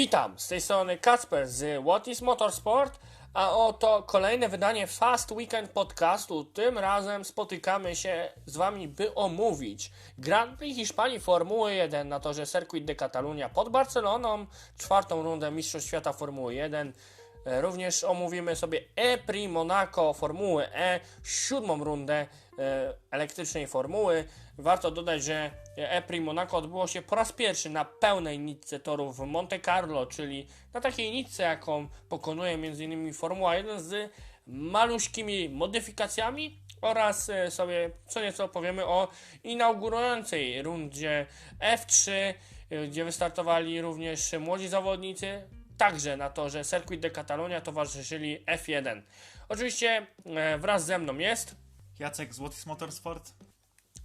Witam, 0.00 0.38
z 0.38 0.48
tej 0.48 0.60
strony 0.60 0.98
Kacper 0.98 1.48
z 1.48 1.82
What 1.84 2.08
is 2.08 2.22
Motorsport, 2.22 3.00
a 3.34 3.50
oto 3.50 4.02
kolejne 4.02 4.48
wydanie 4.48 4.86
Fast 4.86 5.32
Weekend 5.32 5.70
podcastu. 5.70 6.44
Tym 6.44 6.78
razem 6.78 7.24
spotykamy 7.24 7.96
się 7.96 8.32
z 8.46 8.56
Wami, 8.56 8.88
by 8.88 9.14
omówić 9.14 9.90
Grand 10.18 10.58
Prix 10.58 10.76
Hiszpanii 10.76 11.20
Formuły 11.20 11.74
1 11.74 12.08
na 12.08 12.20
torze 12.20 12.46
Circuit 12.46 12.84
de 12.84 12.94
Catalunya 12.94 13.48
pod 13.48 13.68
Barceloną, 13.68 14.46
czwartą 14.78 15.22
rundę 15.22 15.50
Mistrzostw 15.50 15.88
Świata 15.88 16.12
Formuły 16.12 16.54
1. 16.54 16.92
E, 17.44 17.60
Również 17.60 18.04
omówimy 18.04 18.56
sobie 18.56 18.84
E-Prix 18.96 19.52
Monaco 19.52 20.12
Formuły 20.12 20.66
E, 20.74 21.00
siódmą 21.24 21.84
rundę 21.84 22.26
e, 22.58 22.94
elektrycznej 23.10 23.66
formuły. 23.66 24.24
Warto 24.58 24.90
dodać, 24.90 25.24
że 25.24 25.50
E-Prix 25.88 26.24
Monaco 26.24 26.56
odbyło 26.56 26.86
się 26.86 27.02
po 27.02 27.16
raz 27.16 27.32
pierwszy 27.32 27.70
na 27.70 27.84
pełnej 27.84 28.38
nitce 28.38 28.80
torów 28.80 29.16
w 29.16 29.20
Monte 29.20 29.60
Carlo, 29.60 30.06
czyli 30.06 30.46
na 30.72 30.80
takiej 30.80 31.12
nitce, 31.12 31.42
jaką 31.42 31.88
pokonuje 32.08 32.52
m.in. 32.52 33.14
Formuła 33.14 33.56
1 33.56 33.80
z 33.80 34.10
maluśkimi 34.46 35.48
modyfikacjami 35.48 36.58
oraz 36.80 37.28
e, 37.28 37.50
sobie 37.50 37.90
co 38.06 38.20
nieco 38.20 38.44
opowiemy 38.44 38.86
o 38.86 39.08
inaugurującej 39.44 40.62
rundzie 40.62 41.26
F3, 41.76 42.10
e, 42.70 42.86
gdzie 42.86 43.04
wystartowali 43.04 43.80
również 43.80 44.32
młodzi 44.40 44.68
zawodnicy, 44.68 45.42
Także 45.80 46.16
na 46.16 46.30
torze 46.30 46.64
Circuit 46.64 47.00
de 47.00 47.10
Catalunya 47.10 47.60
towarzyszyli 47.60 48.44
F1. 48.44 49.02
Oczywiście 49.48 50.06
e, 50.26 50.58
wraz 50.58 50.84
ze 50.84 50.98
mną 50.98 51.18
jest. 51.18 51.56
Jacek 51.98 52.34
z 52.34 52.38
What 52.38 52.52
is 52.52 52.66
Motorsport. 52.66 53.32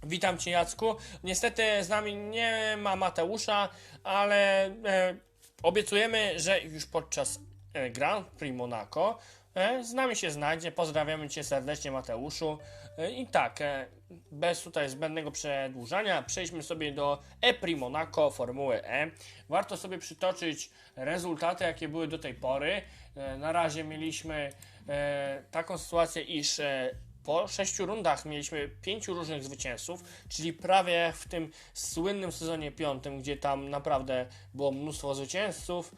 Witam 0.02 0.38
Cię 0.38 0.50
Jacku. 0.50 0.96
Niestety 1.24 1.84
z 1.84 1.88
nami 1.88 2.16
nie 2.16 2.76
ma 2.78 2.96
Mateusza, 2.96 3.68
ale 4.04 4.66
e, 4.66 5.16
obiecujemy, 5.62 6.40
że 6.40 6.60
już 6.60 6.86
podczas 6.86 7.40
e, 7.72 7.90
Grand 7.90 8.28
Prix 8.28 8.56
Monaco 8.56 9.18
e, 9.54 9.84
z 9.84 9.92
nami 9.92 10.16
się 10.16 10.30
znajdzie. 10.30 10.72
Pozdrawiamy 10.72 11.28
Cię 11.28 11.44
serdecznie 11.44 11.90
Mateuszu. 11.90 12.58
E, 12.98 13.10
I 13.10 13.26
tak, 13.26 13.60
e, 13.60 13.86
bez 14.32 14.62
tutaj 14.62 14.88
zbędnego 14.88 15.30
przedłużania, 15.30 16.22
przejdźmy 16.22 16.62
sobie 16.62 16.92
do 16.92 17.22
E-Prix 17.40 17.80
Monaco 17.80 18.30
Formuły 18.30 18.84
E. 18.84 19.10
Warto 19.48 19.76
sobie 19.76 19.98
przytoczyć 19.98 20.70
rezultaty, 20.96 21.64
jakie 21.64 21.88
były 21.88 22.08
do 22.08 22.18
tej 22.18 22.34
pory. 22.34 22.82
E, 23.16 23.36
na 23.36 23.52
razie 23.52 23.84
mieliśmy 23.84 24.52
e, 24.88 25.42
taką 25.50 25.78
sytuację, 25.78 26.22
iż 26.22 26.60
e, 26.60 26.94
po 27.26 27.48
sześciu 27.48 27.86
rundach 27.86 28.24
mieliśmy 28.24 28.68
pięciu 28.82 29.14
różnych 29.14 29.44
zwycięzców, 29.44 30.04
czyli 30.28 30.52
prawie 30.52 31.12
w 31.16 31.28
tym 31.28 31.50
słynnym 31.74 32.32
sezonie 32.32 32.72
piątym, 32.72 33.18
gdzie 33.18 33.36
tam 33.36 33.70
naprawdę 33.70 34.26
było 34.54 34.72
mnóstwo 34.72 35.14
zwycięzców. 35.14 35.94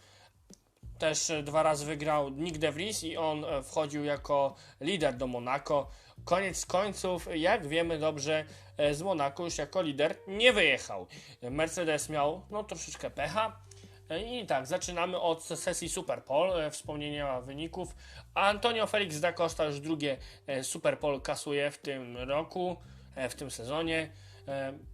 Też 0.98 1.32
dwa 1.42 1.62
razy 1.62 1.86
wygrał 1.86 2.30
Nick 2.30 2.58
De 2.58 2.72
Vries 2.72 3.04
i 3.04 3.16
on 3.16 3.44
e, 3.44 3.62
wchodził 3.62 4.04
jako 4.04 4.54
lider 4.80 5.16
do 5.16 5.26
Monaco. 5.26 5.90
Koniec 6.24 6.66
końców, 6.66 7.28
jak 7.34 7.66
wiemy 7.66 7.98
dobrze, 7.98 8.44
e, 8.76 8.94
z 8.94 9.02
Monaco 9.02 9.44
już 9.44 9.58
jako 9.58 9.82
lider 9.82 10.16
nie 10.28 10.52
wyjechał. 10.52 11.06
Mercedes 11.42 12.08
miał 12.08 12.42
no, 12.50 12.64
troszeczkę 12.64 13.10
pecha. 13.10 13.67
I 14.16 14.46
tak, 14.46 14.66
zaczynamy 14.66 15.20
od 15.20 15.42
sesji 15.44 15.88
Super 15.88 16.24
Pole, 16.24 16.66
e, 16.66 16.70
wspomnienia 16.70 17.40
wyników. 17.40 17.96
Antonio 18.34 18.86
Felix 18.86 19.20
da 19.20 19.32
Costa 19.32 19.64
już 19.64 19.80
drugie 19.80 20.16
e, 20.46 20.64
Super 20.64 20.98
Pole 20.98 21.20
kasuje 21.20 21.70
w 21.70 21.78
tym 21.78 22.16
roku, 22.16 22.76
e, 23.14 23.28
w 23.28 23.34
tym 23.34 23.50
sezonie. 23.50 24.10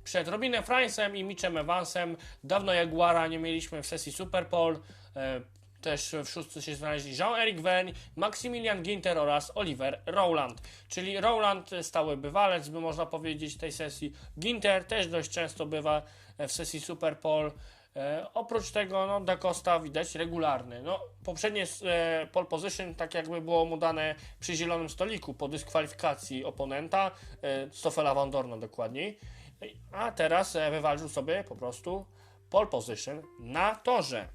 Przed 0.05 0.29
Robinem 0.29 0.65
Francem 0.65 1.17
i 1.17 1.25
Mitchem 1.25 1.57
Evansem 1.57 2.17
dawno 2.45 2.73
Jaguara 2.73 3.27
nie 3.27 3.39
mieliśmy 3.39 3.83
w 3.83 3.87
sesji 3.87 4.13
Super 4.13 4.47
Pole. 4.47 4.79
E, 5.17 5.41
Też 5.81 6.15
w 6.25 6.29
szóstce 6.29 6.63
się 6.63 6.75
znaleźli 6.75 7.17
Jean-Eric 7.17 7.61
Verne, 7.61 7.93
Maximilian 8.17 8.83
Ginter 8.83 9.19
oraz 9.19 9.53
Oliver 9.55 10.01
Rowland. 10.07 10.63
Czyli 10.89 11.21
Rowland 11.21 11.71
stały 11.83 12.17
bywalec, 12.17 12.69
by 12.69 12.81
można 12.81 13.07
powiedzieć, 13.07 13.57
tej 13.57 13.73
sesji. 13.73 14.13
Ginter 14.39 14.85
też 14.85 15.07
dość 15.07 15.31
często 15.31 15.67
bywa 15.67 16.03
w 16.39 16.53
sesji 16.53 16.81
Super 16.81 17.19
Pole. 17.19 17.51
E, 17.97 18.27
oprócz 18.35 18.71
tego, 18.71 19.07
no, 19.07 19.21
Da 19.21 19.37
Costa 19.37 19.81
widać 19.81 20.15
regularny. 20.15 20.83
No, 20.83 21.01
poprzednie 21.25 21.67
e, 21.85 22.27
pole 22.33 22.47
position, 22.47 22.95
tak 22.95 23.15
jakby 23.15 23.41
było 23.41 23.65
mu 23.65 23.77
dane 23.77 24.15
przy 24.41 24.55
zielonym 24.55 24.89
stoliku 24.89 25.35
po 25.35 25.49
dyskwalifikacji 25.49 26.45
oponenta, 26.45 27.11
e, 27.43 27.71
Stoffela 27.71 28.15
Van 28.15 28.31
Dorna 28.31 28.57
dokładniej. 28.57 29.19
E, 29.63 29.67
A 29.93 30.13
teraz 30.13 30.57
e, 30.57 30.71
wywalczył 30.71 31.09
sobie 31.09 31.45
po 31.45 31.57
prostu 31.57 32.07
pole 32.51 32.67
position 32.67 33.23
na 33.41 33.75
torze. 33.75 34.29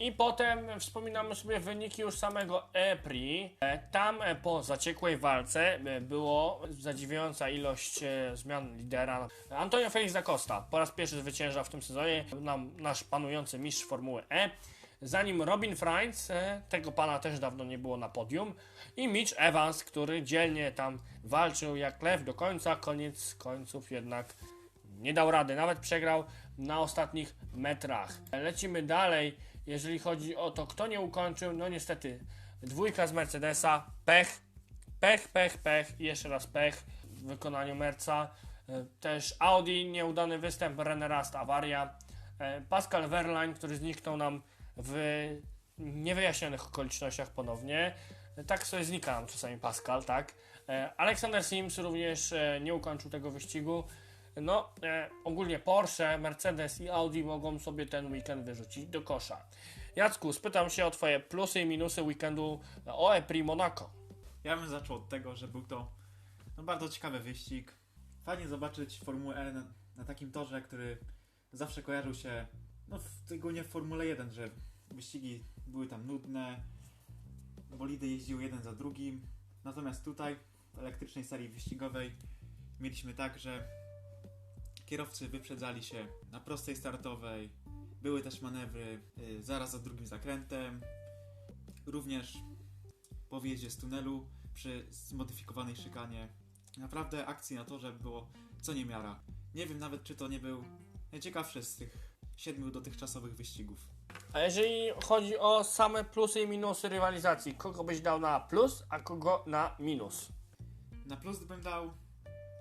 I 0.00 0.12
potem 0.12 0.80
wspominamy 0.80 1.34
sobie 1.34 1.60
wyniki 1.60 2.02
już 2.02 2.14
samego 2.14 2.68
E-Prix. 2.72 3.54
E, 3.60 3.78
Tam 3.78 4.22
e, 4.22 4.34
po 4.34 4.62
zaciekłej 4.62 5.16
walce 5.16 5.74
e, 5.74 6.00
było 6.00 6.62
zadziwiająca 6.70 7.48
ilość 7.48 8.00
zmian 8.34 8.76
lidera. 8.76 9.28
Antonio 9.50 9.90
Felix 9.90 10.12
da 10.12 10.22
Costa 10.22 10.66
po 10.70 10.78
raz 10.78 10.92
pierwszy 10.92 11.20
zwycięża 11.20 11.64
w 11.64 11.68
tym 11.68 11.82
sezonie, 11.82 12.24
nam, 12.40 12.70
nasz 12.76 13.04
panujący 13.04 13.58
mistrz 13.58 13.84
Formuły 13.84 14.22
E. 14.30 14.50
Zanim 15.02 15.42
Robin 15.42 15.76
Franz, 15.76 16.32
tego 16.68 16.92
pana 16.92 17.18
też 17.18 17.38
dawno 17.38 17.64
nie 17.64 17.78
było 17.78 17.96
na 17.96 18.08
podium, 18.08 18.54
i 18.96 19.08
Mitch 19.08 19.32
Evans, 19.36 19.84
który 19.84 20.22
dzielnie 20.22 20.72
tam 20.72 20.98
walczył 21.24 21.76
jak 21.76 22.02
lew 22.02 22.24
do 22.24 22.34
końca, 22.34 22.76
koniec 22.76 23.34
końców 23.34 23.90
jednak 23.90 24.34
nie 24.98 25.14
dał 25.14 25.30
rady, 25.30 25.54
nawet 25.54 25.78
przegrał 25.78 26.24
na 26.58 26.80
ostatnich 26.80 27.34
metrach. 27.52 28.18
Lecimy 28.32 28.82
dalej, 28.82 29.36
jeżeli 29.68 29.98
chodzi 29.98 30.36
o 30.36 30.50
to, 30.50 30.66
kto 30.66 30.86
nie 30.86 31.00
ukończył, 31.00 31.52
no 31.52 31.68
niestety 31.68 32.18
dwójka 32.62 33.06
z 33.06 33.12
Mercedesa, 33.12 33.86
pech, 34.04 34.40
pech, 35.00 35.28
pech, 35.28 35.58
pech 35.58 36.00
jeszcze 36.00 36.28
raz 36.28 36.46
pech 36.46 36.84
w 37.04 37.26
wykonaniu 37.26 37.74
Merca. 37.74 38.30
E, 38.68 38.84
Też 39.00 39.34
Audi, 39.38 39.84
nieudany 39.84 40.38
występ, 40.38 40.78
René 40.78 41.36
awaria. 41.38 41.94
E, 42.38 42.60
Pascal 42.60 43.08
Wehrlein, 43.08 43.54
który 43.54 43.76
zniknął 43.76 44.16
nam 44.16 44.42
w 44.76 44.94
niewyjaśnionych 45.78 46.66
okolicznościach 46.66 47.30
ponownie. 47.30 47.94
E, 48.36 48.44
Tak 48.44 48.66
sobie 48.66 48.84
znika 48.84 49.12
nam 49.12 49.26
czasami 49.26 49.58
Pascal, 49.58 50.04
tak. 50.04 50.34
Alexander 50.96 51.44
Sims 51.44 51.78
również 51.78 52.34
nie 52.60 52.74
ukończył 52.74 53.10
tego 53.10 53.30
wyścigu. 53.30 53.84
No, 54.42 54.68
e, 54.82 55.10
ogólnie 55.24 55.58
Porsche, 55.58 56.18
Mercedes 56.18 56.80
i 56.80 56.88
Audi 56.88 57.24
mogą 57.24 57.58
sobie 57.58 57.86
ten 57.86 58.12
weekend 58.12 58.44
wyrzucić 58.44 58.86
do 58.86 59.02
kosza. 59.02 59.46
Jacku, 59.96 60.32
spytam 60.32 60.70
się 60.70 60.86
o 60.86 60.90
Twoje 60.90 61.20
plusy 61.20 61.60
i 61.60 61.66
minusy 61.66 62.02
weekendu 62.02 62.60
o 62.86 63.14
E-Prix 63.14 63.46
Monaco. 63.46 63.90
Ja 64.44 64.56
bym 64.56 64.68
zaczął 64.68 64.96
od 64.96 65.08
tego, 65.08 65.36
że 65.36 65.48
był 65.48 65.62
to 65.62 65.90
no, 66.56 66.62
bardzo 66.62 66.88
ciekawy 66.88 67.20
wyścig. 67.20 67.74
Fajnie 68.24 68.48
zobaczyć 68.48 69.00
Formułę 69.04 69.36
E 69.36 69.52
na, 69.52 69.64
na 69.96 70.04
takim 70.04 70.32
torze, 70.32 70.62
który 70.62 70.98
zawsze 71.52 71.82
kojarzył 71.82 72.14
się, 72.14 72.46
no 72.88 72.98
w, 72.98 73.08
szczególnie 73.24 73.64
w 73.64 73.68
Formule 73.68 74.06
1, 74.06 74.32
że 74.32 74.50
wyścigi 74.90 75.44
były 75.66 75.86
tam 75.86 76.06
nudne, 76.06 76.60
bolidy 77.70 78.06
jeździły 78.06 78.42
jeden 78.42 78.62
za 78.62 78.72
drugim. 78.72 79.22
Natomiast 79.64 80.04
tutaj, 80.04 80.36
w 80.74 80.78
elektrycznej 80.78 81.24
serii 81.24 81.48
wyścigowej, 81.48 82.12
mieliśmy 82.80 83.14
tak, 83.14 83.38
że 83.38 83.68
kierowcy 84.88 85.28
wyprzedzali 85.28 85.82
się 85.82 86.06
na 86.32 86.40
prostej 86.40 86.76
startowej, 86.76 87.50
były 88.02 88.22
też 88.22 88.42
manewry 88.42 89.00
y, 89.18 89.42
zaraz 89.42 89.70
za 89.70 89.78
drugim 89.78 90.06
zakrętem, 90.06 90.80
również 91.86 92.38
po 93.28 93.40
z 93.68 93.76
tunelu 93.76 94.26
przy 94.54 94.86
zmodyfikowanej 94.90 95.76
szykanie. 95.76 96.28
Naprawdę 96.78 97.26
akcji 97.26 97.56
na 97.56 97.64
torze 97.64 97.92
było 97.92 98.28
co 98.62 98.74
niemiara. 98.74 99.20
Nie 99.54 99.66
wiem 99.66 99.78
nawet, 99.78 100.04
czy 100.04 100.14
to 100.14 100.28
nie 100.28 100.38
był 100.38 100.64
najciekawszy 101.12 101.62
z 101.62 101.76
tych 101.76 101.98
siedmiu 102.36 102.70
dotychczasowych 102.70 103.34
wyścigów. 103.34 103.78
A 104.32 104.40
jeżeli 104.40 104.90
chodzi 105.04 105.38
o 105.38 105.64
same 105.64 106.04
plusy 106.04 106.40
i 106.40 106.48
minusy 106.48 106.88
rywalizacji, 106.88 107.54
kogo 107.54 107.84
byś 107.84 108.00
dał 108.00 108.20
na 108.20 108.40
plus, 108.40 108.84
a 108.90 108.98
kogo 108.98 109.44
na 109.46 109.76
minus? 109.78 110.28
Na 111.06 111.16
plus 111.16 111.38
bym 111.38 111.62
dał, 111.62 111.92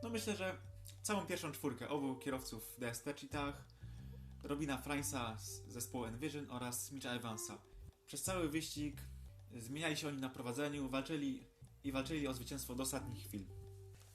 no 0.03 0.09
myślę, 0.09 0.35
że 0.35 0.66
całą 1.07 1.25
pierwszą 1.25 1.51
czwórkę 1.51 1.89
obu 1.89 2.15
kierowców 2.15 2.75
w 2.75 2.79
DST 2.79 3.05
Cheatach, 3.19 3.63
Robina 4.43 4.77
Franza 4.77 5.35
z 5.37 5.67
zespołu 5.67 6.05
Envision 6.05 6.51
oraz 6.51 6.91
Mitcha 6.91 7.09
Evansa. 7.09 7.57
Przez 8.05 8.23
cały 8.23 8.49
wyścig 8.49 9.01
zmieniali 9.55 9.97
się 9.97 10.07
oni 10.07 10.21
na 10.21 10.29
prowadzeniu, 10.29 10.89
walczyli 10.89 11.47
i 11.83 11.91
walczyli 11.91 12.27
o 12.27 12.33
zwycięstwo 12.33 12.75
do 12.75 12.83
ostatnich 12.83 13.27
chwil. 13.27 13.45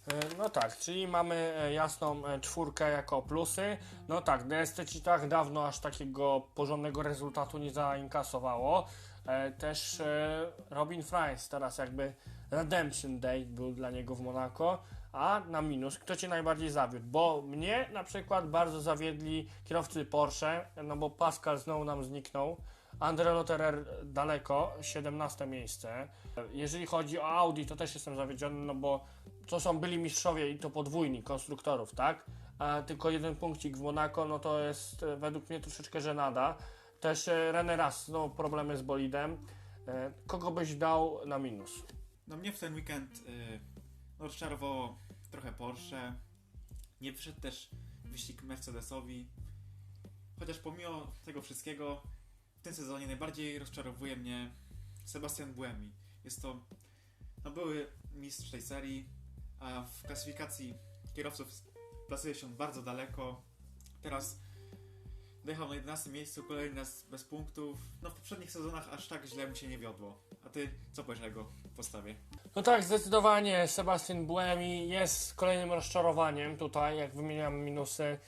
E, 0.06 0.37
No 0.39 0.49
tak, 0.49 0.79
czyli 0.79 1.09
mamy 1.09 1.35
e, 1.35 1.73
jasną 1.73 2.27
e, 2.27 2.41
czwórkę 2.41 2.91
jako 2.91 3.23
plusy. 3.23 3.77
No 4.09 4.23
tak, 4.23 4.49
DST 4.49 4.77
Cheatach 4.93 5.29
dawno 5.29 5.67
aż 5.67 5.79
takiego 5.79 6.49
porządnego 6.55 7.03
rezultatu 7.03 7.59
nie 7.59 7.71
zainkasowało. 7.71 8.87
Też 9.59 10.03
Robin 10.71 11.03
Franz 11.03 11.49
teraz 11.49 11.79
jakby 11.79 12.15
Redemption 12.50 13.21
Day 13.21 13.44
był 13.47 13.73
dla 13.73 13.91
niego 13.91 14.15
w 14.15 14.21
Monako. 14.21 14.83
A 15.12 15.41
na 15.49 15.62
minus, 15.62 15.99
kto 15.99 16.17
Cię 16.17 16.29
najbardziej 16.29 16.70
zawiódł? 16.70 17.06
Bo 17.06 17.43
mnie 17.43 17.88
na 17.93 18.05
przykład 18.05 18.50
bardzo 18.50 18.81
zawiedli 18.81 19.49
kierowcy 19.64 20.05
Porsche, 20.05 20.67
no 20.85 20.97
bo 20.97 21.11
Pascal 21.11 21.59
znowu 21.59 21.85
nam 21.85 22.05
zniknął. 22.05 22.56
André 23.00 23.35
Lotterer 23.35 23.85
daleko, 24.05 24.73
17 24.81 25.47
miejsce. 25.47 26.09
Jeżeli 26.53 26.87
chodzi 26.87 27.19
o 27.19 27.29
Audi, 27.29 27.64
to 27.64 27.76
też 27.76 27.94
jestem 27.94 28.17
zawiedziony, 28.17 28.61
no 28.61 28.75
bo 28.75 29.05
to 29.47 29.61
są 29.61 29.79
byli 29.79 29.99
mistrzowie 29.99 30.50
i 30.50 30.59
to 30.59 30.70
podwójni 30.70 31.23
konstruktorów, 31.23 31.94
tak? 31.94 32.26
A 32.58 32.82
tylko 32.82 33.11
jeden 33.11 33.37
punkcik 33.37 33.76
w 33.76 33.81
Monaco, 33.81 34.25
no 34.25 34.38
to 34.38 34.61
jest 34.61 35.03
e, 35.03 35.17
według 35.17 35.50
mnie 35.50 35.61
troszeczkę 35.61 36.00
żenada. 36.00 36.56
Też 37.00 37.29
e, 37.29 37.53
René 37.53 37.76
Rast, 37.76 38.08
no 38.08 38.29
problemy 38.29 38.76
z 38.76 38.82
bolidem. 38.82 39.47
E, 39.88 40.12
Kogo 40.26 40.50
byś 40.50 40.75
dał 40.75 41.26
na 41.26 41.38
minus? 41.38 41.82
No 42.29 42.37
mnie 42.37 42.53
w 42.53 42.58
ten 42.58 42.75
weekend 42.75 43.11
rozczarowało 44.23 44.99
trochę 45.31 45.53
Porsche. 45.53 46.15
Nie 47.01 47.13
wyszedł 47.13 47.41
też 47.41 47.71
wyścig 48.05 48.43
Mercedesowi. 48.43 49.29
Chociaż 50.39 50.59
pomimo 50.59 51.13
tego 51.25 51.43
wszystkiego, 51.43 52.03
w 52.57 52.63
tym 52.63 52.75
sezonie 52.75 53.07
najbardziej 53.07 53.59
rozczarowuje 53.59 54.17
mnie 54.17 54.55
Sebastian 55.05 55.55
Buemi. 55.55 55.93
Jest 56.25 56.43
to 56.43 56.67
no, 57.45 57.51
były 57.51 57.87
mistrz 58.15 58.51
tej 58.51 58.63
serii, 58.63 59.09
a 59.61 59.83
w 59.83 60.03
klasyfikacji 60.03 60.75
kierowców 61.15 61.49
plasuje 62.09 62.35
się 62.35 62.57
bardzo 62.57 62.83
daleko. 62.83 63.43
Teraz 64.03 64.41
dojechał 65.44 65.69
na 65.69 65.75
11 65.75 66.11
miejscu, 66.11 66.43
kolejny 66.43 66.77
raz 66.77 67.05
bez 67.11 67.25
punktów. 67.25 67.79
No 68.03 68.11
w 68.11 68.15
poprzednich 68.15 68.50
sezonach 68.50 68.89
aż 68.93 69.09
tak 69.09 69.27
źle 69.27 69.47
mu 69.47 69.56
się 69.56 69.69
nie 69.69 69.79
wiodło. 69.79 70.19
A 70.47 70.49
ty 70.49 70.69
co 70.93 71.05
powiesz 71.05 71.23
o 71.23 71.25
jego 71.25 71.47
postawie? 71.77 72.15
No 72.56 72.62
tak, 72.62 72.85
zdecydowanie 72.85 73.69
Sebastian 73.69 74.27
Buemi 74.27 74.89
jest 74.89 75.35
kolejnym 75.35 75.73
rozczarowaniem 75.73 76.56
tutaj, 76.56 76.99
jak 76.99 77.15
wymieniam 77.15 77.61
minusy. 77.61 78.19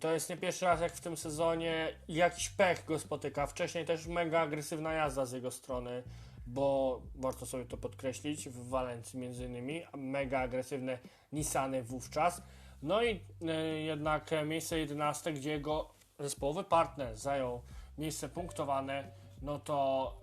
To 0.00 0.12
jest 0.12 0.30
nie 0.30 0.36
pierwszy 0.36 0.64
raz 0.64 0.80
jak 0.80 0.92
w 0.92 1.00
tym 1.00 1.16
sezonie 1.16 1.98
jakiś 2.08 2.50
pech 2.50 2.84
go 2.84 2.98
spotyka. 2.98 3.46
Wcześniej 3.46 3.84
też 3.84 4.06
mega 4.06 4.40
agresywna 4.40 4.92
jazda 4.92 5.26
z 5.26 5.32
jego 5.32 5.50
strony, 5.50 6.02
bo 6.46 7.00
warto 7.14 7.46
sobie 7.46 7.64
to 7.64 7.76
podkreślić, 7.76 8.48
w 8.48 8.68
Walencji 8.68 9.18
między 9.18 9.44
innymi, 9.44 9.82
mega 9.96 10.40
agresywne 10.40 10.98
Nissany 11.32 11.82
wówczas. 11.82 12.42
No 12.82 13.02
i 13.02 13.20
y, 13.42 13.80
jednak 13.80 14.32
e, 14.32 14.44
miejsce 14.44 14.78
11, 14.78 15.32
gdzie 15.32 15.50
jego 15.50 15.97
zespołowy 16.18 16.64
partner 16.64 17.16
zajął 17.16 17.62
miejsce 17.98 18.28
punktowane, 18.28 19.10
no 19.42 19.58
to 19.58 20.20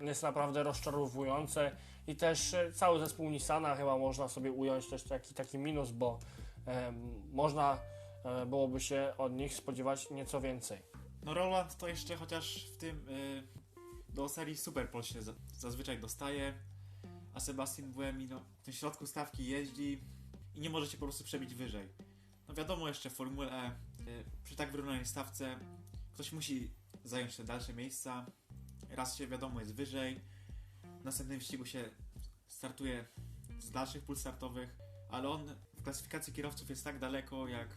jest 0.00 0.22
naprawdę 0.22 0.62
rozczarowujące 0.62 1.76
i 2.06 2.16
też 2.16 2.54
e, 2.54 2.72
cały 2.72 2.98
zespół 2.98 3.30
Nissana 3.30 3.74
chyba 3.74 3.98
można 3.98 4.28
sobie 4.28 4.52
ująć 4.52 4.88
też 4.88 5.02
taki, 5.02 5.34
taki 5.34 5.58
minus, 5.58 5.90
bo 5.90 6.18
można 7.32 7.78
e, 8.24 8.46
byłoby 8.46 8.80
się 8.80 9.12
od 9.18 9.32
nich 9.32 9.54
spodziewać 9.54 10.10
nieco 10.10 10.40
więcej. 10.40 10.82
No 11.22 11.34
Roland 11.34 11.76
to 11.76 11.88
jeszcze 11.88 12.16
chociaż 12.16 12.66
w 12.66 12.76
tym 12.76 13.08
y, 13.08 13.42
do 14.08 14.28
serii 14.28 14.56
Superpol 14.56 15.02
się 15.02 15.22
za, 15.22 15.32
zazwyczaj 15.54 15.98
dostaje, 15.98 16.54
a 17.34 17.40
Sebastian 17.40 17.92
Buemi 17.92 18.28
no, 18.28 18.40
w 18.60 18.62
tym 18.62 18.74
środku 18.74 19.06
stawki 19.06 19.46
jeździ 19.46 20.04
i 20.54 20.60
nie 20.60 20.70
może 20.70 20.86
się 20.86 20.98
po 20.98 21.06
prostu 21.06 21.24
przebić 21.24 21.54
wyżej. 21.54 21.88
No 22.48 22.54
wiadomo 22.54 22.88
jeszcze 22.88 23.10
w 23.10 23.12
Formule 23.12 23.52
E, 23.52 23.76
przy 24.44 24.56
tak 24.56 24.70
wyrównanej 24.70 25.06
stawce 25.06 25.58
ktoś 26.14 26.32
musi 26.32 26.70
zająć 27.04 27.36
te 27.36 27.44
dalsze 27.44 27.74
miejsca. 27.74 28.26
Raz 28.90 29.16
się 29.16 29.26
wiadomo 29.26 29.60
jest 29.60 29.74
wyżej, 29.74 30.20
w 31.00 31.04
następnym 31.04 31.38
wyścigu 31.38 31.66
się 31.66 31.90
startuje 32.46 33.04
z 33.58 33.70
dalszych 33.70 34.04
pól 34.04 34.16
startowych, 34.16 34.76
ale 35.10 35.28
on 35.28 35.46
w 35.74 35.82
klasyfikacji 35.82 36.32
kierowców 36.32 36.70
jest 36.70 36.84
tak 36.84 36.98
daleko 36.98 37.48
jak 37.48 37.68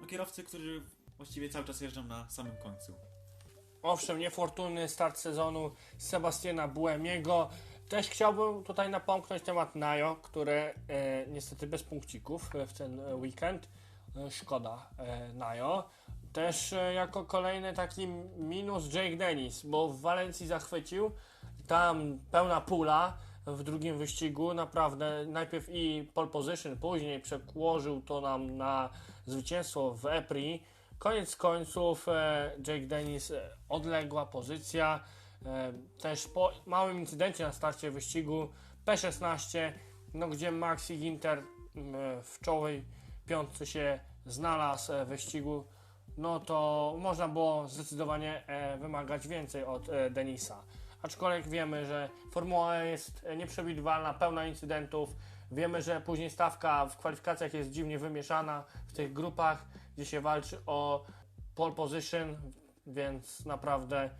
no, 0.00 0.06
kierowcy, 0.06 0.44
którzy 0.44 0.82
właściwie 1.16 1.48
cały 1.48 1.64
czas 1.64 1.80
jeżdżą 1.80 2.04
na 2.04 2.30
samym 2.30 2.56
końcu. 2.56 2.94
Owszem, 3.82 4.18
niefortunny 4.18 4.88
start 4.88 5.18
sezonu 5.18 5.70
Sebastiana 5.98 6.68
Buemiego. 6.68 7.50
Też 7.88 8.08
chciałbym 8.08 8.64
tutaj 8.64 8.90
napomknąć 8.90 9.42
temat 9.42 9.76
Najo, 9.76 10.16
który 10.16 10.52
e, 10.52 10.74
niestety 11.26 11.66
bez 11.66 11.82
punkcików 11.82 12.54
e, 12.54 12.66
w 12.66 12.72
ten 12.72 13.00
e, 13.00 13.16
weekend. 13.16 13.68
E, 14.16 14.30
szkoda 14.30 14.86
e, 14.98 15.32
Najo. 15.32 15.84
Też 16.32 16.72
e, 16.72 16.94
jako 16.94 17.24
kolejny 17.24 17.72
taki 17.72 18.06
minus 18.36 18.94
Jake 18.94 19.16
Dennis, 19.16 19.62
bo 19.62 19.88
w 19.88 20.00
Walencji 20.00 20.46
zachwycił. 20.46 21.10
Tam 21.66 22.18
pełna 22.30 22.60
pula 22.60 23.16
w 23.46 23.62
drugim 23.62 23.98
wyścigu. 23.98 24.54
Naprawdę 24.54 25.26
najpierw 25.26 25.68
i 25.68 26.08
pole 26.14 26.28
position, 26.28 26.76
później 26.76 27.20
przekłożył 27.20 28.02
to 28.02 28.20
nam 28.20 28.56
na 28.56 28.90
zwycięstwo 29.26 29.94
w 29.94 30.06
EPRI. 30.06 30.62
Koniec 30.98 31.36
końców 31.36 32.06
Jake 32.66 32.86
Dennis 32.86 33.32
odległa 33.68 34.26
pozycja. 34.26 35.00
Też 36.00 36.28
po 36.28 36.50
małym 36.66 37.00
incydencie 37.00 37.44
na 37.44 37.52
starcie 37.52 37.90
wyścigu 37.90 38.48
P16, 38.86 39.72
no 40.14 40.28
gdzie 40.28 40.50
Maxi 40.50 40.98
Ginter 40.98 41.42
m, 41.76 41.94
e, 41.94 42.22
w 42.22 42.40
czołowej 42.40 42.84
piątce 43.30 43.66
się 43.66 44.00
znalazł 44.26 44.92
e, 44.92 45.04
w 45.04 45.08
wyścigu, 45.08 45.64
no 46.18 46.40
to 46.40 46.94
można 46.98 47.28
było 47.28 47.68
zdecydowanie 47.68 48.46
e, 48.46 48.78
wymagać 48.78 49.28
więcej 49.28 49.64
od 49.64 49.88
e, 49.88 50.10
Denisa. 50.10 50.62
Aczkolwiek 51.02 51.48
wiemy, 51.48 51.86
że 51.86 52.08
Formuła 52.30 52.74
E 52.74 52.86
jest 52.86 53.24
e, 53.24 53.36
nieprzewidywalna, 53.36 54.14
pełna 54.14 54.46
incydentów. 54.46 55.16
Wiemy, 55.52 55.82
że 55.82 56.00
później 56.00 56.30
stawka 56.30 56.86
w 56.86 56.96
kwalifikacjach 56.96 57.54
jest 57.54 57.70
dziwnie 57.70 57.98
wymieszana 57.98 58.64
w 58.86 58.92
tych 58.92 59.12
grupach, 59.12 59.64
gdzie 59.96 60.06
się 60.06 60.20
walczy 60.20 60.58
o 60.66 61.04
pole 61.54 61.74
position, 61.74 62.36
więc 62.86 63.46
naprawdę 63.46 64.10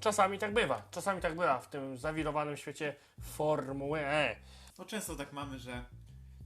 czasami 0.00 0.38
tak 0.38 0.54
bywa. 0.54 0.82
Czasami 0.90 1.20
tak 1.20 1.36
bywa 1.36 1.58
w 1.58 1.68
tym 1.68 1.96
zawirowanym 1.96 2.56
świecie 2.56 2.94
Formuły 3.20 4.00
E. 4.00 4.36
No 4.78 4.84
często 4.84 5.16
tak 5.16 5.32
mamy, 5.32 5.58
że 5.58 5.84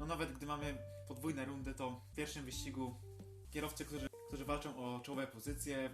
no 0.00 0.06
nawet 0.06 0.32
gdy 0.32 0.46
mamy 0.46 0.95
podwójne 1.08 1.44
rundy, 1.44 1.74
to 1.74 2.00
w 2.12 2.14
pierwszym 2.14 2.44
wyścigu 2.44 2.94
kierowcy, 3.50 3.84
którzy, 3.84 4.08
którzy 4.28 4.44
walczą 4.44 4.76
o 4.76 5.00
czołowe 5.00 5.26
pozycje, 5.26 5.90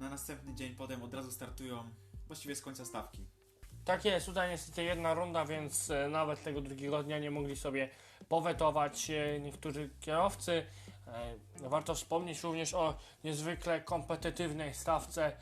na 0.00 0.10
następny 0.10 0.54
dzień 0.54 0.74
potem 0.74 1.02
od 1.02 1.14
razu 1.14 1.30
startują 1.30 1.90
właściwie 2.26 2.56
z 2.56 2.62
końca 2.62 2.84
stawki. 2.84 3.26
Tak 3.84 4.04
jest, 4.04 4.26
tutaj 4.26 4.50
niestety 4.50 4.82
jedna 4.82 5.14
runda, 5.14 5.44
więc 5.44 5.90
e, 5.90 6.08
nawet 6.08 6.42
tego 6.42 6.60
drugiego 6.60 7.02
dnia 7.02 7.18
nie 7.18 7.30
mogli 7.30 7.56
sobie 7.56 7.88
powetować 8.28 9.10
e, 9.10 9.40
niektórzy 9.40 9.90
kierowcy. 10.00 10.66
E, 11.06 11.68
Warto 11.68 11.94
wspomnieć 11.94 12.42
również 12.42 12.74
o 12.74 12.96
niezwykle 13.24 13.80
kompetytywnej 13.80 14.74
stawce 14.74 15.32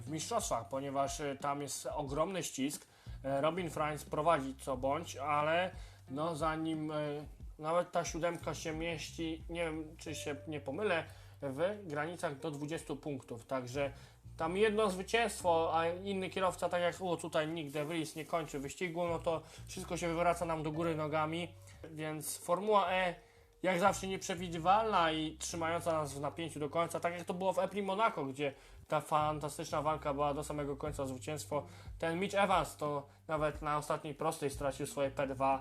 w 0.00 0.08
mistrzostwach, 0.08 0.68
ponieważ 0.68 1.22
tam 1.40 1.62
jest 1.62 1.86
ogromny 1.86 2.42
ścisk. 2.42 2.86
Robin 3.22 3.70
Franz 3.70 4.04
prowadzi 4.04 4.54
co 4.56 4.76
bądź, 4.76 5.16
ale 5.16 5.70
no 6.10 6.36
zanim 6.36 6.92
nawet 7.58 7.92
ta 7.92 8.04
siódemka 8.04 8.54
się 8.54 8.72
mieści, 8.72 9.44
nie 9.48 9.64
wiem 9.64 9.96
czy 9.96 10.14
się 10.14 10.36
nie 10.48 10.60
pomylę, 10.60 11.04
w 11.42 11.88
granicach 11.88 12.38
do 12.38 12.50
20 12.50 12.96
punktów, 12.96 13.46
także 13.46 13.92
tam 14.36 14.56
jedno 14.56 14.90
zwycięstwo, 14.90 15.70
a 15.74 15.86
inny 15.86 16.30
kierowca, 16.30 16.68
tak 16.68 16.82
jak 16.82 16.96
o, 17.00 17.16
tutaj 17.16 17.48
Nick 17.48 17.70
De 17.70 17.84
Vries 17.84 18.16
nie 18.16 18.24
kończy 18.24 18.58
wyścigu, 18.58 19.08
no 19.08 19.18
to 19.18 19.42
wszystko 19.66 19.96
się 19.96 20.08
wywraca 20.08 20.44
nam 20.44 20.62
do 20.62 20.72
góry 20.72 20.96
nogami, 20.96 21.48
więc 21.90 22.38
Formuła 22.38 22.92
E 22.92 23.14
jak 23.62 23.80
zawsze 23.80 24.06
nieprzewidywalna 24.06 25.12
i 25.12 25.36
trzymająca 25.38 25.92
nas 25.92 26.14
w 26.14 26.20
napięciu 26.20 26.60
do 26.60 26.70
końca, 26.70 27.00
tak 27.00 27.12
jak 27.12 27.24
to 27.24 27.34
było 27.34 27.52
w 27.52 27.58
Epri 27.58 27.82
Monaco, 27.82 28.24
gdzie 28.24 28.52
ta 28.88 29.00
fantastyczna 29.00 29.82
walka 29.82 30.14
była 30.14 30.34
do 30.34 30.44
samego 30.44 30.76
końca 30.76 31.06
zwycięstwo. 31.06 31.66
Ten 31.98 32.20
Mitch 32.20 32.34
Evans 32.34 32.76
to 32.76 33.06
nawet 33.28 33.62
na 33.62 33.78
ostatniej 33.78 34.14
prostej 34.14 34.50
stracił 34.50 34.86
swoje 34.86 35.10
P2. 35.10 35.58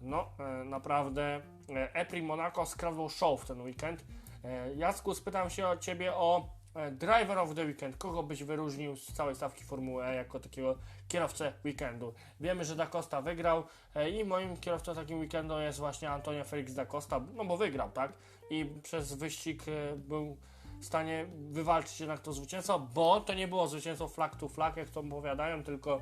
No, 0.00 0.30
e, 0.38 0.64
naprawdę 0.64 1.40
e, 1.68 1.94
Epri 1.94 2.22
Monaco 2.22 2.66
skradł 2.66 3.08
show 3.08 3.42
w 3.42 3.46
ten 3.46 3.60
weekend. 3.60 4.04
E, 4.44 4.74
Jacku, 4.74 5.14
spytam 5.14 5.50
się 5.50 5.68
o 5.68 5.76
Ciebie 5.76 6.14
o 6.14 6.56
Driver 6.92 7.38
of 7.38 7.54
the 7.54 7.64
Weekend. 7.64 7.96
Kogo 7.96 8.22
byś 8.22 8.44
wyróżnił 8.44 8.96
z 8.96 9.12
całej 9.12 9.34
stawki 9.34 9.64
Formuły 9.64 10.04
E 10.04 10.14
jako 10.14 10.40
takiego 10.40 10.78
kierowcę 11.08 11.52
weekendu? 11.64 12.14
Wiemy, 12.40 12.64
że 12.64 12.76
Da 12.76 12.86
Costa 12.86 13.22
wygrał 13.22 13.64
i 14.12 14.24
moim 14.24 14.56
kierowcą 14.56 14.94
takim 14.94 15.18
weekendu 15.20 15.60
jest 15.60 15.78
właśnie 15.78 16.10
Antonio 16.10 16.44
Felix 16.44 16.74
Da 16.74 16.86
Costa, 16.86 17.20
no 17.34 17.44
bo 17.44 17.56
wygrał, 17.56 17.90
tak? 17.90 18.12
I 18.50 18.72
przez 18.82 19.14
wyścig 19.14 19.62
był 19.96 20.36
w 20.80 20.84
stanie 20.84 21.26
wywalczyć 21.50 22.00
jednak 22.00 22.20
to 22.20 22.32
zwycięstwo, 22.32 22.78
bo 22.78 23.20
to 23.20 23.34
nie 23.34 23.48
było 23.48 23.68
zwycięstwo 23.68 24.08
flag 24.08 24.36
to 24.36 24.48
flag, 24.48 24.76
jak 24.76 24.90
to 24.90 25.00
opowiadają, 25.00 25.62
tylko 25.62 26.00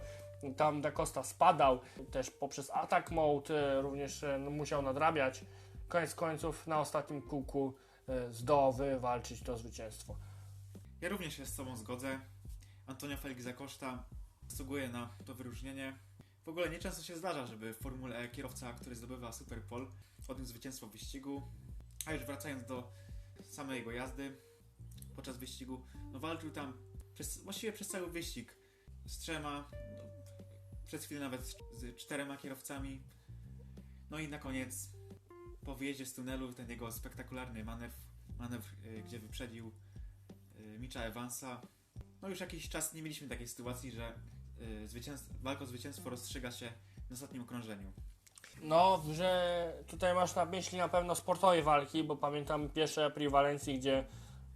tam 0.57 0.81
Da 0.81 0.93
Costa 0.93 1.25
spadał, 1.25 1.81
też 2.11 2.31
poprzez 2.31 2.71
atak 2.71 3.11
mode 3.11 3.83
również 3.83 4.23
e, 4.23 4.38
no, 4.38 4.50
musiał 4.50 4.83
nadrabiać. 4.83 5.45
Koniec 5.88 6.14
końców 6.14 6.67
na 6.67 6.81
ostatnim 6.81 7.23
kółku 7.23 7.75
e, 8.09 8.33
zdołał 8.33 8.73
wywalczyć 8.73 9.43
to 9.43 9.59
zwycięstwo. 9.59 10.17
Ja 11.00 11.09
również 11.09 11.37
się 11.37 11.47
z 11.47 11.57
Tobą 11.57 11.76
zgodzę. 11.76 12.21
Antonio 12.87 13.17
Felix 13.17 13.43
Zakoszta 13.43 14.05
zasługuje 14.49 14.88
na 14.88 15.11
to 15.25 15.35
wyróżnienie. 15.35 15.99
W 16.45 16.49
ogóle 16.49 16.71
nieczęsto 16.71 17.03
się 17.03 17.17
zdarza, 17.17 17.47
żeby 17.47 17.75
w 17.75 17.79
Formule 17.79 18.19
E 18.19 18.29
kierowca, 18.29 18.73
który 18.73 18.97
zdobywa 18.97 19.33
Superpol, 19.33 19.88
odniósł 20.29 20.50
zwycięstwo 20.50 20.87
w 20.87 20.93
wyścigu. 20.93 21.43
A 22.07 22.12
już 22.12 22.25
wracając 22.25 22.67
do 22.67 22.93
samej 23.43 23.79
jego 23.79 23.91
jazdy 23.91 24.37
podczas 25.17 25.37
wyścigu, 25.37 25.87
no 26.12 26.21
walczył 26.21 26.50
tam 26.50 26.79
przez, 27.14 27.45
właściwie 27.45 27.73
przez 27.73 27.88
cały 27.88 28.11
wyścig. 28.11 28.57
Z 29.07 29.19
trzema, 29.19 29.71
no, 29.99 30.05
przez 30.87 31.05
chwilę 31.05 31.21
nawet 31.21 31.47
z, 31.47 31.57
z 31.76 31.97
czterema 31.97 32.37
kierowcami. 32.37 33.03
No 34.11 34.19
i 34.19 34.29
na 34.29 34.38
koniec, 34.38 34.93
po 35.64 35.75
wyjeździe 35.75 36.07
z 36.07 36.14
tunelu, 36.14 36.53
ten 36.53 36.71
jego 36.71 36.93
spektakularny 36.93 37.64
manewr, 37.64 37.97
manewr 38.38 38.69
y, 38.85 39.03
gdzie 39.03 39.19
wyprzedził 39.19 39.73
y, 40.59 40.79
Mitcha 40.79 41.00
Evansa. 41.00 41.61
No 42.23 42.29
już 42.29 42.41
jakiś 42.41 42.69
czas 42.69 42.95
nie 42.95 43.03
mieliśmy 43.03 43.29
takiej 43.29 43.49
sytuacji, 43.49 43.91
że 43.91 44.19
y, 44.61 44.88
zwycięstw, 44.88 45.43
walka 45.43 45.64
o 45.64 45.67
zwycięstwo 45.67 46.11
rozstrzyga 46.11 46.50
się 46.50 46.67
na 47.11 47.14
ostatnim 47.14 47.43
okrążeniu. 47.43 47.93
No, 48.62 49.03
że 49.12 49.73
tutaj 49.87 50.14
masz 50.14 50.35
na 50.35 50.45
myśli 50.45 50.79
na 50.79 50.88
pewno 50.88 51.14
sportowej 51.14 51.62
walki, 51.62 52.05
bo 52.05 52.17
pamiętam 52.17 52.69
pierwsze 52.69 53.11
Pri 53.11 53.29
Walencji, 53.29 53.79
gdzie 53.79 54.05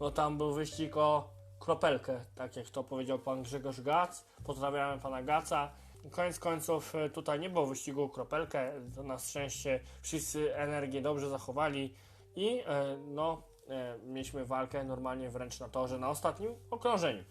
no 0.01 0.11
tam 0.11 0.39
był 0.39 0.55
wyścig 0.55 0.97
o 0.97 1.31
kropelkę, 1.59 2.25
tak 2.35 2.57
jak 2.57 2.71
to 2.71 2.85
powiedział 2.85 3.19
pan 3.19 3.43
Grzegorz 3.43 3.81
Gac. 3.81 4.25
Pozdrawiamy 4.45 5.03
pana 5.03 5.23
Gaca. 5.23 5.73
Koniec 6.11 6.39
końców 6.39 6.95
e, 6.95 7.11
tutaj 7.11 7.41
nie 7.41 7.51
było 7.51 7.67
wyścigu 7.67 8.03
o 8.03 8.09
kropelkę, 8.09 8.73
to 8.95 9.03
na 9.03 9.19
szczęście 9.19 9.81
wszyscy 10.03 10.57
energię 10.57 11.03
dobrze 11.03 11.29
zachowali 11.31 11.95
i 12.37 12.49
e, 12.67 12.97
no 13.07 13.43
e, 13.69 13.99
mieliśmy 14.07 14.45
walkę 14.47 14.85
normalnie 14.85 15.31
wręcz 15.31 15.61
na 15.61 15.69
torze 15.69 15.99
na 15.99 16.09
ostatnim 16.09 16.55
okrążeniu. 16.71 17.25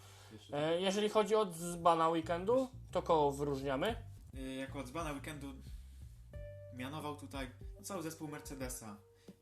Jeżeli 0.80 1.10
chodzi 1.10 1.36
o 1.36 1.46
dzbana 1.46 2.10
weekendu, 2.10 2.70
to 2.92 3.02
koło 3.02 3.32
wyróżniamy. 3.32 3.96
Jako 4.60 4.84
dzbana 4.84 5.12
weekendu 5.12 5.48
mianował 6.76 7.16
tutaj 7.16 7.48
cały 7.84 8.04
zespół 8.04 8.28
Mercedesa. 8.28 8.96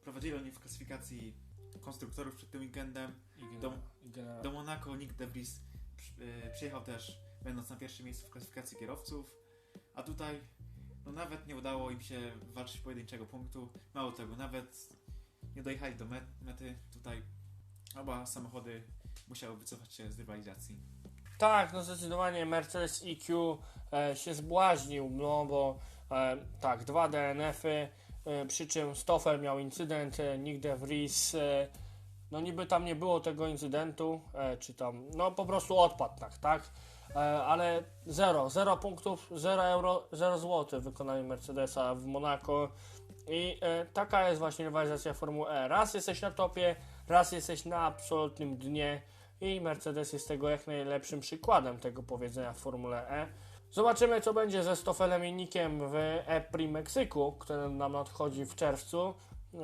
Prowadzili 0.04 0.34
oni 0.36 0.52
w 0.52 0.60
klasyfikacji 0.60 1.34
konstruktorów 1.82 2.36
przed 2.36 2.52
tym 2.52 2.62
weekendem. 2.62 3.12
Do- 3.62 3.74
Do 4.44 4.52
Monaco 4.52 4.96
Nick 4.96 5.14
De 5.14 5.28
Vries 5.28 5.62
przy- 5.98 6.24
y, 6.24 6.52
przyjechał 6.54 6.82
też, 6.82 7.20
będąc 7.46 7.70
na 7.70 7.76
pierwszym 7.76 8.06
miejscu 8.06 8.28
w 8.28 8.30
klasyfikacji 8.30 8.78
kierowców. 8.78 9.32
A 9.96 10.04
tutaj 10.04 10.42
no 11.06 11.12
nawet 11.12 11.48
nie 11.48 11.56
udało 11.56 11.92
im 11.92 12.02
się 12.02 12.32
walczyć 12.54 12.82
pojedynczego 12.82 13.26
punktu. 13.26 13.70
Mało 13.94 14.12
tego, 14.12 14.36
nawet 14.36 14.90
nie 15.56 15.64
dojechali 15.64 15.96
do 15.96 16.06
met- 16.06 16.42
mety. 16.42 16.76
Tutaj 16.94 17.22
oba 18.00 18.26
samochody 18.26 18.84
musiały 19.28 19.58
wycofać 19.58 19.94
się 19.94 20.12
z 20.12 20.20
rywalizacji. 20.20 20.76
Tak, 21.38 21.74
no 21.74 21.84
zdecydowanie 21.84 22.46
Mercedes 22.46 23.04
EQ 23.06 23.58
e, 23.94 24.16
się 24.16 24.34
zbłaźnił, 24.34 25.10
no 25.10 25.46
bo 25.46 25.80
e, 26.12 26.38
tak, 26.62 26.84
dwa 26.84 27.08
DNF-y, 27.08 27.90
e, 28.26 28.46
przy 28.46 28.68
czym 28.68 28.96
Stoffel 28.96 29.42
miał 29.42 29.60
incydent, 29.60 30.18
Nick 30.40 30.60
De 30.60 30.78
Vries, 30.78 31.36
no 32.32 32.42
niby 32.42 32.66
tam 32.66 32.86
nie 32.86 32.96
było 32.96 33.20
tego 33.20 33.48
incydentu, 33.48 34.22
czy 34.60 34.74
tam, 34.74 35.10
no 35.10 35.32
po 35.32 35.46
prostu 35.46 35.78
odpadł 35.78 36.20
tak, 36.20 36.38
tak, 36.38 36.70
ale 37.46 37.84
zero, 38.06 38.50
zero 38.50 38.78
punktów, 38.78 39.28
zero 39.36 39.64
euro, 39.64 40.04
zero 40.12 40.38
złotych 40.38 40.80
w 40.80 40.84
wykonaniu 40.84 41.24
Mercedesa 41.24 41.96
w 41.96 42.06
Monako 42.06 42.70
i 43.28 43.58
e, 43.62 43.86
taka 43.86 44.30
jest 44.30 44.40
właśnie 44.40 44.66
rywalizacja 44.66 45.14
Formuły 45.14 45.50
E. 45.50 45.68
Raz 45.68 45.94
jesteś 45.94 46.22
na 46.22 46.32
topie, 46.32 46.76
raz 47.08 47.32
jesteś 47.32 47.66
na 47.66 47.78
absolutnym 47.78 48.58
dnie, 48.58 49.02
i 49.42 49.62
Mercedes 49.62 50.14
jest 50.14 50.28
tego 50.28 50.50
jak 50.50 50.68
najlepszym 50.68 51.20
przykładem 51.20 51.80
tego 51.80 52.04
powiedzenia 52.04 52.54
w 52.54 52.58
Formule 52.58 53.10
E. 53.10 53.28
Zobaczymy, 53.72 54.22
co 54.22 54.34
będzie 54.34 54.64
ze 54.64 54.76
Stoffelem 54.76 55.26
i 55.26 55.34
Nickiem 55.34 55.90
w 55.90 55.96
E-Prix 56.26 56.74
Meksyku, 56.74 57.32
który 57.40 57.70
nam 57.70 57.92
nadchodzi 57.92 58.46
w 58.46 58.56
czerwcu, 58.56 59.14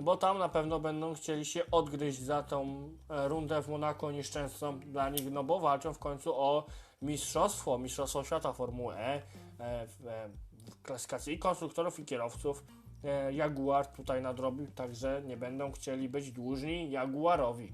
bo 0.01 0.17
tam 0.17 0.37
na 0.37 0.49
pewno 0.49 0.79
będą 0.79 1.13
chcieli 1.13 1.45
się 1.45 1.61
odgryźć 1.71 2.19
za 2.19 2.43
tą 2.43 2.89
e, 3.09 3.27
rundę 3.27 3.61
w 3.61 3.67
Monako 3.67 4.11
nieszczęsną 4.11 4.79
dla 4.79 5.09
nich, 5.09 5.31
no 5.31 5.43
bo 5.43 5.59
walczą 5.59 5.93
w 5.93 5.99
końcu 5.99 6.35
o 6.35 6.65
mistrzostwo, 7.01 7.77
mistrzostwo 7.77 8.23
świata 8.23 8.53
Formuły 8.53 8.95
E, 8.95 9.21
e, 9.59 9.87
w, 9.87 10.07
e, 10.07 10.29
w 10.53 10.81
klasyfikacji 10.81 11.33
i 11.33 11.39
konstruktorów 11.39 11.99
i 11.99 12.05
kierowców. 12.05 12.63
E, 13.03 13.33
Jaguar 13.33 13.87
tutaj 13.87 14.21
nadrobił, 14.21 14.67
także 14.67 15.21
nie 15.25 15.37
będą 15.37 15.71
chcieli 15.71 16.09
być 16.09 16.31
dłużni 16.31 16.91
Jaguarowi. 16.91 17.73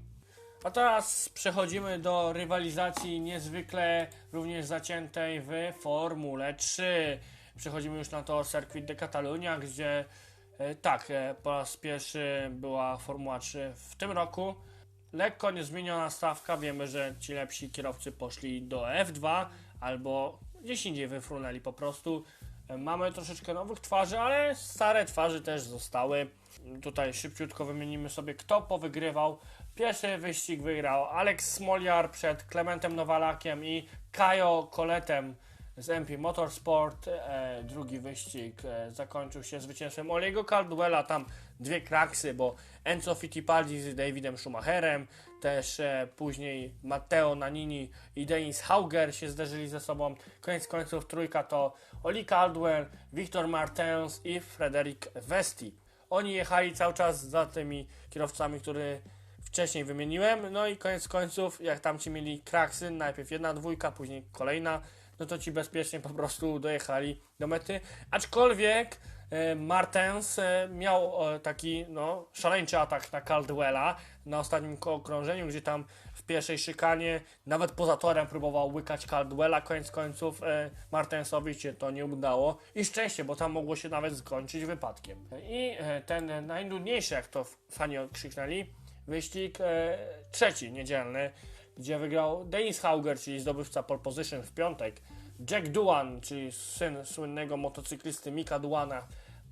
A 0.64 0.70
teraz 0.70 1.28
przechodzimy 1.28 1.98
do 1.98 2.32
rywalizacji 2.32 3.20
niezwykle 3.20 4.06
również 4.32 4.66
zaciętej 4.66 5.40
w 5.40 5.50
Formule 5.80 6.54
3. 6.54 7.18
Przechodzimy 7.56 7.98
już 7.98 8.10
na 8.10 8.22
to 8.22 8.44
Circuit 8.44 8.84
de 8.84 8.94
Catalunya, 8.94 9.58
gdzie 9.58 10.04
tak, 10.82 11.08
po 11.42 11.50
raz 11.50 11.76
pierwszy 11.76 12.50
była 12.52 12.96
Formuła 12.96 13.38
3 13.38 13.72
w 13.76 13.96
tym 13.96 14.10
roku. 14.10 14.54
Lekko 15.12 15.50
niezmieniona 15.50 16.10
stawka, 16.10 16.56
wiemy, 16.56 16.86
że 16.86 17.14
ci 17.20 17.32
lepsi 17.32 17.70
kierowcy 17.70 18.12
poszli 18.12 18.62
do 18.62 18.82
F2 18.82 19.46
albo 19.80 20.40
gdzieś 20.62 20.86
indziej 20.86 21.08
wyfrunęli 21.08 21.60
po 21.60 21.72
prostu. 21.72 22.24
Mamy 22.78 23.12
troszeczkę 23.12 23.54
nowych 23.54 23.80
twarzy, 23.80 24.18
ale 24.18 24.56
stare 24.56 25.04
twarzy 25.04 25.42
też 25.42 25.62
zostały. 25.62 26.30
Tutaj 26.82 27.14
szybciutko 27.14 27.64
wymienimy 27.64 28.10
sobie, 28.10 28.34
kto 28.34 28.62
powygrywał. 28.62 29.38
Pierwszy 29.74 30.18
wyścig 30.18 30.62
wygrał 30.62 31.04
Alex 31.04 31.54
Smoliar 31.54 32.10
przed 32.10 32.42
Klementem 32.42 32.96
Nowalakiem 32.96 33.64
i 33.64 33.88
Kajo 34.12 34.68
Koletem 34.70 35.36
z 35.78 35.90
MP 35.90 36.18
Motorsport. 36.18 37.08
E, 37.08 37.62
drugi 37.62 38.00
wyścig 38.00 38.62
e, 38.64 38.90
zakończył 38.90 39.44
się 39.44 39.60
zwycięstwem 39.60 40.10
Oliego 40.10 40.44
Caldwella. 40.44 41.02
Tam 41.02 41.24
dwie 41.60 41.80
kraksy, 41.80 42.34
bo 42.34 42.54
Enzo 42.84 43.14
Fittipaldi 43.14 43.80
z 43.80 43.94
Davidem 43.94 44.38
Schumacherem, 44.38 45.06
też 45.40 45.80
e, 45.80 46.08
później 46.16 46.74
Matteo 46.82 47.34
Nanini 47.34 47.90
i 48.16 48.26
Denis 48.26 48.60
Hauger 48.60 49.14
się 49.14 49.30
zderzyli 49.30 49.68
ze 49.68 49.80
sobą. 49.80 50.14
Koniec 50.40 50.68
końców 50.68 51.06
trójka 51.06 51.42
to 51.42 51.74
Oli 52.02 52.24
Caldwell, 52.24 52.86
Victor 53.12 53.48
Martens 53.48 54.20
i 54.24 54.40
Frederic 54.40 55.00
Vesti. 55.14 55.74
Oni 56.10 56.32
jechali 56.32 56.74
cały 56.74 56.94
czas 56.94 57.20
za 57.24 57.46
tymi 57.46 57.86
kierowcami, 58.10 58.60
który 58.60 59.00
wcześniej 59.42 59.84
wymieniłem. 59.84 60.52
No 60.52 60.66
i 60.66 60.76
koniec 60.76 61.08
końców, 61.08 61.60
jak 61.60 61.80
tam 61.80 61.98
ci 61.98 62.10
mieli 62.10 62.40
kraksy, 62.40 62.90
najpierw 62.90 63.30
jedna 63.30 63.54
dwójka, 63.54 63.92
później 63.92 64.24
kolejna, 64.32 64.82
no 65.18 65.26
to 65.26 65.38
ci 65.38 65.52
bezpiecznie 65.52 66.00
po 66.00 66.10
prostu 66.10 66.58
dojechali 66.58 67.20
do 67.40 67.46
mety. 67.46 67.80
Aczkolwiek 68.10 69.00
e, 69.30 69.54
Martens 69.54 70.38
e, 70.38 70.68
miał 70.72 71.32
e, 71.34 71.40
taki 71.40 71.86
no, 71.88 72.28
szaleńczy 72.32 72.78
atak 72.78 73.12
na 73.12 73.20
Caldwella 73.20 73.96
na 74.26 74.38
ostatnim 74.38 74.76
okrążeniu, 74.80 75.48
gdzie 75.48 75.62
tam 75.62 75.84
w 76.14 76.22
pierwszej 76.22 76.58
szykanie 76.58 77.20
nawet 77.46 77.72
poza 77.72 77.96
torem 77.96 78.26
próbował 78.26 78.74
łykać 78.74 79.06
Caldwella. 79.06 79.60
Koniec 79.60 79.90
końców 79.90 80.40
Martensowi 80.92 81.54
się 81.54 81.72
to 81.72 81.90
nie 81.90 82.04
udało 82.04 82.58
i 82.74 82.84
szczęście, 82.84 83.24
bo 83.24 83.36
tam 83.36 83.52
mogło 83.52 83.76
się 83.76 83.88
nawet 83.88 84.16
skończyć 84.16 84.64
wypadkiem. 84.64 85.28
I 85.42 85.76
ten 86.06 86.46
najnudniejszy, 86.46 87.14
jak 87.14 87.28
to 87.28 87.44
fani 87.70 87.98
okrzyknęli, 87.98 88.72
wyścig 89.06 89.58
trzeci, 90.30 90.72
niedzielny, 90.72 91.30
gdzie 91.78 91.98
wygrał 91.98 92.44
Denis 92.44 92.80
Hauger, 92.80 93.18
czyli 93.18 93.40
zdobywca 93.40 93.82
pole 93.82 94.00
position 94.00 94.42
w 94.42 94.52
piątek, 94.52 95.00
Jack 95.50 95.68
Duan, 95.68 96.20
czyli 96.20 96.52
syn 96.52 97.06
słynnego 97.06 97.56
motocyklisty 97.56 98.30
Mika 98.30 98.58
Duana 98.58 99.02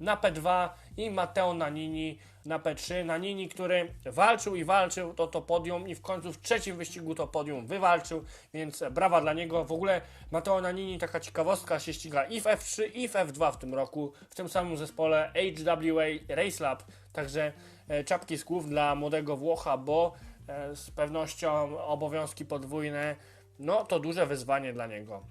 na 0.01 0.17
P2 0.17 0.69
i 0.97 1.11
Matteo 1.11 1.55
Nanini 1.55 2.19
na 2.47 2.59
P3. 2.59 3.05
Nanini, 3.05 3.49
który 3.49 3.95
walczył 4.05 4.57
i 4.57 4.65
walczył 4.65 5.15
to 5.15 5.27
to 5.27 5.43
podium 5.43 5.89
i 5.89 5.95
w 5.95 6.01
końcu 6.01 6.33
w 6.33 6.41
trzecim 6.41 6.77
wyścigu 6.77 7.15
to 7.15 7.27
podium 7.27 7.67
wywalczył, 7.67 8.25
więc 8.55 8.85
brawa 8.91 9.21
dla 9.21 9.33
niego. 9.33 9.65
W 9.65 9.73
ogóle 9.73 10.01
Matteo 10.31 10.61
Nanini, 10.61 10.99
taka 10.99 11.21
ciekawostka, 11.21 11.81
się 11.81 11.93
ściga 11.93 12.25
i 12.25 12.41
w 12.41 12.45
F3 12.45 12.83
i 12.95 13.09
w 13.09 13.13
F2 13.13 13.53
w 13.53 13.57
tym 13.57 13.75
roku, 13.75 14.13
w 14.31 14.35
tym 14.35 14.49
samym 14.49 14.77
zespole 14.77 15.33
HWA 15.35 16.05
Race 16.37 16.65
Lab, 16.65 16.83
także 17.13 17.53
e, 17.89 18.05
czapki 18.05 18.37
z 18.37 18.45
głów 18.45 18.69
dla 18.69 18.95
młodego 18.95 19.37
Włocha, 19.37 19.79
bo 19.79 20.13
z 20.75 20.91
pewnością 20.91 21.79
obowiązki 21.79 22.45
podwójne, 22.45 23.17
no 23.59 23.85
to 23.85 24.01
duże 24.01 24.27
wyzwanie 24.27 24.73
dla 24.73 24.87
niego. 24.87 25.23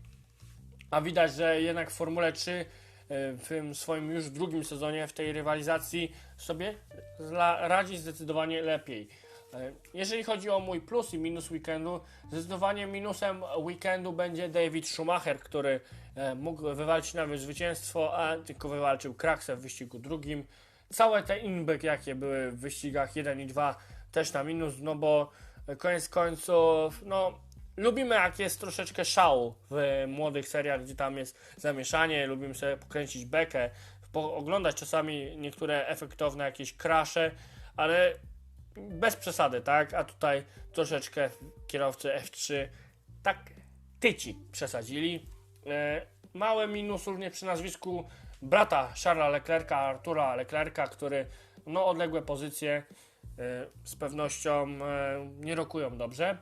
A 0.92 1.02
widać, 1.02 1.34
że 1.34 1.62
jednak 1.62 1.92
w 1.92 1.94
Formule 1.94 2.34
3 2.34 2.52
e, 2.52 2.66
w 3.34 3.48
tym 3.48 3.76
swoim 3.76 4.12
już 4.12 4.30
drugim 4.30 4.64
sezonie 4.64 5.08
w 5.08 5.14
tej 5.14 5.32
rywalizacji 5.32 6.12
sobie 6.38 6.76
radzi 7.60 7.98
zdecydowanie 7.98 8.62
lepiej. 8.62 9.08
E, 9.54 9.72
Jeżeli 9.94 10.24
chodzi 10.24 10.50
o 10.50 10.60
mój 10.60 10.82
plus 10.82 11.14
i 11.14 11.18
minus 11.18 11.52
weekendu, 11.52 12.02
zdecydowanie 12.32 12.88
minusem 12.88 13.44
weekendu 13.58 14.14
będzie 14.14 14.50
David 14.50 14.88
Schumacher, 14.88 15.40
który 15.40 15.80
e, 16.16 16.36
mógł 16.36 16.76
wywalczyć 16.76 17.14
nawet 17.14 17.40
zwycięstwo, 17.40 18.18
a 18.18 18.38
tylko 18.38 18.70
wywalczył 18.70 19.14
kraksę 19.14 19.56
w 19.56 19.62
wyścigu 19.62 20.00
drugim. 20.00 20.46
Całe 20.90 21.24
te 21.24 21.40
inbyk, 21.40 21.84
jakie 21.84 22.16
były 22.16 22.52
w 22.52 22.60
wyścigach 22.60 23.16
1 23.16 23.42
i 23.42 23.46
2, 23.46 23.76
też 24.16 24.34
na 24.34 24.44
minus, 24.44 24.74
no 24.80 24.96
bo 24.96 25.32
koniec 25.78 26.10
końców, 26.10 27.02
no 27.06 27.40
lubimy 27.78 28.16
jak 28.16 28.40
jest 28.40 28.60
troszeczkę 28.60 29.06
szału 29.06 29.56
w 29.72 30.04
młodych 30.08 30.50
seriach, 30.50 30.84
gdzie 30.84 30.96
tam 30.96 31.18
jest 31.18 31.40
zamieszanie, 31.58 32.28
lubimy 32.28 32.56
sobie 32.56 32.78
pokręcić 32.78 33.26
bekę, 33.26 33.70
oglądać 34.14 34.76
czasami 34.76 35.38
niektóre 35.38 35.88
efektowne 35.88 36.44
jakieś 36.44 36.74
krasze, 36.74 37.32
ale 37.78 38.14
bez 38.76 39.16
przesady, 39.16 39.62
tak? 39.62 39.94
A 39.94 40.04
tutaj 40.04 40.44
troszeczkę 40.74 41.30
kierowcy 41.68 42.10
F3 42.10 42.68
tak 43.24 43.38
tyci 44.00 44.38
przesadzili. 44.52 45.30
E, 45.68 46.02
Mały 46.34 46.68
minus 46.68 47.08
również 47.08 47.34
przy 47.34 47.46
nazwisku 47.46 48.10
brata 48.42 48.94
Charlesa 49.04 49.30
Leclerca, 49.30 49.78
Artura 49.78 50.36
Leclerca, 50.36 50.88
który 50.88 51.28
no 51.66 51.86
odległe 51.86 52.22
pozycje 52.22 52.84
z 53.84 53.96
pewnością 53.96 54.68
e, 54.68 55.30
nie 55.40 55.56
rokują 55.56 55.98
dobrze. 55.98 56.38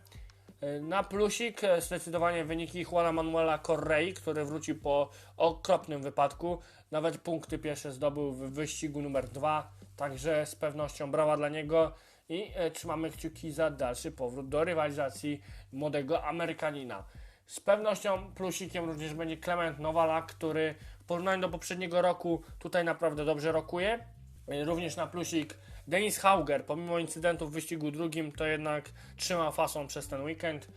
E, 0.62 0.80
Na 0.80 1.04
plusik 1.04 1.62
zdecydowanie 1.80 2.46
wyniki 2.46 2.86
Juana 2.92 3.12
Manuela 3.12 3.60
Correi, 3.60 4.14
który 4.14 4.46
wrócił 4.46 4.82
po 4.82 5.10
okropnym 5.38 6.02
wypadku. 6.02 6.60
Nawet 6.92 7.18
punkty 7.18 7.60
pierwsze 7.60 7.92
zdobył 7.92 8.32
w 8.32 8.54
wyścigu 8.54 9.02
numer 9.02 9.30
dwa, 9.30 9.72
także 9.96 10.46
z 10.46 10.56
pewnością 10.56 11.12
brawa 11.12 11.38
dla 11.38 11.50
niego 11.50 11.94
i 12.30 12.52
trzymamy 12.74 13.10
kciuki 13.10 13.52
za 13.52 13.70
dalszy 13.70 14.12
powrót 14.12 14.50
do 14.50 14.64
rywalizacji 14.64 15.42
młodego 15.72 16.24
Amerykanina. 16.24 17.04
Z 17.46 17.60
pewnością 17.60 18.34
plusikiem 18.34 18.86
również 18.86 19.14
będzie 19.14 19.38
Clement 19.38 19.80
Nowala, 19.80 20.22
który 20.22 20.76
w 21.00 21.06
porównaniu 21.06 21.42
do 21.42 21.50
poprzedniego 21.50 22.02
roku 22.02 22.44
tutaj 22.60 22.84
naprawdę 22.84 23.26
dobrze 23.26 23.52
rokuje. 23.52 24.00
Również 24.66 24.96
na 24.96 25.08
plusik 25.08 25.58
Denis 25.88 26.20
Hauger, 26.20 26.66
pomimo 26.66 27.00
incydentów 27.00 27.52
w 27.52 27.54
wyścigu 27.54 27.92
drugim, 27.92 28.32
to 28.32 28.46
jednak 28.46 28.90
trzyma 29.18 29.52
fasą 29.52 29.88
przez 29.88 30.08
ten 30.08 30.24
weekend. 30.24 30.68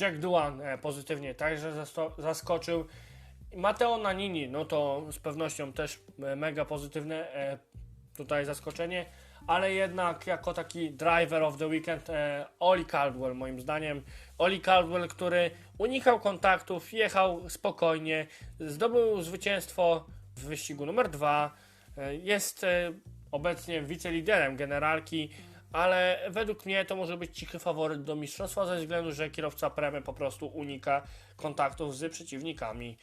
Jack 0.00 0.18
Duan 0.18 0.60
e, 0.60 0.78
pozytywnie 0.78 1.34
także 1.34 1.72
zaskoczył. 2.18 2.86
Mateo 3.56 3.98
Nanini, 3.98 4.48
no 4.48 4.64
to 4.64 5.06
z 5.12 5.18
pewnością 5.18 5.72
też 5.72 6.00
e, 6.22 6.36
mega 6.36 6.64
pozytywne 6.64 7.32
e, 7.32 7.58
tutaj 8.16 8.44
zaskoczenie, 8.44 9.06
ale 9.46 9.72
jednak 9.72 10.26
jako 10.26 10.54
taki 10.54 10.90
driver 10.90 11.42
of 11.42 11.58
the 11.58 11.66
weekend 11.66 12.08
Oli 12.60 12.84
Caldwell 12.84 13.34
moim 13.34 13.60
zdaniem. 13.60 14.02
Oli 14.38 14.60
Caldwell, 14.60 15.08
który 15.08 15.50
unikał 15.78 16.20
kontaktów, 16.20 16.92
jechał 16.92 17.50
spokojnie, 17.50 18.26
zdobył 18.60 19.22
zwycięstwo 19.22 20.06
w 20.36 20.44
wyścigu 20.44 20.86
numer 20.86 21.10
dwa, 21.10 21.54
jest 22.22 22.66
obecnie 23.36 23.82
wiceliderem 23.82 24.56
generalki, 24.56 25.30
ale 25.72 26.18
według 26.30 26.66
mnie 26.66 26.84
to 26.84 26.96
może 26.96 27.16
być 27.16 27.38
cichy 27.38 27.58
faworyt 27.58 28.04
do 28.04 28.16
mistrzostwa 28.16 28.66
ze 28.66 28.76
względu, 28.76 29.12
że 29.12 29.30
kierowca 29.30 29.70
Premy 29.70 30.02
po 30.02 30.12
prostu 30.12 30.46
unika 30.46 31.02
kontaktów 31.36 31.96
z 31.96 32.12
przeciwnikami. 32.12 32.96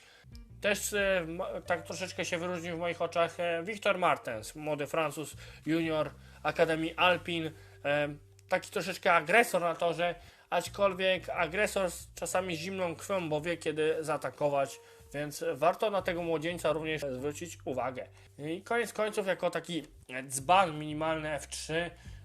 Też 0.61 0.93
e, 0.93 1.27
tak 1.65 1.83
troszeczkę 1.83 2.25
się 2.25 2.37
wyróżnił 2.37 2.75
w 2.75 2.79
moich 2.79 3.01
oczach 3.01 3.39
e, 3.39 3.63
Victor 3.63 3.97
Martens, 3.97 4.55
młody 4.55 4.87
Francuz 4.87 5.35
junior 5.65 6.11
Akademii 6.43 6.95
Alpin. 6.95 7.51
E, 7.85 8.09
taki 8.49 8.71
troszeczkę 8.71 9.13
agresor 9.13 9.61
na 9.61 9.75
torze, 9.75 10.15
aczkolwiek 10.49 11.29
agresor 11.29 11.91
z 11.91 12.13
czasami 12.15 12.57
zimną 12.57 12.95
krwią, 12.95 13.29
bo 13.29 13.41
wie 13.41 13.57
kiedy 13.57 13.97
zaatakować, 13.99 14.79
więc 15.13 15.45
warto 15.53 15.89
na 15.89 16.01
tego 16.01 16.23
młodzieńca 16.23 16.71
również 16.71 17.01
zwrócić 17.01 17.57
uwagę. 17.65 18.07
I 18.37 18.61
koniec 18.61 18.93
końców, 18.93 19.27
jako 19.27 19.49
taki 19.49 19.83
e, 20.09 20.23
dzban 20.23 20.79
minimalny 20.79 21.29
F3, 21.29 21.73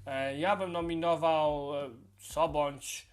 e, 0.07 0.39
ja 0.39 0.57
bym 0.57 0.73
nominował 0.73 1.77
e, 1.77 1.91
co 2.19 2.49
bądź 2.49 3.07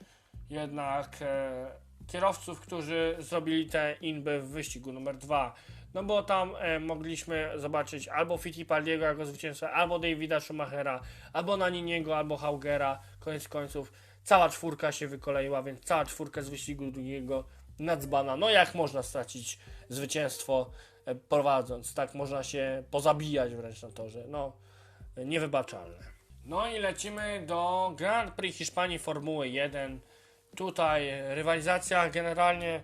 jednak 0.50 1.18
e, 1.22 1.72
kierowców, 2.08 2.60
którzy 2.60 3.16
zrobili 3.20 3.70
te 3.70 3.96
inby 4.02 4.42
w 4.42 4.48
wyścigu 4.50 4.94
numer 4.94 5.18
dwa. 5.18 5.56
No 5.94 6.04
bo 6.04 6.24
tam 6.24 6.56
e, 6.60 6.80
mogliśmy 6.80 7.52
zobaczyć 7.56 8.08
albo 8.08 8.38
Fittipaldiego 8.38 9.06
jako 9.06 9.26
zwycięzcę, 9.26 9.72
albo 9.72 10.00
Davida 10.00 10.40
Schumachera, 10.40 11.02
albo 11.34 11.58
Naniniego, 11.58 12.18
albo 12.18 12.38
Haugera. 12.38 13.00
Koniec 13.20 13.48
końców 13.48 13.92
cała 14.24 14.50
czwórka 14.50 14.92
się 14.92 15.08
wykoleiła, 15.08 15.64
więc 15.64 15.80
cała 15.80 16.06
czwórka 16.06 16.42
z 16.42 16.50
wyścigu 16.50 16.92
drugiego 16.92 17.44
nadzbana. 17.80 18.38
No 18.38 18.50
jak 18.50 18.76
można 18.76 19.04
stracić 19.04 19.60
zwycięstwo 19.90 20.72
e, 21.06 21.16
prowadząc, 21.16 21.94
tak 21.94 22.14
można 22.14 22.44
się 22.44 22.84
pozabijać 22.92 23.56
wręcz 23.56 23.82
na 23.82 23.92
torze. 23.92 24.24
No, 24.28 24.54
niewybaczalne. 25.18 25.98
No 26.46 26.68
i 26.68 26.80
lecimy 26.80 27.46
do 27.46 27.92
Grand 27.98 28.34
Prix 28.34 28.58
Hiszpanii 28.58 29.00
Formuły 29.00 29.50
1. 29.50 30.00
Tutaj 30.56 31.12
rywalizacja 31.36 32.10
generalnie 32.10 32.84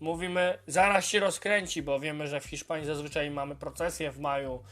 mówimy 0.00 0.58
zaraz 0.66 1.06
się 1.06 1.20
rozkręci, 1.20 1.82
bo 1.82 2.00
wiemy, 2.00 2.26
że 2.26 2.40
w 2.40 2.44
Hiszpanii 2.44 2.86
zazwyczaj 2.86 3.30
mamy 3.30 3.56
procesję 3.56 4.10
w 4.10 4.18
maju. 4.18 4.62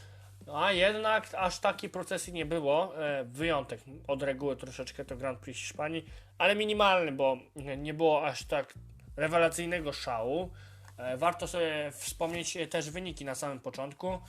No, 0.45 0.65
a 0.65 0.71
jednak 0.71 1.27
aż 1.37 1.59
takiej 1.59 1.89
procesji 1.89 2.33
nie 2.33 2.45
było. 2.45 3.05
E, 3.05 3.23
wyjątek 3.23 3.79
od 4.07 4.23
reguły 4.23 4.55
troszeczkę 4.55 5.05
to 5.05 5.15
Grand 5.15 5.39
Prix 5.39 5.59
Hiszpanii, 5.59 6.05
ale 6.37 6.55
minimalny, 6.55 7.11
bo 7.11 7.37
nie 7.77 7.93
było 7.93 8.25
aż 8.25 8.43
tak 8.43 8.73
rewelacyjnego 9.15 9.93
szału. 9.93 10.49
E, 10.97 11.17
warto 11.17 11.47
sobie 11.47 11.91
wspomnieć 11.91 12.57
e, 12.57 12.67
też 12.67 12.89
wyniki 12.89 13.25
na 13.25 13.35
samym 13.35 13.59
początku. 13.59 14.19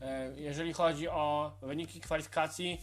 E, 0.00 0.32
jeżeli 0.36 0.72
chodzi 0.72 1.08
o 1.08 1.52
wyniki 1.62 2.00
kwalifikacji, 2.00 2.80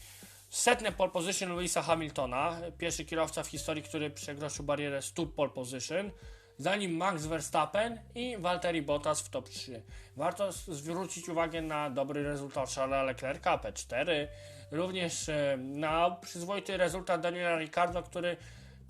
Setne 0.51 0.91
pole 0.91 1.11
position 1.11 1.49
Louisa 1.49 1.81
Hamiltona, 1.81 2.57
pierwszy 2.77 3.05
kierowca 3.05 3.43
w 3.43 3.47
historii, 3.47 3.83
który 3.83 4.09
przekroczył 4.09 4.65
barierę 4.65 5.01
100 5.01 5.25
pole 5.25 5.49
position, 5.49 6.11
za 6.57 6.75
nim 6.75 6.97
Max 6.97 7.25
Verstappen 7.25 7.99
i 8.15 8.37
Valtteri 8.39 8.81
Bottas 8.81 9.21
w 9.21 9.29
top 9.29 9.49
3. 9.49 9.83
Warto 10.17 10.51
zwrócić 10.51 11.29
uwagę 11.29 11.61
na 11.61 11.89
dobry 11.89 12.23
rezultat 12.23 12.69
Charlesa 12.69 13.03
Leclerca 13.03 13.57
P4, 13.57 14.27
również 14.71 15.29
na 15.57 16.11
przyzwoity 16.11 16.77
rezultat 16.77 17.21
Daniela 17.21 17.59
Ricciardo, 17.59 18.03
który 18.03 18.37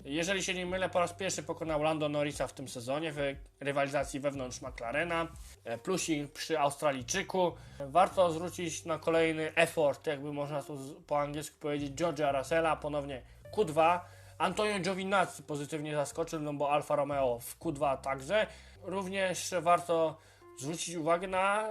jeżeli 0.04 0.42
się 0.42 0.54
nie 0.54 0.66
mylę, 0.66 0.88
po 0.88 0.98
raz 0.98 1.12
pierwszy 1.12 1.42
pokonał 1.42 1.82
Lando 1.82 2.08
Norrisa 2.08 2.46
w 2.46 2.52
tym 2.52 2.68
sezonie 2.68 3.12
w 3.12 3.18
rywalizacji 3.60 4.20
wewnątrz 4.20 4.62
McLarena. 4.62 5.28
E, 5.64 5.78
Plusik 5.78 6.32
przy 6.32 6.58
Australijczyku. 6.58 7.52
Warto 7.80 8.32
zwrócić 8.32 8.84
na 8.84 8.98
kolejny 8.98 9.54
effort, 9.54 10.06
jakby 10.06 10.32
można 10.32 10.62
tu 10.62 10.78
po 11.06 11.20
angielsku 11.20 11.56
powiedzieć, 11.60 11.92
George'a 11.92 12.38
Russella, 12.38 12.76
ponownie 12.76 13.22
Q2. 13.52 14.00
Antonio 14.38 14.78
Giovinazzi 14.78 15.42
pozytywnie 15.42 15.96
zaskoczył, 15.96 16.40
no 16.40 16.54
bo 16.54 16.70
Alfa 16.70 16.96
Romeo 16.96 17.38
w 17.38 17.58
Q2 17.58 18.00
także. 18.00 18.46
Również 18.82 19.54
warto 19.60 20.18
zwrócić 20.58 20.94
uwagę 20.94 21.28
na 21.28 21.68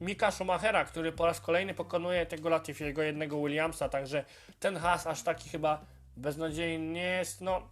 Mika 0.00 0.30
Schumachera, 0.30 0.84
który 0.84 1.12
po 1.12 1.26
raz 1.26 1.40
kolejny 1.40 1.74
pokonuje 1.74 2.26
tego 2.26 2.48
Latifiego, 2.48 3.02
jednego 3.02 3.42
Williamsa, 3.42 3.88
także 3.88 4.24
ten 4.60 4.76
has 4.76 5.06
aż 5.06 5.22
taki 5.22 5.48
chyba 5.48 5.80
beznadziejny 6.16 6.92
nie 6.92 7.02
jest, 7.02 7.40
no 7.40 7.62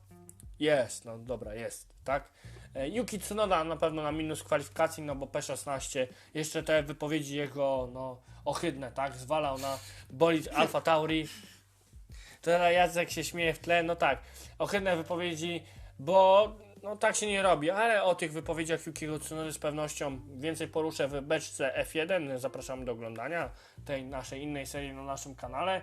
jest, 0.59 1.05
no 1.05 1.19
dobra, 1.19 1.55
jest, 1.55 1.95
tak? 2.05 2.29
E, 2.75 2.89
Yuki 2.89 3.19
Tsunoda 3.19 3.65
na 3.65 3.77
pewno 3.77 4.03
na 4.03 4.13
minus 4.13 4.43
kwalifikacji, 4.43 5.03
no 5.03 5.15
bo 5.15 5.27
P16, 5.27 6.07
jeszcze 6.35 6.63
te 6.63 6.83
wypowiedzi 6.83 7.37
jego, 7.37 7.89
no, 7.93 8.21
ohydne, 8.45 8.93
tak? 8.93 9.17
Zwalał 9.17 9.59
na 9.59 9.79
bolid 10.11 10.49
Alfa 10.55 10.81
Tauri. 10.81 11.29
Teraz 12.41 12.73
Jacek 12.73 13.11
się 13.11 13.25
śmieje 13.25 13.55
w 13.55 13.59
tle, 13.59 13.83
no 13.83 13.97
tak, 13.97 14.19
ohydne 14.59 14.97
wypowiedzi, 14.97 15.63
bo 15.99 16.49
no 16.85 16.97
tak 16.97 17.17
się 17.17 17.27
nie 17.27 17.43
robi, 17.43 17.71
ale 17.71 18.03
o 18.03 18.15
tych 18.15 18.33
wypowiedziach 18.33 18.87
Yukiego 18.87 19.19
Tsunody 19.19 19.53
z 19.53 19.59
pewnością 19.59 20.21
więcej 20.37 20.69
poruszę 20.69 21.09
w 21.09 21.21
beczce 21.21 21.85
F1, 21.87 22.39
zapraszamy 22.39 22.85
do 22.85 22.93
oglądania 22.93 23.51
tej 23.85 24.05
naszej 24.05 24.43
innej 24.43 24.67
serii 24.67 24.93
na 24.93 25.03
naszym 25.03 25.35
kanale. 25.35 25.83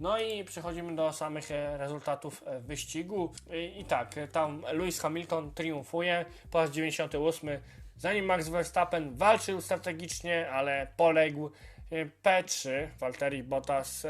No 0.00 0.18
i 0.18 0.44
przechodzimy 0.44 0.96
do 0.96 1.12
samych 1.12 1.50
e, 1.50 1.78
rezultatów 1.78 2.42
e, 2.46 2.60
wyścigu. 2.60 3.32
I, 3.76 3.84
tak, 3.84 4.18
e, 4.18 4.28
tam 4.28 4.62
Lewis 4.72 5.00
Hamilton 5.00 5.54
triumfuje 5.54 6.24
po 6.50 6.58
raz 6.58 6.70
98. 6.70 7.48
Zanim 7.96 8.24
Max 8.24 8.48
Verstappen 8.48 9.16
walczył 9.16 9.60
strategicznie, 9.60 10.50
ale 10.50 10.86
poległ. 10.96 11.50
E, 11.90 12.06
P3 12.06 12.70
Valtteri 13.00 13.42
Bottas 13.42 14.06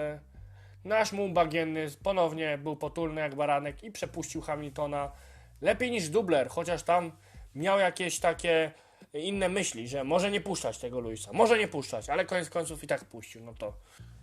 Nasz 0.85 1.13
muł 1.13 1.29
bagienny 1.29 1.87
ponownie 2.03 2.59
był 2.59 2.77
potulny 2.77 3.21
jak 3.21 3.35
baranek 3.35 3.85
i 3.85 3.93
przepuścił 3.93 4.41
Hamiltona 4.41 5.13
lepiej 5.61 5.91
niż 5.91 6.09
dubler, 6.09 6.49
chociaż 6.49 6.83
tam 6.83 7.13
miał 7.55 7.79
jakieś 7.79 8.21
takie 8.21 8.73
inne 9.15 9.49
myśli, 9.49 9.89
że 9.89 10.05
może 10.05 10.31
nie 10.31 10.41
puszczać 10.41 10.79
tego 10.79 11.01
Luisa, 11.01 11.33
może 11.33 11.59
nie 11.59 11.69
puszczać, 11.69 12.11
ale 12.11 12.25
koniec 12.25 12.51
końców 12.51 12.85
i 12.85 12.87
tak 12.87 13.05
puścił, 13.05 13.45
no 13.45 13.55
to 13.55 13.73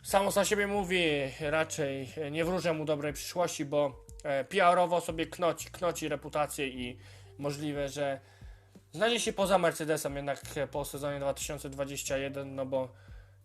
samo 0.08 0.32
za 0.32 0.46
siebie 0.46 0.68
mówi, 0.68 1.04
raczej 1.40 2.08
nie 2.32 2.46
wróżę 2.46 2.74
mu 2.74 2.86
dobrej 2.86 3.14
przyszłości, 3.14 3.66
bo 3.66 4.06
e, 4.24 4.44
PR-owo 4.44 5.02
sobie 5.02 5.26
knoci, 5.26 5.70
knoci 5.72 6.08
reputację 6.08 6.68
i 6.68 6.98
możliwe, 7.38 7.90
że 7.90 8.20
znajdzie 8.92 9.20
się 9.20 9.34
poza 9.34 9.58
Mercedesem 9.58 10.16
jednak 10.16 10.42
e, 10.56 10.68
po 10.68 10.86
sezonie 10.86 11.20
2021, 11.20 12.56
no 12.56 12.66
bo 12.66 12.90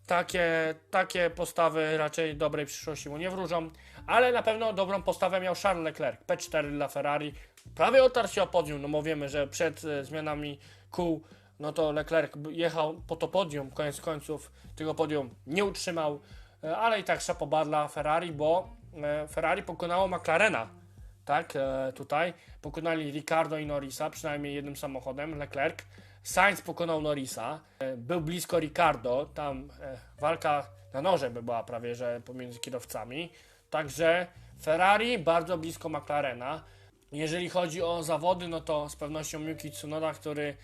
takie, 0.07 0.75
takie 0.91 1.29
postawy 1.29 1.97
raczej 1.97 2.35
dobrej 2.35 2.65
przyszłości 2.65 3.09
mu 3.09 3.17
nie 3.17 3.29
wróżą, 3.29 3.69
ale 4.07 4.31
na 4.31 4.43
pewno 4.43 4.73
dobrą 4.73 5.01
postawę 5.01 5.39
miał 5.39 5.55
Charles 5.63 5.83
Leclerc, 5.83 6.21
P4 6.27 6.71
dla 6.71 6.87
Ferrari. 6.87 7.33
Prawie 7.75 8.03
otarł 8.03 8.27
się 8.27 8.43
o 8.43 8.47
podium, 8.47 8.81
no 8.81 8.89
bo 8.89 9.01
wiemy, 9.01 9.29
że 9.29 9.47
przed 9.47 9.85
e, 9.85 10.03
zmianami 10.03 10.59
kół, 10.91 11.23
no 11.59 11.73
to 11.73 11.91
Leclerc 11.91 12.33
jechał 12.49 13.01
po 13.07 13.15
to 13.15 13.27
podium, 13.27 13.71
koniec 13.71 14.01
końców 14.01 14.51
tego 14.75 14.95
podium 14.95 15.29
nie 15.47 15.65
utrzymał, 15.65 16.15
e, 16.15 16.42
ale 16.77 16.99
i 16.99 17.03
tak 17.03 17.21
szapoba 17.21 17.65
dla 17.65 17.87
Ferrari, 17.87 18.31
bo 18.31 18.69
e, 19.03 19.27
Ferrari 19.27 19.63
pokonało 19.63 20.07
McLarena 20.07 20.83
tak, 21.25 21.55
e, 21.55 21.93
tutaj. 21.93 22.33
Pokonali 22.61 23.11
Ricardo 23.11 23.57
i 23.57 23.65
Norrisa, 23.65 24.09
przynajmniej 24.09 24.55
jednym 24.55 24.75
samochodem, 24.75 25.37
Leclerc. 25.37 25.79
Sainz 26.23 26.61
pokonał 26.61 27.01
Norrisa, 27.01 27.59
e, 27.79 27.97
był 27.97 28.21
blisko 28.21 28.59
Ricardo, 28.59 29.25
tam 29.33 29.69
e, 29.81 29.97
walka 30.19 30.67
na 30.93 31.01
noże 31.01 31.29
by 31.29 31.43
była 31.43 31.63
prawie, 31.63 31.95
że 31.95 32.21
pomiędzy 32.25 32.59
kierowcami. 32.59 33.31
Także 33.69 34.27
Ferrari 34.61 35.19
bardzo 35.19 35.57
blisko 35.57 35.89
McLarena. 35.89 36.63
Jeżeli 37.11 37.49
chodzi 37.49 37.81
o 37.81 38.03
zawody, 38.03 38.47
no 38.47 38.61
to 38.61 38.89
z 38.89 38.95
pewnością 38.95 39.39
Yuki 39.39 39.71
Tsunoda, 39.71 40.13
który, 40.13 40.57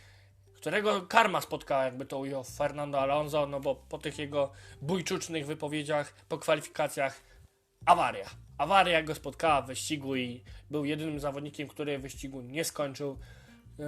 którego 0.60 1.02
karma 1.02 1.42
spotkała, 1.42 1.86
jakby 1.86 2.06
to 2.06 2.20
ujął 2.20 2.44
Fernando 2.44 3.02
Alonso, 3.02 3.48
no 3.48 3.60
bo 3.60 3.76
po 3.76 3.98
tych 3.98 4.20
jego 4.20 4.52
bójczucznych 4.82 5.46
wypowiedziach 5.46 6.14
po 6.30 6.38
kwalifikacjach 6.38 7.22
awaria. 7.86 8.30
Awaria 8.58 9.04
go 9.04 9.16
spotkała 9.16 9.62
w 9.62 9.68
wyścigu 9.68 10.16
i 10.16 10.44
był 10.72 10.86
jedynym 10.86 11.20
zawodnikiem, 11.20 11.68
który 11.68 12.00
wyścigu 12.00 12.42
nie 12.42 12.64
skończył. 12.64 13.20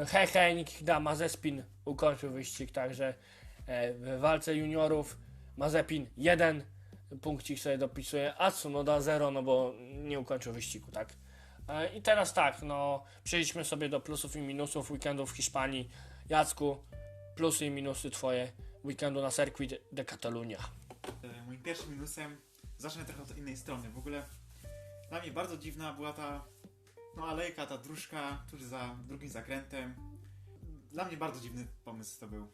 Hehe, 0.07 0.55
Nikita 0.55 0.99
Mazepin 0.99 1.63
ukończył 1.85 2.31
wyścig, 2.31 2.71
także 2.71 3.13
e, 3.67 3.93
w 3.93 4.19
walce 4.19 4.55
juniorów 4.55 5.17
Mazepin 5.57 6.07
jeden 6.17 6.63
punkcik 7.21 7.59
sobie 7.59 7.77
dopisuje, 7.77 8.33
a 8.37 8.51
Tsunoda 8.51 9.01
0, 9.01 9.31
no 9.31 9.43
bo 9.43 9.73
nie 9.93 10.19
ukończył 10.19 10.53
wyścigu, 10.53 10.91
tak. 10.91 11.13
E, 11.69 11.95
I 11.95 12.01
teraz 12.01 12.33
tak, 12.33 12.61
no 12.61 13.03
przejdźmy 13.23 13.65
sobie 13.65 13.89
do 13.89 13.99
plusów 13.99 14.35
i 14.35 14.39
minusów 14.39 14.91
weekendu 14.91 15.25
w 15.25 15.31
Hiszpanii. 15.31 15.89
Jacku, 16.31 16.83
plusy 17.35 17.65
i 17.65 17.69
minusy 17.71 18.09
twoje 18.11 18.51
weekendu 18.83 19.21
na 19.21 19.31
Circuit 19.31 19.73
de 19.91 20.05
Catalunya. 20.05 20.59
E, 21.23 21.45
Moim 21.45 21.63
pierwszym 21.63 21.91
minusem, 21.91 22.37
zacznę 22.77 23.05
trochę 23.05 23.23
od 23.23 23.37
innej 23.37 23.57
strony. 23.57 23.89
W 23.89 23.97
ogóle 23.97 24.25
dla 25.09 25.21
mnie 25.21 25.31
bardzo 25.31 25.57
dziwna 25.57 25.93
była 25.93 26.13
ta 26.13 26.45
no, 27.17 27.27
alejka, 27.27 27.65
ta 27.65 27.77
dróżka 27.77 28.43
tuż 28.51 28.63
za 28.63 28.95
drugim 29.07 29.29
zakrętem. 29.29 29.95
Dla 30.91 31.05
mnie 31.05 31.17
bardzo 31.17 31.41
dziwny 31.41 31.67
pomysł 31.85 32.19
to 32.19 32.27
był. 32.27 32.47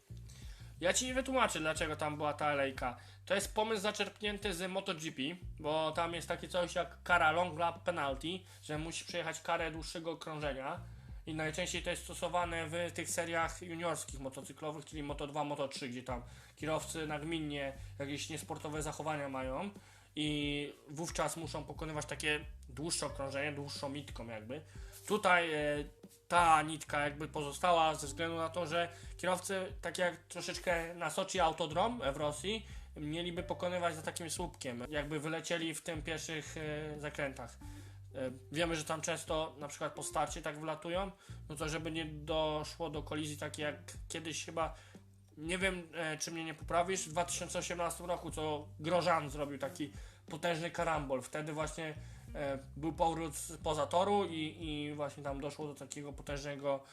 Ja 0.82 0.94
ci 0.94 1.14
wytłumaczę, 1.14 1.60
dlaczego 1.60 1.96
tam 1.96 2.18
była 2.18 2.34
ta 2.34 2.46
alejka. 2.46 2.98
To 3.26 3.36
jest 3.36 3.54
pomysł 3.54 3.82
zaczerpnięty 3.82 4.54
z 4.54 4.72
MotoGP, 4.72 5.22
bo 5.60 5.92
tam 5.92 6.14
jest 6.14 6.28
takie 6.28 6.48
coś 6.48 6.76
jak 6.76 7.04
kara 7.04 7.32
long 7.32 7.60
lap 7.60 7.84
penalty, 7.84 8.40
że 8.64 8.78
musisz 8.78 9.04
przejechać 9.04 9.42
karę 9.42 9.72
dłuższego 9.72 10.12
okrążenia. 10.12 10.80
I 11.28 11.36
najczęściej 11.36 11.84
to 11.84 11.90
jest 11.90 12.04
stosowane 12.04 12.68
w 12.68 12.92
tych 12.94 13.10
seriach 13.10 13.62
juniorskich 13.62 14.20
motocyklowych, 14.20 14.86
czyli 14.86 15.04
Moto 15.04 15.28
2, 15.28 15.44
Moto 15.44 15.68
3, 15.68 15.90
gdzie 15.90 16.04
tam 16.04 16.24
kierowcy 16.56 17.08
nagminnie 17.08 17.74
jakieś 18.00 18.30
niesportowe 18.30 18.82
zachowania 18.82 19.30
mają 19.30 19.70
i 20.16 20.74
wówczas 20.90 21.38
muszą 21.38 21.64
pokonywać 21.64 22.06
takie 22.06 22.40
dłuższe 22.70 23.06
okrążenie, 23.06 23.52
dłuższą 23.52 23.90
mitką 23.90 24.28
jakby. 24.28 24.62
Tutaj 25.08 25.54
e, 25.54 25.84
ta 26.28 26.62
nitka 26.62 27.00
jakby 27.00 27.28
pozostała 27.28 27.96
ze 27.96 28.08
względu 28.08 28.38
na 28.38 28.50
to, 28.50 28.68
że 28.68 28.90
kierowcy, 29.18 29.74
tak 29.82 29.98
jak 29.98 30.18
troszeczkę 30.18 30.96
na 30.96 31.10
Sochi 31.10 31.40
Autodrom 31.40 32.02
w 32.14 32.18
Rosji, 32.18 32.66
mieliby 32.96 33.44
pokonywać 33.44 33.96
za 33.96 34.02
takim 34.02 34.30
słupkiem, 34.30 34.84
jakby 34.90 35.20
wylecieli 35.20 35.76
w 35.76 35.82
tym 35.82 36.02
pierwszych 36.02 36.56
e, 36.58 37.00
zakrętach. 37.00 37.58
E, 38.18 38.32
wiemy, 38.52 38.76
że 38.76 38.84
tam 38.84 39.02
często 39.02 39.56
na 39.60 39.68
przykład 39.68 39.94
po 39.94 40.04
starcie 40.04 40.42
tak 40.42 40.60
wylatują, 40.60 41.12
no 41.50 41.56
to 41.56 41.70
żeby 41.70 41.92
nie 41.92 42.06
doszło 42.06 42.90
do 42.90 43.04
kolizji 43.04 43.38
takiej 43.38 43.64
jak 43.64 43.76
kiedyś 44.08 44.46
chyba, 44.46 44.74
nie 45.38 45.58
wiem 45.58 45.84
e, 45.94 46.18
czy 46.18 46.32
mnie 46.32 46.46
nie 46.46 46.54
poprawisz, 46.54 47.02
w 47.02 47.10
2018 47.10 48.08
roku, 48.08 48.32
co 48.32 48.68
Grożan 48.80 49.30
zrobił 49.30 49.58
taki 49.58 49.92
potężny 50.30 50.72
karambol. 50.72 51.22
Wtedy 51.22 51.54
właśnie 51.54 51.96
e, 52.36 52.60
był 52.78 52.94
powrót 52.94 53.34
poza 53.64 53.88
toru 53.88 54.26
i, 54.26 54.58
i 54.60 54.94
właśnie 54.94 55.24
tam 55.24 55.42
doszło 55.42 55.68
do 55.68 55.76
takiego 55.76 56.14
potężnego 56.14 56.84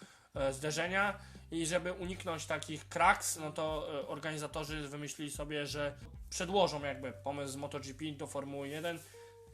zderzenia 0.50 1.18
i 1.50 1.66
żeby 1.66 1.92
uniknąć 1.92 2.46
takich 2.46 2.88
kraks, 2.88 3.38
no 3.38 3.52
to 3.52 3.88
organizatorzy 4.08 4.88
wymyślili 4.88 5.30
sobie, 5.30 5.66
że 5.66 5.94
przedłożą 6.30 6.82
jakby 6.82 7.12
pomysł 7.12 7.52
z 7.52 7.56
MotoGP 7.56 8.04
do 8.12 8.26
Formuły 8.26 8.68
1. 8.68 8.98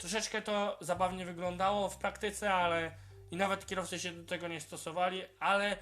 Troszeczkę 0.01 0.41
to 0.41 0.77
zabawnie 0.81 1.25
wyglądało 1.25 1.89
w 1.89 1.97
praktyce, 1.97 2.53
ale 2.53 2.91
i 3.31 3.37
nawet 3.37 3.65
kierowcy 3.65 3.99
się 3.99 4.11
do 4.11 4.23
tego 4.23 4.47
nie 4.47 4.61
stosowali, 4.61 5.21
ale 5.39 5.77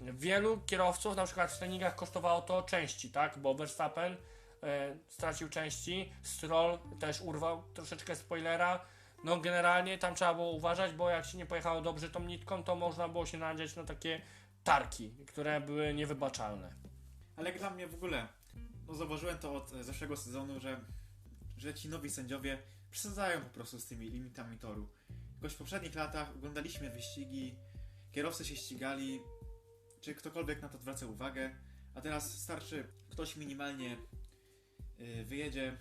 wielu 0.00 0.60
kierowców 0.60 1.16
na 1.16 1.24
przykład 1.24 1.52
w 1.52 1.58
treningach 1.58 1.94
kosztowało 1.94 2.42
to 2.42 2.62
części, 2.62 3.10
tak? 3.10 3.38
Bo 3.38 3.54
Verstappen 3.54 4.16
e, 4.62 4.96
stracił 5.08 5.48
części, 5.48 6.12
Stroll 6.22 6.78
też 7.00 7.20
urwał 7.20 7.62
troszeczkę 7.74 8.16
spoilera. 8.16 8.84
No 9.24 9.40
generalnie 9.40 9.98
tam 9.98 10.14
trzeba 10.14 10.34
było 10.34 10.50
uważać, 10.50 10.92
bo 10.92 11.10
jak 11.10 11.26
się 11.26 11.38
nie 11.38 11.46
pojechało 11.46 11.80
dobrze 11.80 12.10
tą 12.10 12.20
nitką, 12.20 12.64
to 12.64 12.76
można 12.76 13.08
było 13.08 13.26
się 13.26 13.38
nadzieć 13.38 13.76
na 13.76 13.84
takie 13.84 14.20
tarki, 14.64 15.14
które 15.26 15.60
były 15.60 15.94
niewybaczalne. 15.94 16.74
Ale 17.36 17.52
dla 17.52 17.70
mnie 17.70 17.86
w 17.86 17.94
ogóle, 17.94 18.28
no 18.86 18.94
zauważyłem 18.94 19.38
to 19.38 19.54
od 19.54 19.70
zeszłego 19.70 20.16
sezonu, 20.16 20.60
że, 20.60 20.80
że 21.56 21.74
ci 21.74 21.88
nowi 21.88 22.10
sędziowie 22.10 22.58
przesadzają 22.90 23.40
po 23.40 23.50
prostu 23.50 23.78
z 23.78 23.86
tymi 23.86 24.10
limitami 24.10 24.58
toru. 24.58 24.88
Jakoś 25.34 25.52
w 25.52 25.56
poprzednich 25.56 25.94
latach 25.94 26.36
oglądaliśmy 26.36 26.90
wyścigi, 26.90 27.56
kierowcy 28.12 28.44
się 28.44 28.56
ścigali, 28.56 29.20
czy 30.00 30.14
ktokolwiek 30.14 30.62
na 30.62 30.68
to 30.68 30.78
zwraca 30.78 31.06
uwagę, 31.06 31.56
a 31.94 32.00
teraz 32.00 32.38
starczy 32.38 32.92
ktoś 33.08 33.36
minimalnie 33.36 33.96
y, 35.00 35.24
wyjedzie 35.24 35.78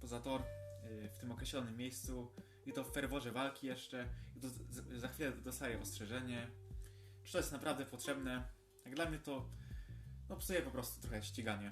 poza 0.00 0.20
tor 0.20 0.42
y, 0.42 1.08
w 1.08 1.18
tym 1.18 1.32
określonym 1.32 1.76
miejscu 1.76 2.32
i 2.66 2.72
to 2.72 2.84
w 2.84 2.92
ferworze 2.92 3.32
walki 3.32 3.66
jeszcze 3.66 4.08
i 4.36 4.40
to 4.40 4.48
za 4.98 5.08
chwilę 5.08 5.32
dostaje 5.32 5.80
ostrzeżenie. 5.80 6.50
Czy 7.24 7.32
to 7.32 7.38
jest 7.38 7.52
naprawdę 7.52 7.86
potrzebne? 7.86 8.48
Jak 8.84 8.94
dla 8.94 9.10
mnie 9.10 9.18
to 9.18 9.48
no 10.28 10.36
psuje 10.36 10.62
po 10.62 10.70
prostu 10.70 11.00
trochę 11.00 11.22
ściganie. 11.22 11.70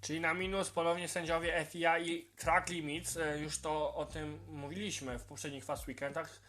Czyli 0.00 0.20
na 0.20 0.34
minus 0.34 0.70
ponownie 0.70 1.08
sędziowie 1.08 1.64
FIA 1.64 1.98
i 1.98 2.30
track 2.36 2.68
limits, 2.68 3.16
e, 3.16 3.38
już 3.38 3.60
to 3.60 3.94
o 3.94 4.04
tym 4.04 4.38
mówiliśmy 4.48 5.18
w 5.18 5.24
poprzednich 5.24 5.64
Fast 5.64 5.88
Weekendach, 5.88 6.40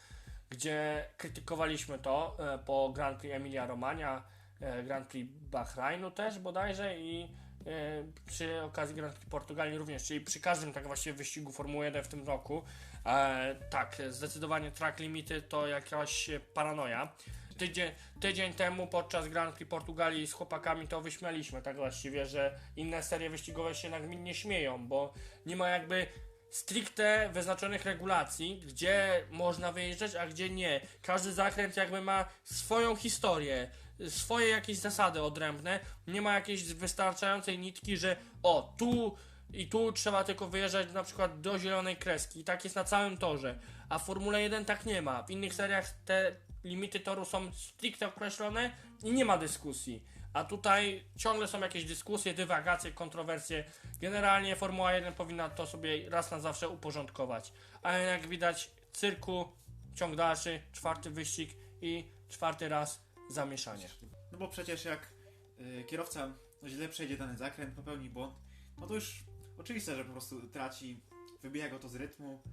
gdzie 0.49 1.05
krytykowaliśmy 1.17 1.99
to 1.99 2.37
e, 2.39 2.59
po 2.59 2.89
Grand 2.89 3.19
Prix 3.19 3.35
Emilia 3.35 3.67
Romagna, 3.67 4.23
e, 4.61 4.83
Grand 4.83 5.07
Prix 5.07 5.31
Bahrainu 5.51 6.11
też 6.11 6.39
bodajże 6.39 6.99
i 6.99 7.27
przy 8.25 8.61
okazji 8.61 8.95
Grand 8.95 9.13
Prix 9.13 9.29
Portugalii 9.29 9.77
również, 9.77 10.03
czyli 10.03 10.21
przy 10.21 10.39
każdym 10.39 10.73
tak 10.73 10.87
właściwie 10.87 11.13
wyścigu 11.13 11.51
Formuły 11.51 11.85
1 11.85 12.03
w 12.03 12.07
tym 12.07 12.27
roku. 12.27 12.63
Tak, 13.69 13.97
zdecydowanie 14.09 14.71
track 14.71 14.99
limity 14.99 15.41
to 15.41 15.67
jakaś 15.67 16.29
paranoja. 16.53 17.13
Tydzień, 17.59 17.91
tydzień 18.19 18.53
temu 18.53 18.87
podczas 18.87 19.27
Grand 19.27 19.55
Prix 19.55 19.69
Portugalii 19.69 20.27
z 20.27 20.33
chłopakami 20.33 20.87
to 20.87 21.01
wyśmialiśmy 21.01 21.61
tak 21.61 21.75
właściwie, 21.75 22.25
że 22.25 22.59
inne 22.75 23.03
serie 23.03 23.29
wyścigowe 23.29 23.75
się 23.75 23.89
nagminnie 23.89 24.35
śmieją, 24.35 24.87
bo 24.87 25.13
nie 25.45 25.55
ma 25.55 25.69
jakby 25.69 26.07
stricte 26.49 27.29
wyznaczonych 27.33 27.85
regulacji, 27.85 28.63
gdzie 28.65 29.23
można 29.31 29.71
wyjeżdżać, 29.71 30.15
a 30.15 30.27
gdzie 30.27 30.49
nie. 30.49 30.81
Każdy 31.01 31.33
zakręt 31.33 31.77
jakby 31.77 32.01
ma 32.01 32.25
swoją 32.43 32.95
historię, 32.95 33.69
swoje 34.09 34.47
jakieś 34.47 34.77
zasady 34.77 35.21
odrębne. 35.21 35.79
Nie 36.07 36.21
ma 36.21 36.33
jakiejś 36.33 36.73
wystarczającej 36.73 37.59
nitki, 37.59 37.97
że 37.97 38.17
o, 38.43 38.73
tu 38.77 39.17
i 39.53 39.67
tu 39.67 39.91
trzeba 39.91 40.23
tylko 40.23 40.47
wyjeżdżać 40.47 40.93
na 40.93 41.03
przykład 41.03 41.41
do 41.41 41.59
zielonej 41.59 41.97
kreski. 41.97 42.39
I 42.39 42.43
tak 42.43 42.63
jest 42.63 42.75
na 42.75 42.83
całym 42.83 43.17
torze. 43.17 43.59
A 43.89 43.99
w 43.99 44.05
Formule 44.05 44.41
1 44.41 44.65
tak 44.65 44.85
nie 44.85 45.01
ma. 45.01 45.23
W 45.23 45.31
innych 45.31 45.53
seriach 45.53 45.91
te 46.05 46.35
limity 46.63 46.99
toru 46.99 47.25
są 47.25 47.51
stricte 47.51 48.07
określone 48.07 48.71
i 49.03 49.11
nie 49.11 49.25
ma 49.25 49.37
dyskusji. 49.37 50.03
A 50.33 50.43
tutaj 50.43 51.03
ciągle 51.17 51.47
są 51.47 51.59
jakieś 51.59 51.85
dyskusje, 51.85 52.33
dywagacje, 52.33 52.91
kontrowersje. 52.91 53.63
Generalnie 54.01 54.55
Formuła 54.55 54.93
1 54.93 55.13
powinna 55.13 55.49
to 55.49 55.67
sobie 55.67 56.09
raz 56.09 56.31
na 56.31 56.39
zawsze 56.39 56.69
uporządkować. 56.69 57.53
Ale 57.81 58.03
jak 58.03 58.27
widać, 58.27 58.71
cyrku, 58.93 59.51
ciąg 59.95 60.15
dalszy, 60.15 60.61
czwarty 60.71 61.09
wyścig 61.09 61.57
i 61.81 62.05
czwarty 62.29 62.69
raz 62.69 63.03
zamieszanie. 63.29 63.87
No 64.31 64.37
bo 64.37 64.47
przecież 64.47 64.85
jak 64.85 65.13
y, 65.59 65.83
kierowca 65.83 66.33
źle 66.67 66.89
przejdzie 66.89 67.17
dany 67.17 67.37
zakręt, 67.37 67.75
popełni 67.75 68.09
błąd, 68.09 68.35
no 68.77 68.87
to 68.87 68.95
już 68.95 69.23
oczywiste, 69.57 69.95
że 69.95 70.05
po 70.05 70.11
prostu 70.11 70.47
traci, 70.47 71.01
wybija 71.41 71.69
go 71.69 71.79
to 71.79 71.89
z 71.89 71.95
rytmu. 71.95 72.43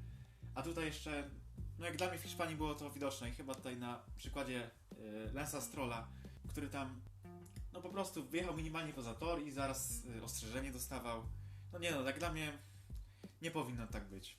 A 0.55 0.63
tutaj 0.63 0.85
jeszcze, 0.85 1.31
no 1.79 1.87
jak 1.87 1.97
dla 1.97 2.09
mnie 2.09 2.19
w 2.19 2.23
Hiszpanii 2.23 2.57
było 2.57 2.75
to 2.75 2.91
widoczne 2.91 3.29
i 3.29 3.33
chyba 3.33 3.55
tutaj 3.55 3.77
na 3.77 4.01
przykładzie 4.17 4.71
y, 4.93 5.31
Lensa 5.33 5.61
Strolla, 5.61 6.09
który 6.49 6.69
tam 6.69 7.01
no 7.73 7.81
po 7.81 7.89
prostu 7.89 8.25
wyjechał 8.25 8.57
minimalnie 8.57 8.93
poza 8.93 9.15
tor 9.15 9.43
i 9.43 9.51
zaraz 9.51 10.05
y, 10.19 10.25
ostrzeżenie 10.25 10.73
dostawał. 10.73 11.23
No 11.73 11.79
nie 11.79 11.91
no, 11.91 12.03
jak 12.03 12.19
dla 12.19 12.33
mnie 12.33 12.53
nie 13.43 13.51
powinno 13.51 13.87
tak 13.87 14.05
być. 14.05 14.39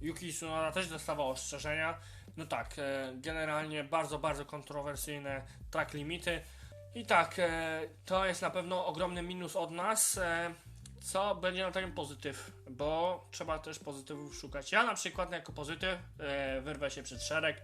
Yuki 0.00 0.32
Tsunoda 0.32 0.72
też 0.72 0.88
dostawał 0.88 1.30
ostrzeżenia. 1.30 1.98
No 2.36 2.46
tak, 2.46 2.78
e, 2.78 3.12
generalnie 3.16 3.84
bardzo, 3.84 4.18
bardzo 4.18 4.44
kontrowersyjne 4.44 5.42
track 5.70 5.94
limity. 5.94 6.42
I 6.94 7.06
tak, 7.06 7.38
e, 7.38 7.80
to 8.04 8.26
jest 8.26 8.42
na 8.42 8.50
pewno 8.50 8.86
ogromny 8.86 9.22
minus 9.22 9.56
od 9.56 9.70
nas, 9.70 10.18
e, 10.18 10.54
co 11.00 11.34
będzie 11.34 11.62
na 11.62 11.72
takim 11.72 11.92
pozytyw, 11.92 12.52
bo 12.70 13.24
trzeba 13.30 13.58
też 13.58 13.78
pozytywów 13.78 14.36
szukać. 14.36 14.72
Ja 14.72 14.84
na 14.84 14.94
przykład 14.94 15.32
jako 15.32 15.52
pozytyw 15.52 15.98
e, 16.18 16.60
wyrwę 16.60 16.90
się 16.90 17.02
przed 17.02 17.22
szereg, 17.22 17.62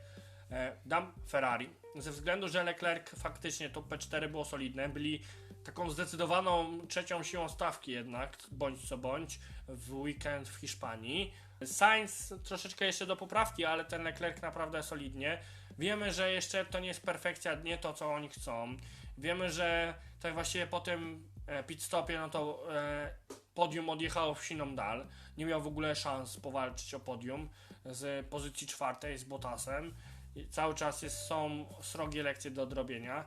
e, 0.50 0.76
dam 0.86 1.12
Ferrari. 1.28 1.70
Ze 1.96 2.10
względu, 2.10 2.48
że 2.48 2.64
Leclerc 2.64 3.10
faktycznie 3.10 3.70
to 3.70 3.82
P4 3.82 4.28
było 4.28 4.44
solidne, 4.44 4.88
byli 4.88 5.22
taką 5.64 5.90
zdecydowaną 5.90 6.80
trzecią 6.88 7.22
siłą 7.22 7.48
stawki 7.48 7.92
jednak, 7.92 8.36
bądź 8.50 8.88
co 8.88 8.98
bądź, 8.98 9.40
w 9.68 9.94
weekend 9.94 10.48
w 10.48 10.56
Hiszpanii. 10.56 11.34
Sainz 11.64 12.34
troszeczkę 12.44 12.84
jeszcze 12.84 13.06
do 13.06 13.16
poprawki, 13.16 13.64
ale 13.64 13.84
ten 13.84 14.02
Leclerc 14.02 14.42
naprawdę 14.42 14.82
solidnie. 14.82 15.38
Wiemy, 15.78 16.12
że 16.12 16.32
jeszcze 16.32 16.64
to 16.64 16.80
nie 16.80 16.88
jest 16.88 17.02
perfekcja, 17.02 17.54
nie 17.54 17.78
to 17.78 17.92
co 17.92 18.12
oni 18.12 18.28
chcą. 18.28 18.76
Wiemy, 19.18 19.50
że 19.50 19.94
tak 20.20 20.34
właściwie 20.34 20.66
po 20.66 20.80
tym 20.80 21.28
pit 21.66 21.82
stopie, 21.82 22.18
no 22.18 22.28
to 22.28 22.72
e, 22.74 23.14
podium 23.54 23.88
odjechało 23.90 24.34
w 24.34 24.44
siną 24.44 24.74
dal. 24.74 25.06
Nie 25.38 25.46
miał 25.46 25.62
w 25.62 25.66
ogóle 25.66 25.96
szans 25.96 26.40
powalczyć 26.40 26.94
o 26.94 27.00
podium 27.00 27.48
z 27.84 28.26
pozycji 28.26 28.66
czwartej 28.66 29.18
z 29.18 29.24
Bottasem. 29.24 29.94
I 30.36 30.48
Cały 30.48 30.74
czas 30.74 31.02
jest, 31.02 31.18
są 31.18 31.66
srogie 31.82 32.22
lekcje 32.22 32.50
do 32.50 32.62
odrobienia. 32.62 33.24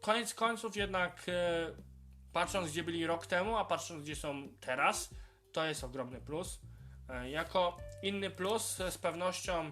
Koniec 0.00 0.34
końców 0.34 0.76
jednak 0.76 1.22
e, 1.28 1.32
patrząc 2.32 2.70
gdzie 2.70 2.82
byli 2.82 3.06
rok 3.06 3.26
temu, 3.26 3.56
a 3.56 3.64
patrząc 3.64 4.02
gdzie 4.02 4.16
są 4.16 4.48
teraz, 4.60 5.14
to 5.52 5.64
jest 5.64 5.84
ogromny 5.84 6.20
plus. 6.20 6.60
E, 7.08 7.30
Jako 7.30 7.76
inny 8.02 8.30
plus 8.30 8.80
e, 8.80 8.90
z 8.90 8.98
pewnością 8.98 9.70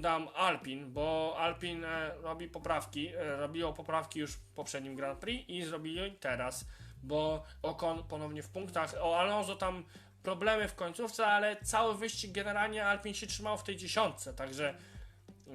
dam 0.00 0.28
Alpin, 0.34 0.92
bo 0.92 1.34
Alpin 1.38 1.84
e, 1.84 2.14
robi 2.22 2.48
poprawki, 2.48 3.08
e, 3.08 3.36
robiło 3.36 3.72
poprawki 3.72 4.20
już 4.20 4.32
w 4.32 4.40
poprzednim 4.54 4.96
Grand 4.96 5.18
Prix 5.18 5.48
i 5.48 5.62
zrobili 5.62 6.12
teraz, 6.12 6.66
bo 7.04 7.44
Ocon 7.62 8.04
ponownie 8.04 8.42
w 8.42 8.48
punktach, 8.48 8.94
o 9.00 9.18
Alonso 9.18 9.56
tam 9.56 9.84
problemy 10.22 10.68
w 10.68 10.74
końcówce, 10.74 11.26
ale 11.26 11.56
cały 11.56 11.98
wyścig 11.98 12.32
generalnie 12.32 12.86
Alpin 12.86 13.14
się 13.14 13.26
trzymał 13.26 13.58
w 13.58 13.62
tej 13.62 13.76
dziesiątce, 13.76 14.34
także 14.34 14.74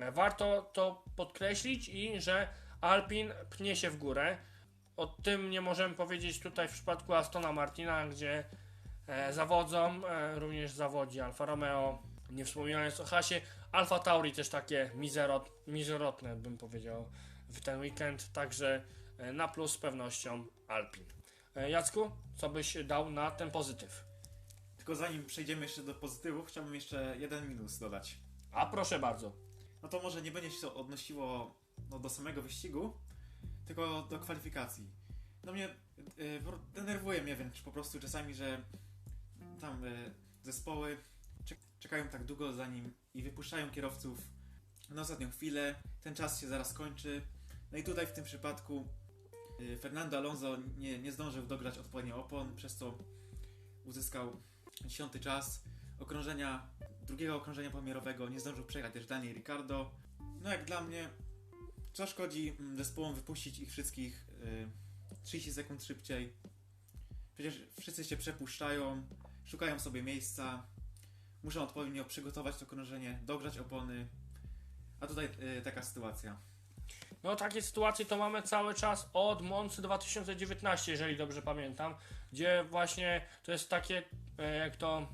e, 0.02 0.12
warto 0.12 0.62
to 0.74 1.04
podkreślić 1.16 1.90
i 1.90 2.22
że 2.22 2.48
Alpin 2.82 3.34
pnie 3.50 3.76
się 3.76 3.90
w 3.90 3.98
górę. 3.98 4.38
O 4.98 5.08
tym 5.08 5.50
nie 5.50 5.62
możemy 5.62 5.96
powiedzieć 5.96 6.40
tutaj 6.40 6.68
w 6.68 6.72
przypadku 6.72 7.14
Astona 7.14 7.52
Martina, 7.52 8.08
gdzie 8.08 8.44
e, 9.08 9.34
zawodzą, 9.34 10.08
e, 10.08 10.40
również 10.40 10.72
zawodzi 10.72 11.22
Alfa 11.22 11.46
Romeo, 11.46 12.04
nie 12.30 12.46
wspominając 12.46 13.00
o 13.00 13.06
Hasie. 13.06 13.42
Alfa 13.72 14.00
Tauri 14.00 14.34
też 14.34 14.50
takie 14.50 14.92
mizerot, 14.96 15.52
mizerotne, 15.68 16.36
bym 16.36 16.58
powiedział, 16.58 17.10
w 17.50 17.62
ten 17.62 17.80
weekend, 17.80 18.32
także 18.34 18.84
na 19.34 19.48
plus 19.48 19.72
z 19.72 19.78
pewnością 19.78 20.46
Alpin. 20.68 21.19
E, 21.60 21.70
Jacku, 21.70 22.12
co 22.36 22.50
byś 22.50 22.78
dał 22.86 23.12
na 23.12 23.32
ten 23.32 23.52
pozytyw? 23.52 24.06
Tylko 24.78 24.96
zanim 24.96 25.26
przejdziemy 25.26 25.62
jeszcze 25.62 25.84
do 25.84 25.94
pozytywów, 25.96 26.48
chciałbym 26.48 26.76
jeszcze 26.76 27.16
jeden 27.20 27.50
minus 27.50 27.78
dodać. 27.78 28.18
A 28.52 28.66
proszę 28.66 29.00
bardzo. 29.00 29.32
No 29.82 29.90
to 29.90 30.02
może 30.02 30.22
nie 30.22 30.32
będzie 30.32 30.52
się 30.52 30.62
to 30.62 30.76
odnosiło 30.76 31.56
no, 31.90 32.00
do 32.00 32.10
samego 32.10 32.42
wyścigu, 32.42 32.94
tylko 33.66 34.02
do 34.10 34.20
kwalifikacji. 34.20 34.90
No 35.44 35.52
mnie 35.54 35.70
y, 36.20 36.42
po- 36.46 36.60
denerwuje 36.74 37.22
mnie 37.22 37.36
wręcz 37.36 37.62
po 37.62 37.72
prostu 37.72 38.00
czasami, 38.00 38.34
że 38.34 38.62
tam 39.62 39.84
y, 39.84 40.14
zespoły 40.44 40.98
czek- 41.46 41.80
czekają 41.80 42.08
tak 42.08 42.26
długo 42.26 42.54
zanim 42.54 42.94
i 43.14 43.24
wypuszczają 43.24 43.70
kierowców 43.72 44.20
na 44.90 45.02
ostatnią 45.02 45.32
chwilę. 45.32 45.76
Ten 46.02 46.16
czas 46.16 46.42
się 46.42 46.48
zaraz 46.48 46.74
kończy. 46.74 47.22
No 47.72 47.78
i 47.78 47.84
tutaj 47.84 48.08
w 48.08 48.12
tym 48.14 48.24
przypadku 48.24 48.88
Fernando 49.82 50.18
Alonso 50.18 50.58
nie, 50.78 51.00
nie 51.00 51.12
zdążył 51.12 51.46
dograć 51.46 51.78
odpowiednio 51.78 52.18
opon, 52.18 52.56
przez 52.56 52.76
co 52.76 52.98
uzyskał 53.86 54.42
dziesiąty 54.86 55.20
czas 55.20 55.64
okrążenia 56.00 56.70
drugiego 57.10 57.36
okrążenia 57.36 57.72
pomiarowego 57.72 58.30
nie 58.30 58.40
zdążył 58.40 58.66
przejechać 58.66 58.94
też 58.94 59.08
Daniel 59.08 59.34
Ricardo. 59.36 59.92
No 60.42 60.50
jak 60.50 60.66
dla 60.66 60.82
mnie, 60.82 61.10
co 61.94 62.08
szkodzi 62.08 62.56
mm, 62.60 62.78
zespołom 62.78 63.16
wypuścić 63.16 63.60
ich 63.60 63.72
wszystkich 63.72 64.28
y, 64.44 64.70
30 65.24 65.54
sekund 65.54 65.84
szybciej. 65.84 66.34
Przecież 67.36 67.62
wszyscy 67.80 68.04
się 68.04 68.18
przepuszczają, 68.18 69.08
szukają 69.46 69.80
sobie 69.80 70.04
miejsca, 70.04 70.68
muszą 71.44 71.64
odpowiednio 71.64 72.06
przygotować 72.06 72.58
to 72.58 72.66
okrążenie, 72.66 73.20
dogrzać 73.26 73.58
opony. 73.58 74.08
A 75.00 75.08
tutaj 75.08 75.30
y, 75.58 75.62
taka 75.62 75.84
sytuacja. 75.84 76.40
No 77.24 77.36
takie 77.36 77.62
sytuacje 77.62 78.06
to 78.06 78.18
mamy 78.18 78.42
cały 78.42 78.74
czas 78.74 79.10
od 79.14 79.42
Moncy 79.42 79.82
2019, 79.82 80.92
jeżeli 80.92 81.18
dobrze 81.18 81.42
pamiętam, 81.42 81.96
gdzie 82.32 82.64
właśnie 82.70 83.22
to 83.44 83.52
jest 83.52 83.70
takie, 83.70 84.04
e, 84.38 84.56
jak 84.56 84.76
to, 84.76 85.08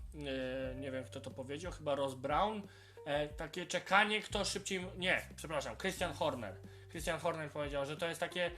e, 0.74 0.76
nie 0.76 0.92
wiem 0.92 1.04
kto 1.04 1.22
to 1.22 1.32
powiedział, 1.32 1.72
chyba 1.72 1.96
Ross 1.96 2.16
Brown, 2.16 2.62
e, 3.06 3.28
takie 3.28 3.66
czekanie, 3.66 4.22
kto 4.22 4.46
szybciej, 4.46 4.86
nie, 4.98 5.22
przepraszam, 5.36 5.78
Christian 5.78 6.14
Horner. 6.14 6.56
Christian 6.90 7.20
Horner 7.20 7.52
powiedział, 7.52 7.86
że 7.86 7.98
to 7.98 8.08
jest 8.08 8.20
takie, 8.20 8.52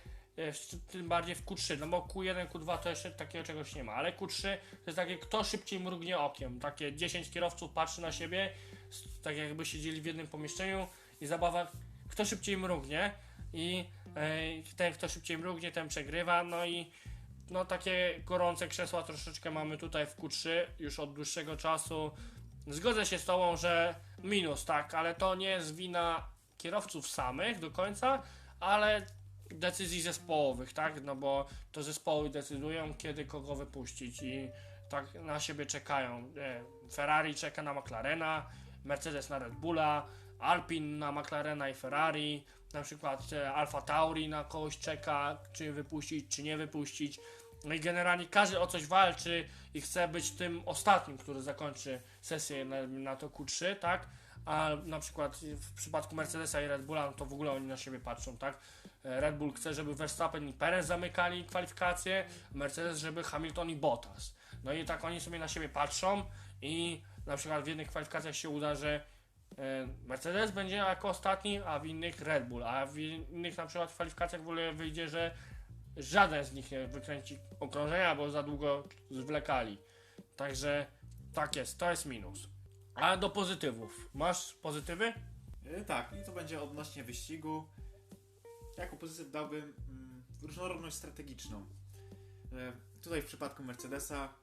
tym 0.88 1.10
bardziej 1.10 1.36
w 1.36 1.46
Q3, 1.46 1.80
no 1.80 1.88
bo 1.88 2.02
Q1, 2.02 2.48
Q2 2.48 2.78
to 2.78 2.90
jeszcze 2.90 3.12
takiego 3.12 3.46
czegoś 3.46 3.76
nie 3.76 3.84
ma, 3.84 3.94
ale 3.94 4.12
Q3 4.14 4.42
to 4.72 4.84
jest 4.88 4.96
takie, 4.96 5.18
kto 5.18 5.44
szybciej 5.44 5.80
mrugnie 5.80 6.20
okiem, 6.20 6.60
takie 6.60 6.94
10 6.94 7.30
kierowców 7.30 7.72
patrzy 7.72 8.02
na 8.02 8.12
siebie, 8.12 8.50
tak 9.24 9.38
jakby 9.38 9.66
siedzieli 9.66 10.02
w 10.02 10.06
jednym 10.06 10.28
pomieszczeniu 10.28 10.88
i 11.22 11.28
zabawa, 11.28 11.72
kto 12.10 12.26
szybciej 12.26 12.58
mrugnie, 12.58 13.12
i 13.58 13.86
e, 14.16 14.76
ten, 14.76 14.94
kto 14.94 15.10
szybciej 15.10 15.38
mrugnie, 15.38 15.72
ten 15.72 15.88
przegrywa. 15.88 16.44
No 16.44 16.66
i 16.66 16.92
no 17.50 17.66
takie 17.66 18.22
gorące 18.26 18.68
krzesła 18.68 19.04
troszeczkę 19.04 19.52
mamy 19.52 19.78
tutaj 19.78 20.08
w 20.08 20.18
Q3 20.18 20.50
już 20.80 21.00
od 21.00 21.14
dłuższego 21.14 21.58
czasu. 21.58 22.12
Zgodzę 22.68 23.06
się 23.06 23.20
z 23.20 23.26
Tobą, 23.26 23.58
że 23.58 23.96
minus, 24.24 24.66
tak, 24.66 24.94
ale 24.94 25.16
to 25.16 25.36
nie 25.36 25.50
jest 25.50 25.76
wina 25.76 26.30
kierowców 26.58 27.08
samych 27.08 27.60
do 27.60 27.72
końca, 27.72 28.24
ale 28.60 29.06
decyzji 29.52 30.02
zespołowych, 30.02 30.74
tak, 30.74 31.04
no 31.04 31.16
bo 31.16 31.48
to 31.72 31.84
zespoły 31.84 32.30
decydują, 32.30 32.94
kiedy 32.94 33.26
kogo 33.26 33.56
wypuścić 33.56 34.22
i 34.22 34.50
tak 34.90 35.14
na 35.14 35.40
siebie 35.40 35.66
czekają. 35.66 36.32
E, 36.38 36.64
Ferrari 36.94 37.36
czeka 37.36 37.64
na 37.64 37.74
McLarena, 37.74 38.46
Mercedes 38.86 39.30
na 39.30 39.40
Red 39.40 39.54
Bulla, 39.54 40.08
Alpin 40.40 41.00
na 41.00 41.12
McLarena 41.12 41.70
i 41.70 41.74
Ferrari, 41.74 42.46
na 42.74 42.82
przykład 42.82 43.34
e, 43.34 43.54
Alfa 43.54 43.82
Tauri 43.82 44.30
na 44.30 44.44
kogoś 44.44 44.78
czeka, 44.78 45.38
czy 45.54 45.74
wypuścić, 45.74 46.36
czy 46.36 46.44
nie 46.44 46.58
wypuścić. 46.58 47.20
No 47.64 47.74
i 47.74 47.80
generalnie 47.80 48.26
każdy 48.26 48.60
o 48.60 48.68
coś 48.68 48.86
walczy 48.86 49.48
i 49.74 49.82
chce 49.82 50.08
być 50.08 50.32
tym 50.32 50.62
ostatnim, 50.66 51.18
który 51.18 51.42
zakończy 51.42 52.02
sesję 52.22 52.66
na, 52.66 52.88
na 52.88 53.16
to 53.16 53.30
Q3, 53.30 53.76
tak? 53.76 54.10
A 54.46 54.70
na 54.86 55.00
przykład 55.00 55.38
w 55.38 55.74
przypadku 55.74 56.16
Mercedesa 56.16 56.62
i 56.62 56.68
Red 56.68 56.86
Bulla, 56.86 57.06
no 57.06 57.12
to 57.12 57.26
w 57.26 57.34
ogóle 57.34 57.52
oni 57.52 57.68
na 57.68 57.78
siebie 57.78 58.00
patrzą, 58.00 58.38
tak? 58.38 58.60
E, 59.04 59.22
Red 59.22 59.38
Bull 59.38 59.54
chce, 59.54 59.74
żeby 59.74 59.96
Verstappen 59.96 60.50
i 60.50 60.54
Perez 60.54 60.86
zamykali 60.86 61.46
kwalifikacje, 61.46 62.26
Mercedes, 62.52 62.98
żeby 62.98 63.24
Hamilton 63.24 63.70
i 63.70 63.76
Bottas. 63.76 64.36
No 64.64 64.74
i 64.74 64.86
tak 64.86 65.04
oni 65.04 65.22
sobie 65.22 65.40
na 65.40 65.48
siebie 65.48 65.70
patrzą 65.70 66.24
i 66.62 67.02
na 67.26 67.38
przykład 67.38 67.64
w 67.64 67.68
jednych 67.68 67.88
kwalifikacjach 67.88 68.36
się 68.36 68.50
uda, 68.50 68.76
że 68.76 69.06
Mercedes 70.06 70.52
będzie 70.52 70.76
jako 70.76 71.10
ostatni, 71.10 71.60
a 71.66 71.80
w 71.80 71.86
innych 71.86 72.22
Red 72.22 72.48
Bull, 72.48 72.64
a 72.64 72.86
w 72.86 72.98
innych 72.98 73.58
na 73.58 73.66
przykład 73.66 73.92
kwalifikacjach 73.92 74.42
w 74.42 74.48
ogóle 74.48 74.74
wyjdzie, 74.74 75.10
że 75.10 75.32
żaden 75.98 76.46
z 76.46 76.54
nich 76.54 76.72
nie 76.72 76.88
wykręci 76.88 77.40
okrążenia, 77.60 78.16
bo 78.16 78.32
za 78.32 78.44
długo 78.44 78.84
zwlekali. 79.12 79.78
Także 80.36 80.86
tak 81.34 81.56
jest, 81.56 81.78
to 81.78 81.92
jest 81.92 82.06
minus. 82.06 82.50
A 82.96 83.18
do 83.18 83.30
pozytywów. 83.30 84.10
Masz 84.14 84.54
pozytywy? 84.54 85.14
Y, 85.66 85.86
tak, 85.86 86.16
i 86.22 86.26
to 86.26 86.32
będzie 86.32 86.62
odnośnie 86.62 87.04
wyścigu. 87.04 87.68
Jako 88.78 88.96
pozytyw 88.98 89.32
dałbym 89.32 89.74
mm, 89.90 90.24
różnorodność 90.42 90.96
strategiczną. 90.96 91.62
Y, 91.62 93.02
tutaj 93.02 93.22
w 93.22 93.26
przypadku 93.26 93.64
Mercedesa 93.64 94.34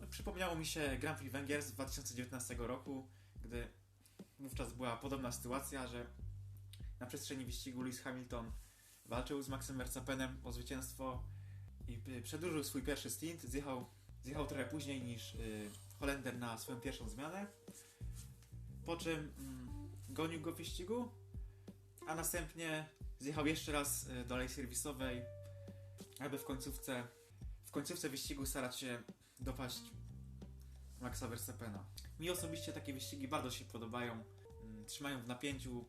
no, 0.00 0.06
przypomniało 0.06 0.56
mi 0.56 0.66
się 0.66 0.96
Grand 1.00 1.18
Prix 1.18 1.32
Węgier 1.32 1.62
z 1.62 1.72
2019 1.72 2.54
roku, 2.58 3.08
gdy 3.44 3.68
wówczas 4.38 4.72
była 4.72 4.96
podobna 4.96 5.32
sytuacja, 5.32 5.86
że 5.86 6.06
na 7.00 7.06
przestrzeni 7.06 7.44
wyścigu 7.44 7.82
Lewis 7.82 8.00
Hamilton 8.00 8.52
walczył 9.06 9.42
z 9.42 9.48
Maxem 9.48 9.78
Verstappenem 9.78 10.40
o 10.44 10.52
zwycięstwo 10.52 11.22
i 11.88 12.00
y, 12.08 12.22
przedłużył 12.22 12.64
swój 12.64 12.82
pierwszy 12.82 13.10
stint, 13.10 13.42
zjechał, 13.42 13.86
zjechał 14.24 14.46
trochę 14.46 14.64
później 14.64 15.02
niż 15.02 15.34
y, 15.34 15.70
Holender 16.00 16.38
na 16.38 16.58
swoją 16.58 16.80
pierwszą 16.80 17.08
zmianę, 17.08 17.46
po 18.86 18.96
czym 18.96 19.32
mm, 19.38 19.90
gonił 20.08 20.40
go 20.40 20.52
w 20.52 20.56
wyścigu, 20.56 21.12
a 22.08 22.14
następnie 22.14 22.88
zjechał 23.18 23.46
jeszcze 23.46 23.72
raz 23.72 24.06
y, 24.06 24.24
do 24.24 24.34
alei 24.34 24.48
serwisowej, 24.48 25.22
aby 26.18 26.38
w 26.38 26.44
końcówce, 26.44 27.08
w 27.64 27.70
końcówce 27.70 28.08
wyścigu 28.08 28.46
starać 28.46 28.78
się 28.80 29.02
dopaść 29.40 29.80
Maxa 31.00 31.28
Verstappena. 31.28 31.84
Mi 32.20 32.30
osobiście 32.30 32.72
takie 32.72 32.92
wyścigi 32.92 33.28
bardzo 33.28 33.50
się 33.50 33.64
podobają, 33.64 34.12
mm, 34.64 34.86
trzymają 34.86 35.20
w 35.20 35.26
napięciu, 35.26 35.84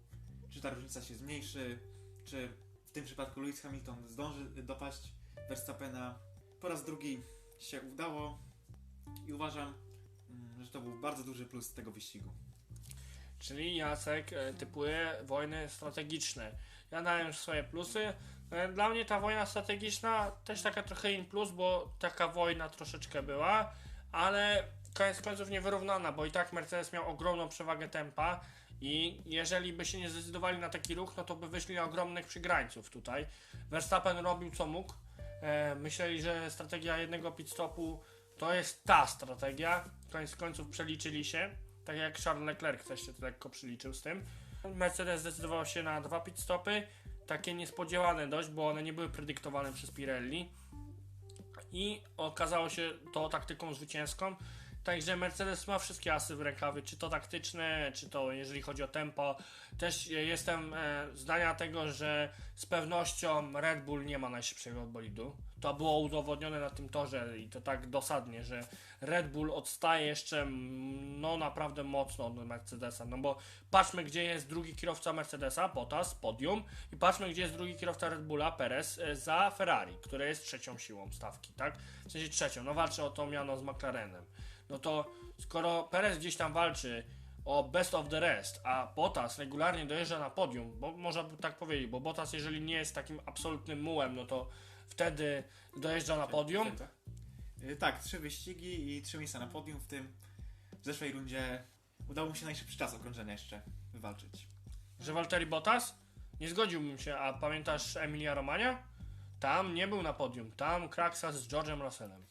czy 0.50 0.62
ta 0.62 0.70
różnica 0.70 1.02
się 1.02 1.16
zmniejszy, 1.16 1.80
czy 2.26 2.50
w 2.86 2.92
tym 2.92 3.06
przypadku 3.06 3.42
Lewis 3.42 3.62
Hamilton 3.62 4.08
zdąży 4.10 4.64
dopaść 4.64 5.14
Verstappena. 5.50 6.20
Po 6.62 6.70
raz 6.70 6.86
drugi 6.86 7.24
się 7.60 7.82
udało 7.82 8.40
i 9.28 9.34
uważam, 9.34 9.74
mm, 10.30 10.64
że 10.64 10.72
to 10.72 10.82
był 10.82 11.00
bardzo 11.02 11.24
duży 11.24 11.46
plus 11.46 11.74
tego 11.74 11.92
wyścigu. 11.92 12.34
Czyli 13.40 13.76
Jacek 13.76 14.34
e, 14.34 14.54
typuje 14.54 15.16
wojny 15.24 15.70
strategiczne. 15.70 16.52
Ja 16.92 17.02
dałem 17.02 17.28
już 17.28 17.38
swoje 17.38 17.64
plusy. 17.64 18.14
E, 18.52 18.74
Dla 18.74 18.90
mnie 18.90 19.06
ta 19.06 19.20
wojna 19.20 19.46
strategiczna 19.46 20.32
też 20.32 20.62
taka 20.62 20.84
trochę 20.84 21.12
in 21.14 21.26
plus, 21.26 21.52
bo 21.52 21.94
taka 22.00 22.28
wojna 22.28 22.70
troszeczkę 22.70 23.24
była, 23.24 23.74
ale 24.12 24.64
koniec 25.00 25.22
końców 25.22 25.50
niewyrównana, 25.50 26.12
bo 26.12 26.26
i 26.26 26.32
tak 26.32 26.54
Mercedes 26.54 26.94
miał 26.94 27.10
ogromną 27.10 27.50
przewagę 27.50 27.90
tempa 27.90 28.40
i 28.82 29.22
jeżeli 29.26 29.74
by 29.74 29.86
się 29.86 29.98
nie 29.98 30.10
zdecydowali 30.10 30.58
na 30.58 30.70
taki 30.70 30.96
ruch, 30.96 31.14
no 31.18 31.24
to 31.24 31.36
by 31.36 31.48
wyszli 31.48 31.76
na 31.76 31.84
ogromnych 31.84 32.28
przygrańców 32.28 32.90
tutaj. 32.90 33.26
Verstappen 33.70 34.18
robił 34.18 34.52
co 34.52 34.66
mógł. 34.66 34.94
E, 35.42 35.76
myśleli, 35.76 36.22
że 36.22 36.52
strategia 36.52 36.98
jednego 36.98 37.32
pit 37.32 37.50
stopu 37.50 38.04
to 38.38 38.54
jest 38.54 38.84
ta 38.84 39.08
strategia. 39.08 39.90
Koniec 40.12 40.36
końców 40.36 40.70
przeliczyli 40.70 41.26
się. 41.26 41.50
Tak 41.86 41.98
jak 41.98 42.20
Charles 42.20 42.46
Leclerc 42.46 42.88
też 42.88 43.02
się 43.02 43.12
lekko 43.22 43.50
przeliczył 43.50 43.94
z 43.94 44.02
tym. 44.02 44.26
Mercedes 44.76 45.22
zdecydował 45.22 45.66
się 45.66 45.84
na 45.84 46.02
dwa 46.02 46.20
pit 46.20 46.40
stopy. 46.40 46.88
Takie 47.28 47.54
niespodziewane 47.54 48.28
dość, 48.28 48.50
bo 48.50 48.68
one 48.68 48.84
nie 48.84 48.94
były 48.94 49.10
predyktowane 49.10 49.74
przez 49.74 49.92
Pirelli. 49.92 50.50
I 51.72 52.02
okazało 52.18 52.70
się 52.70 52.92
to 53.14 53.30
taktyką 53.30 53.74
zwycięską. 53.74 54.36
Także 54.90 55.16
Mercedes 55.16 55.68
ma 55.68 55.80
wszystkie 55.80 56.14
asy 56.14 56.36
w 56.36 56.42
rękawie, 56.42 56.82
czy 56.82 56.98
to 56.98 57.10
taktyczne, 57.10 57.92
czy 57.96 58.10
to 58.10 58.32
jeżeli 58.32 58.62
chodzi 58.62 58.84
o 58.84 58.88
tempo. 58.88 59.38
Też 59.78 60.08
jestem 60.08 60.74
e, 60.74 61.08
zdania 61.14 61.56
tego, 61.56 61.92
że 61.92 62.30
z 62.56 62.66
pewnością 62.66 63.62
Red 63.62 63.86
Bull 63.86 64.06
nie 64.06 64.18
ma 64.18 64.30
najszybszego 64.30 64.86
bolidu. 64.86 65.36
To 65.62 65.74
było 65.74 66.00
udowodnione 66.00 66.60
na 66.60 66.70
tym 66.70 66.90
torze 66.90 67.40
i 67.40 67.50
to 67.50 67.62
tak 67.62 67.88
dosadnie, 67.88 68.44
że 68.44 68.68
Red 69.02 69.32
Bull 69.32 69.52
odstaje 69.52 70.08
jeszcze 70.08 70.48
no 71.00 71.38
naprawdę 71.38 71.84
mocno 71.84 72.26
od 72.26 72.36
Mercedesa. 72.36 73.06
No 73.06 73.18
bo 73.18 73.38
patrzmy, 73.72 74.04
gdzie 74.04 74.24
jest 74.24 74.50
drugi 74.50 74.76
kierowca 74.76 75.14
Mercedesa, 75.14 75.68
Bottas, 75.68 76.16
podium, 76.16 76.64
i 76.94 76.98
patrzmy, 76.98 77.30
gdzie 77.30 77.42
jest 77.42 77.54
drugi 77.54 77.76
kierowca 77.76 78.10
Red 78.10 78.26
Bulla, 78.26 78.52
Perez, 78.52 79.00
e, 79.00 79.16
za 79.16 79.52
Ferrari, 79.52 79.94
które 80.02 80.28
jest 80.28 80.46
trzecią 80.46 80.78
siłą 80.78 81.12
stawki, 81.12 81.54
tak? 81.54 81.78
W 82.06 82.12
sensie 82.12 82.30
trzecią, 82.30 82.64
no 82.64 82.74
walczy 82.74 83.04
o 83.04 83.10
to 83.10 83.28
miano 83.28 83.58
z 83.58 83.64
McLarenem. 83.64 84.26
No 84.70 84.80
to 84.80 85.12
skoro 85.40 85.84
Perez 85.84 86.18
gdzieś 86.18 86.36
tam 86.36 86.54
walczy 86.54 87.04
o 87.46 87.64
best 87.64 87.96
of 87.96 88.10
the 88.10 88.20
rest, 88.20 88.62
a 88.64 88.88
Bottas 88.96 89.40
regularnie 89.40 89.86
dojeżdża 89.86 90.20
na 90.20 90.30
podium, 90.30 90.80
bo 90.80 90.98
można 90.98 91.24
by 91.24 91.38
tak 91.38 91.58
powiedzieć, 91.58 91.88
bo 91.88 92.00
Bottas 92.00 92.34
jeżeli 92.34 92.62
nie 92.62 92.74
jest 92.74 92.96
takim 92.96 93.20
absolutnym 93.26 93.82
mułem, 93.82 94.16
no 94.16 94.26
to 94.26 94.50
wtedy 94.90 95.44
dojeżdża 95.78 96.18
na 96.18 96.28
podium. 96.28 96.72
Y, 97.64 97.76
Tak, 97.76 98.04
trzy 98.04 98.20
wyścigi 98.20 98.98
i 98.98 99.02
trzy 99.02 99.18
miejsca 99.18 99.40
na 99.40 99.48
podium, 99.48 99.80
w 99.80 99.88
tym 99.88 100.14
w 100.82 100.86
zeszłej 100.86 101.12
rundzie 101.12 101.64
udało 102.10 102.30
mu 102.30 102.36
się 102.36 102.46
najszybszy 102.46 102.78
czas 102.78 102.94
okrążenia 102.94 103.32
jeszcze 103.32 103.62
wywalczyć. 103.94 104.48
Że 105.00 105.14
Walteri 105.14 105.46
Bottas? 105.46 105.96
Nie 106.40 106.50
zgodziłbym 106.50 107.00
się, 107.00 107.18
a 107.18 107.34
pamiętasz 107.34 107.98
Emilia 107.98 108.34
Romania? 108.34 108.84
Tam 109.40 109.74
nie 109.76 109.88
był 109.88 110.02
na 110.02 110.14
podium, 110.14 110.52
tam 110.52 110.90
Kraksa 110.90 111.32
z 111.32 111.48
George'em 111.48 111.82
Russellem. 111.82 112.26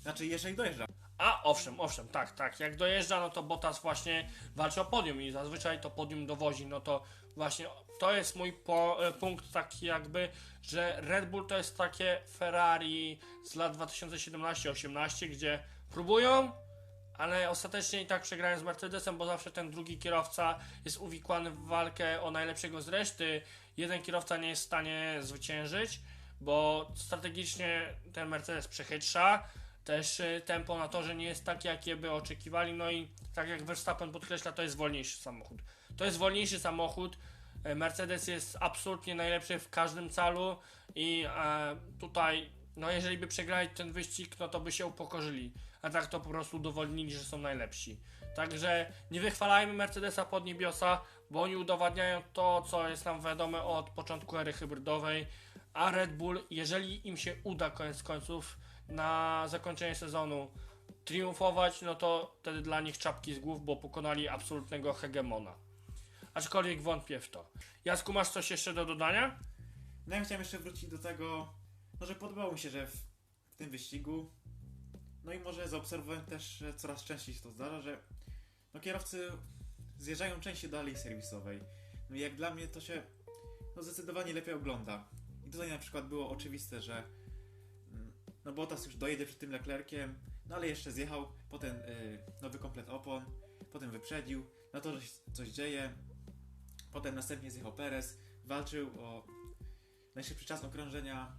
Znaczy, 0.00 0.26
jeżeli 0.26 0.56
dojeżdża. 0.56 0.86
A, 1.18 1.42
owszem, 1.42 1.80
owszem, 1.80 2.08
tak, 2.08 2.32
tak. 2.32 2.60
Jak 2.60 2.76
dojeżdża, 2.76 3.20
no 3.20 3.30
to 3.30 3.42
Bottas 3.42 3.82
właśnie 3.82 4.28
walczy 4.56 4.80
o 4.80 4.84
podium 4.84 5.22
i 5.22 5.30
zazwyczaj 5.30 5.80
to 5.80 5.90
podium 5.90 6.26
dowozi, 6.26 6.66
no 6.66 6.80
to 6.80 7.02
właśnie 7.36 7.66
to 7.98 8.12
jest 8.12 8.36
mój 8.36 8.52
po, 8.52 9.06
e, 9.06 9.12
punkt 9.12 9.52
taki 9.52 9.86
jakby, 9.86 10.28
że 10.62 10.96
Red 11.00 11.30
Bull 11.30 11.46
to 11.46 11.56
jest 11.56 11.78
takie 11.78 12.20
Ferrari 12.36 13.18
z 13.44 13.54
lat 13.54 13.76
2017-18, 13.76 15.28
gdzie 15.28 15.62
próbują, 15.90 16.52
ale 17.18 17.50
ostatecznie 17.50 18.02
i 18.02 18.06
tak 18.06 18.22
przegrają 18.22 18.58
z 18.58 18.62
Mercedesem, 18.62 19.18
bo 19.18 19.26
zawsze 19.26 19.50
ten 19.50 19.70
drugi 19.70 19.98
kierowca 19.98 20.58
jest 20.84 20.96
uwikłany 20.96 21.50
w 21.50 21.64
walkę 21.64 22.22
o 22.22 22.30
najlepszego 22.30 22.82
z 22.82 22.88
reszty. 22.88 23.42
Jeden 23.76 24.02
kierowca 24.02 24.36
nie 24.36 24.48
jest 24.48 24.62
w 24.62 24.66
stanie 24.66 25.18
zwyciężyć, 25.20 26.00
bo 26.40 26.86
strategicznie 26.94 27.94
ten 28.12 28.28
Mercedes 28.28 28.68
przechytrza. 28.68 29.44
Też 29.84 30.20
y, 30.20 30.42
tempo 30.46 30.78
na 30.78 30.88
torze 30.88 31.14
nie 31.14 31.24
jest 31.24 31.44
takie, 31.44 31.68
jakie 31.68 31.96
by 31.96 32.10
oczekiwali. 32.10 32.72
No 32.72 32.90
i 32.90 33.08
tak 33.34 33.48
jak 33.48 33.62
Verstappen 33.62 34.12
podkreśla, 34.12 34.52
to 34.52 34.62
jest 34.62 34.76
wolniejszy 34.76 35.18
samochód. 35.18 35.58
To 35.96 36.04
jest 36.04 36.18
wolniejszy 36.18 36.60
samochód. 36.60 37.18
E, 37.64 37.74
Mercedes 37.74 38.28
jest 38.28 38.56
absolutnie 38.60 39.14
najlepszy 39.14 39.58
w 39.58 39.70
każdym 39.70 40.10
calu 40.10 40.56
i 40.94 41.24
e, 41.28 41.76
tutaj, 42.00 42.50
no 42.76 42.90
jeżeli 42.90 43.18
by 43.18 43.26
przegrali 43.26 43.68
ten 43.68 43.92
wyścig, 43.92 44.38
no 44.38 44.48
to 44.48 44.60
by 44.60 44.72
się 44.72 44.86
upokorzyli. 44.86 45.52
A 45.82 45.90
tak 45.90 46.06
to 46.06 46.20
po 46.20 46.30
prostu 46.30 46.56
udowodnili, 46.56 47.12
że 47.12 47.24
są 47.24 47.38
najlepsi. 47.38 47.96
Także 48.36 48.92
nie 49.10 49.20
wychwalajmy 49.20 49.72
Mercedesa 49.72 50.24
pod 50.24 50.44
niebiosa, 50.44 51.00
bo 51.30 51.42
oni 51.42 51.56
udowadniają 51.56 52.22
to, 52.32 52.62
co 52.62 52.88
jest 52.88 53.04
nam 53.04 53.22
wiadome 53.22 53.62
od 53.62 53.90
początku 53.90 54.38
ery 54.38 54.52
hybrydowej. 54.52 55.26
A 55.74 55.90
Red 55.90 56.16
Bull, 56.16 56.44
jeżeli 56.50 57.08
im 57.08 57.16
się 57.16 57.36
uda 57.44 57.70
koniec 57.70 58.02
końców 58.02 58.58
na 58.88 59.44
zakończenie 59.48 59.94
sezonu 59.94 60.50
triumfować, 61.04 61.82
no 61.82 61.94
to 61.94 62.36
wtedy 62.40 62.62
dla 62.62 62.80
nich 62.80 62.98
czapki 62.98 63.34
z 63.34 63.38
głów, 63.38 63.64
bo 63.64 63.76
pokonali 63.76 64.28
absolutnego 64.28 64.92
hegemona. 64.92 65.54
Aczkolwiek 66.34 66.82
wątpię 66.82 67.20
w 67.20 67.30
to. 67.30 67.50
Jasku, 67.84 68.12
masz 68.12 68.28
coś 68.28 68.50
jeszcze 68.50 68.74
do 68.74 68.86
dodania? 68.86 69.38
No 70.06 70.16
ja 70.16 70.24
chciałem 70.24 70.40
jeszcze 70.40 70.58
wrócić 70.58 70.90
do 70.90 70.98
tego, 70.98 71.54
no 72.00 72.06
że 72.06 72.14
podobało 72.14 72.52
mi 72.52 72.58
się, 72.58 72.70
że 72.70 72.86
w, 72.86 72.96
w 73.48 73.56
tym 73.56 73.70
wyścigu, 73.70 74.30
no 75.24 75.32
i 75.32 75.38
może 75.38 75.68
zaobserwowałem 75.68 76.26
też, 76.26 76.44
że 76.44 76.74
coraz 76.74 77.04
częściej 77.04 77.34
się 77.34 77.42
to 77.42 77.50
zdarza, 77.50 77.80
że 77.80 78.02
no 78.74 78.80
kierowcy 78.80 79.30
zjeżdżają 79.98 80.40
częściej 80.40 80.70
do 80.70 80.80
alei 80.80 80.96
serwisowej. 80.96 81.60
No 82.10 82.16
i 82.16 82.20
jak 82.20 82.36
dla 82.36 82.54
mnie 82.54 82.68
to 82.68 82.80
się 82.80 83.02
no 83.76 83.82
zdecydowanie 83.82 84.32
lepiej 84.32 84.54
ogląda. 84.54 85.08
I 85.46 85.50
tutaj 85.50 85.68
na 85.68 85.78
przykład 85.78 86.08
było 86.08 86.30
oczywiste, 86.30 86.82
że 86.82 87.04
no 88.44 88.52
Bottas 88.52 88.86
już 88.86 88.96
dojedzie 88.96 89.26
przed 89.26 89.38
tym 89.38 89.50
Leclerciem, 89.50 90.18
no 90.48 90.56
ale 90.56 90.66
jeszcze 90.68 90.92
zjechał, 90.92 91.32
potem 91.50 91.76
y, 91.76 92.18
nowy 92.42 92.58
komplet 92.58 92.88
opon, 92.88 93.24
potem 93.72 93.90
wyprzedził, 93.90 94.46
na 94.72 94.80
to, 94.80 95.00
że 95.00 95.06
coś 95.32 95.48
dzieje, 95.48 95.94
potem 96.92 97.14
następnie 97.14 97.50
zjechał 97.50 97.72
Perez, 97.72 98.18
walczył 98.44 99.00
o 99.00 99.26
najszybszy 100.14 100.44
czas 100.44 100.64
okrążenia. 100.64 101.36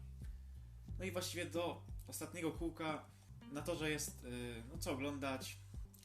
No 0.99 1.05
i 1.05 1.11
właściwie 1.11 1.45
do 1.45 1.85
ostatniego 2.07 2.51
kółka 2.51 3.05
na 3.51 3.61
to, 3.61 3.75
że 3.75 3.89
jest 3.89 4.23
yy, 4.23 4.63
no 4.71 4.77
co 4.77 4.91
oglądać, 4.91 5.59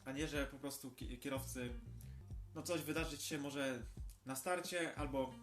a 0.04 0.12
nie, 0.12 0.28
że 0.28 0.46
po 0.46 0.58
prostu 0.58 0.90
ki- 0.90 1.18
kierowcy 1.18 1.80
no 2.54 2.62
coś 2.62 2.80
wydarzyć 2.82 3.22
się 3.22 3.38
może 3.38 3.82
na 4.26 4.36
starcie 4.36 4.94
albo 4.94 5.34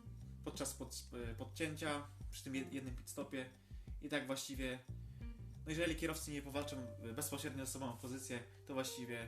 podczas 0.43 0.73
pod, 0.73 1.07
y, 1.31 1.35
podcięcia 1.35 2.07
przy 2.29 2.43
tym 2.43 2.53
jed- 2.53 2.73
jednym 2.73 2.95
pit 2.95 3.09
stopie 3.09 3.49
i 4.01 4.09
tak 4.09 4.27
właściwie 4.27 4.79
no 5.65 5.71
jeżeli 5.71 5.95
kierowcy 5.95 6.31
nie 6.31 6.41
powalczą 6.41 6.77
y, 7.09 7.13
bezpośrednio 7.13 7.65
ze 7.65 7.71
sobą 7.71 7.93
o 7.93 7.97
pozycję, 7.97 8.39
to 8.67 8.73
właściwie 8.73 9.27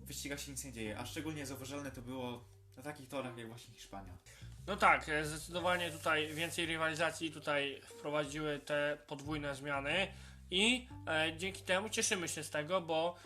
w 0.00 0.06
wyścigach 0.06 0.40
się 0.40 0.50
nic 0.50 0.64
nie 0.64 0.72
dzieje, 0.72 0.98
a 0.98 1.06
szczególnie 1.06 1.46
zauważalne 1.46 1.90
to 1.90 2.02
było 2.02 2.44
na 2.76 2.82
takich 2.82 3.08
torach 3.08 3.38
jak 3.38 3.48
właśnie 3.48 3.74
Hiszpania. 3.74 4.18
No 4.66 4.76
tak, 4.76 5.08
e, 5.08 5.24
zdecydowanie 5.24 5.90
tutaj 5.90 6.34
więcej 6.34 6.66
rywalizacji 6.66 7.30
tutaj 7.30 7.80
wprowadziły 7.84 8.58
te 8.58 8.98
podwójne 9.06 9.54
zmiany 9.54 10.08
i 10.50 10.88
e, 11.06 11.36
dzięki 11.36 11.62
temu 11.62 11.88
cieszymy 11.88 12.28
się 12.28 12.44
z 12.44 12.50
tego, 12.50 12.80
bo 12.80 13.16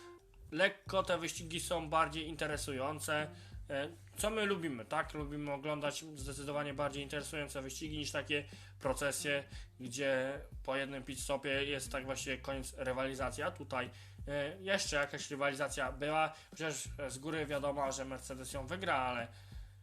lekko 0.51 1.03
te 1.03 1.17
wyścigi 1.17 1.59
są 1.59 1.89
bardziej 1.89 2.27
interesujące. 2.27 3.27
E, 3.69 3.89
co 4.17 4.29
my 4.29 4.45
lubimy, 4.45 4.85
tak? 4.85 5.13
Lubimy 5.13 5.53
oglądać 5.53 6.05
zdecydowanie 6.15 6.73
bardziej 6.73 7.03
interesujące 7.03 7.61
wyścigi 7.61 7.97
niż 7.97 8.11
takie 8.11 8.45
procesje, 8.79 9.43
gdzie 9.79 10.41
po 10.63 10.75
jednym 10.75 11.03
pit 11.03 11.19
stopie 11.19 11.49
jest 11.49 11.91
tak 11.91 12.05
właściwie 12.05 12.37
koniec 12.37 12.73
rywalizacji, 12.77 13.43
a 13.43 13.51
tutaj 13.51 13.89
e, 14.27 14.57
jeszcze 14.61 14.95
jakaś 14.95 15.31
rywalizacja 15.31 15.91
była, 15.91 16.33
chociaż 16.49 16.89
z 17.07 17.17
góry 17.17 17.45
wiadomo, 17.45 17.91
że 17.91 18.05
Mercedes 18.05 18.53
ją 18.53 18.67
wygra, 18.67 18.95
ale 18.95 19.27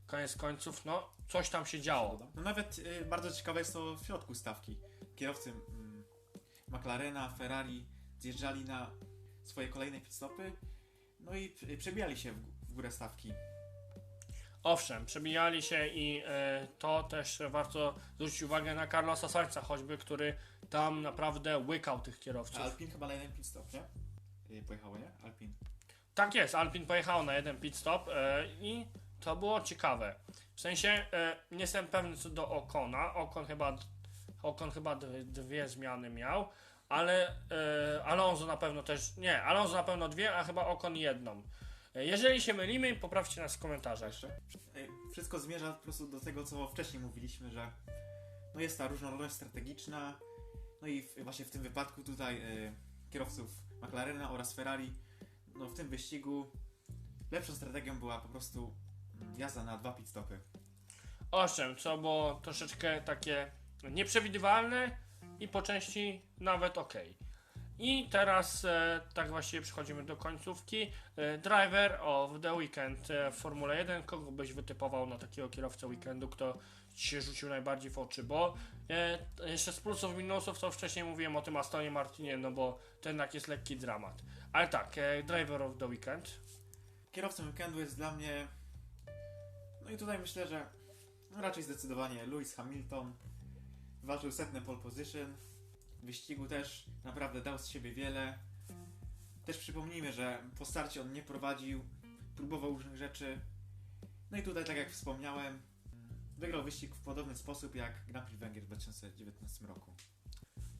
koniec 0.06 0.36
końców, 0.36 0.84
no 0.84 1.08
coś 1.28 1.50
tam 1.50 1.66
się 1.66 1.80
działo. 1.80 2.18
No 2.34 2.42
nawet 2.42 2.78
y, 2.78 3.04
bardzo 3.04 3.30
ciekawe 3.30 3.58
jest 3.58 3.72
to 3.72 3.96
w 3.96 4.06
środku 4.06 4.34
stawki. 4.34 4.78
Kierowcy 5.16 5.50
mm, 5.50 6.04
McLarena, 6.68 7.28
Ferrari 7.38 7.86
zjeżdżali 8.18 8.64
na 8.64 8.90
swoje 9.42 9.68
kolejne 9.68 10.00
pit 10.00 10.14
stopy, 10.14 10.52
no 11.20 11.34
i 11.34 11.54
y, 11.70 11.76
przebijali 11.76 12.16
się 12.16 12.32
w, 12.32 12.66
w 12.68 12.72
górę 12.72 12.92
stawki. 12.92 13.32
Owszem, 14.64 15.06
przebijali 15.06 15.62
się 15.62 15.86
i 15.86 16.22
e, 16.26 16.66
to 16.78 17.02
też 17.02 17.42
warto 17.50 17.94
zwrócić 18.14 18.42
uwagę 18.42 18.74
na 18.74 18.86
Carlosa 18.86 19.28
Sainza 19.28 19.60
choćby, 19.62 19.98
który 19.98 20.36
tam 20.70 21.02
naprawdę 21.02 21.58
łykał 21.58 22.00
tych 22.00 22.14
A 22.16 22.18
kierowców. 22.18 22.60
Alpin 22.60 22.90
chyba 22.90 23.06
na 23.06 23.14
jeden 23.14 23.32
pit 23.32 23.46
stop, 23.46 23.72
nie? 23.72 23.82
Y, 24.58 24.62
Pojechało, 24.62 24.98
nie? 24.98 25.10
Alpin. 25.24 25.52
Tak 26.14 26.34
jest, 26.34 26.54
Alpin 26.54 26.86
pojechał 26.86 27.24
na 27.24 27.34
jeden 27.34 27.56
pit 27.60 27.76
stop 27.76 28.08
e, 28.08 28.46
i 28.60 28.86
to 29.20 29.36
było 29.36 29.60
ciekawe. 29.60 30.14
W 30.54 30.60
sensie 30.60 30.88
e, 30.88 31.36
nie 31.50 31.60
jestem 31.60 31.86
pewny 31.86 32.16
co 32.16 32.30
do 32.30 32.48
Okona. 32.48 33.14
Okon 33.14 33.46
chyba, 33.46 33.76
Okon 34.42 34.70
chyba 34.70 34.96
dwie 35.24 35.68
zmiany 35.68 36.10
miał, 36.10 36.48
ale 36.88 37.28
e, 37.28 38.04
Alonso 38.04 38.46
na 38.46 38.56
pewno 38.56 38.82
też. 38.82 39.16
Nie, 39.16 39.42
Alonso 39.42 39.74
na 39.74 39.82
pewno 39.82 40.08
dwie, 40.08 40.36
a 40.36 40.44
chyba 40.44 40.66
Okon 40.66 40.96
jedną. 40.96 41.42
E, 41.94 42.04
Jeżeli 42.04 42.40
się 42.40 42.54
mylimy, 42.54 42.96
poprawcie 42.96 43.40
nas 43.40 43.56
w 43.56 43.58
komentarzach. 43.58 44.12
Wszystko 45.12 45.40
zmierza 45.40 45.72
po 45.72 45.82
prostu 45.82 46.06
do 46.08 46.20
tego, 46.20 46.44
co 46.44 46.68
wcześniej 46.68 47.02
mówiliśmy, 47.02 47.50
że 47.50 47.72
no 48.54 48.60
jest 48.60 48.78
ta 48.78 48.88
różnorodność 48.88 49.34
strategiczna. 49.34 50.18
No 50.82 50.88
i 50.88 51.02
w, 51.02 51.24
właśnie 51.24 51.44
w 51.44 51.50
tym 51.50 51.62
wypadku 51.62 52.02
tutaj 52.02 52.40
e, 52.40 52.72
kierowców 53.10 53.50
McLarena 53.82 54.30
oraz 54.30 54.54
Ferrari, 54.54 54.92
no 55.54 55.66
w 55.66 55.74
tym 55.74 55.88
wyścigu 55.88 56.50
lepszą 57.30 57.54
strategią 57.54 57.98
była 57.98 58.18
po 58.18 58.28
prostu 58.28 58.74
mm, 59.20 59.34
jazda 59.38 59.64
na 59.64 59.78
dwa 59.78 59.92
pit 59.92 60.08
stopy. 60.08 60.38
Owszem, 61.30 61.76
co 61.76 61.98
było 61.98 62.34
troszeczkę 62.34 63.00
takie 63.02 63.52
nieprzewidywalne 63.90 64.96
i 65.40 65.48
po 65.48 65.62
części 65.62 66.22
nawet 66.40 66.78
ok. 66.78 66.94
I 67.78 68.08
teraz 68.08 68.64
e, 68.64 69.00
tak 69.14 69.30
właściwie 69.30 69.62
przechodzimy 69.62 70.02
do 70.02 70.16
końcówki. 70.16 70.92
E, 71.16 71.38
driver 71.38 71.98
of 72.02 72.40
the 72.42 72.52
weekend 72.52 73.10
e, 73.10 73.30
w 73.30 73.34
Formule 73.34 73.78
1. 73.78 74.02
Kogo 74.02 74.32
byś 74.32 74.52
wytypował 74.52 75.06
na 75.06 75.18
takiego 75.18 75.48
kierowcę 75.48 75.86
weekendu, 75.86 76.28
kto 76.28 76.58
ci 76.94 77.08
się 77.08 77.20
rzucił 77.20 77.48
najbardziej 77.48 77.90
w 77.90 77.98
oczy? 77.98 78.24
Bo 78.24 78.54
e, 78.90 79.18
jeszcze 79.50 79.72
z 79.72 79.80
plusów 79.80 80.16
minusów, 80.16 80.58
to 80.58 80.70
wcześniej 80.70 81.04
mówiłem 81.04 81.36
o 81.36 81.42
tym 81.42 81.56
Astonie 81.56 81.90
Martinie, 81.90 82.36
no 82.36 82.50
bo 82.50 82.78
to 83.00 83.08
jednak 83.08 83.34
jest 83.34 83.48
lekki 83.48 83.76
dramat. 83.76 84.22
Ale 84.52 84.68
tak, 84.68 84.98
e, 84.98 85.22
driver 85.22 85.62
of 85.62 85.78
the 85.78 85.86
weekend. 85.86 86.40
Kierowcą 87.12 87.46
weekendu 87.46 87.80
jest 87.80 87.96
dla 87.96 88.12
mnie. 88.12 88.48
No 89.84 89.90
i 89.90 89.96
tutaj 89.96 90.18
myślę, 90.18 90.46
że 90.46 90.66
raczej 91.36 91.62
zdecydowanie 91.62 92.26
Lewis 92.26 92.54
Hamilton. 92.54 93.16
Walczył 94.02 94.32
setne 94.32 94.60
pole 94.60 94.78
position. 94.78 95.36
Wyścigu 96.02 96.48
też 96.48 96.86
naprawdę 97.04 97.40
dał 97.40 97.58
z 97.58 97.66
siebie 97.68 97.92
wiele. 97.92 98.38
Też 99.44 99.58
przypomnijmy, 99.58 100.12
że 100.12 100.38
po 100.58 100.64
starcie 100.64 101.00
on 101.00 101.12
nie 101.12 101.22
prowadził, 101.22 101.84
próbował 102.36 102.70
różnych 102.70 102.96
rzeczy. 102.96 103.40
No 104.30 104.38
i 104.38 104.42
tutaj, 104.42 104.64
tak 104.64 104.76
jak 104.76 104.90
wspomniałem, 104.90 105.62
wygrał 106.38 106.62
wyścig 106.62 106.94
w 106.94 107.04
podobny 107.04 107.36
sposób 107.36 107.74
jak 107.74 107.92
Grand 108.08 108.26
Prix 108.26 108.40
Węgier 108.40 108.62
w 108.62 108.66
2019 108.66 109.66
roku. 109.66 109.90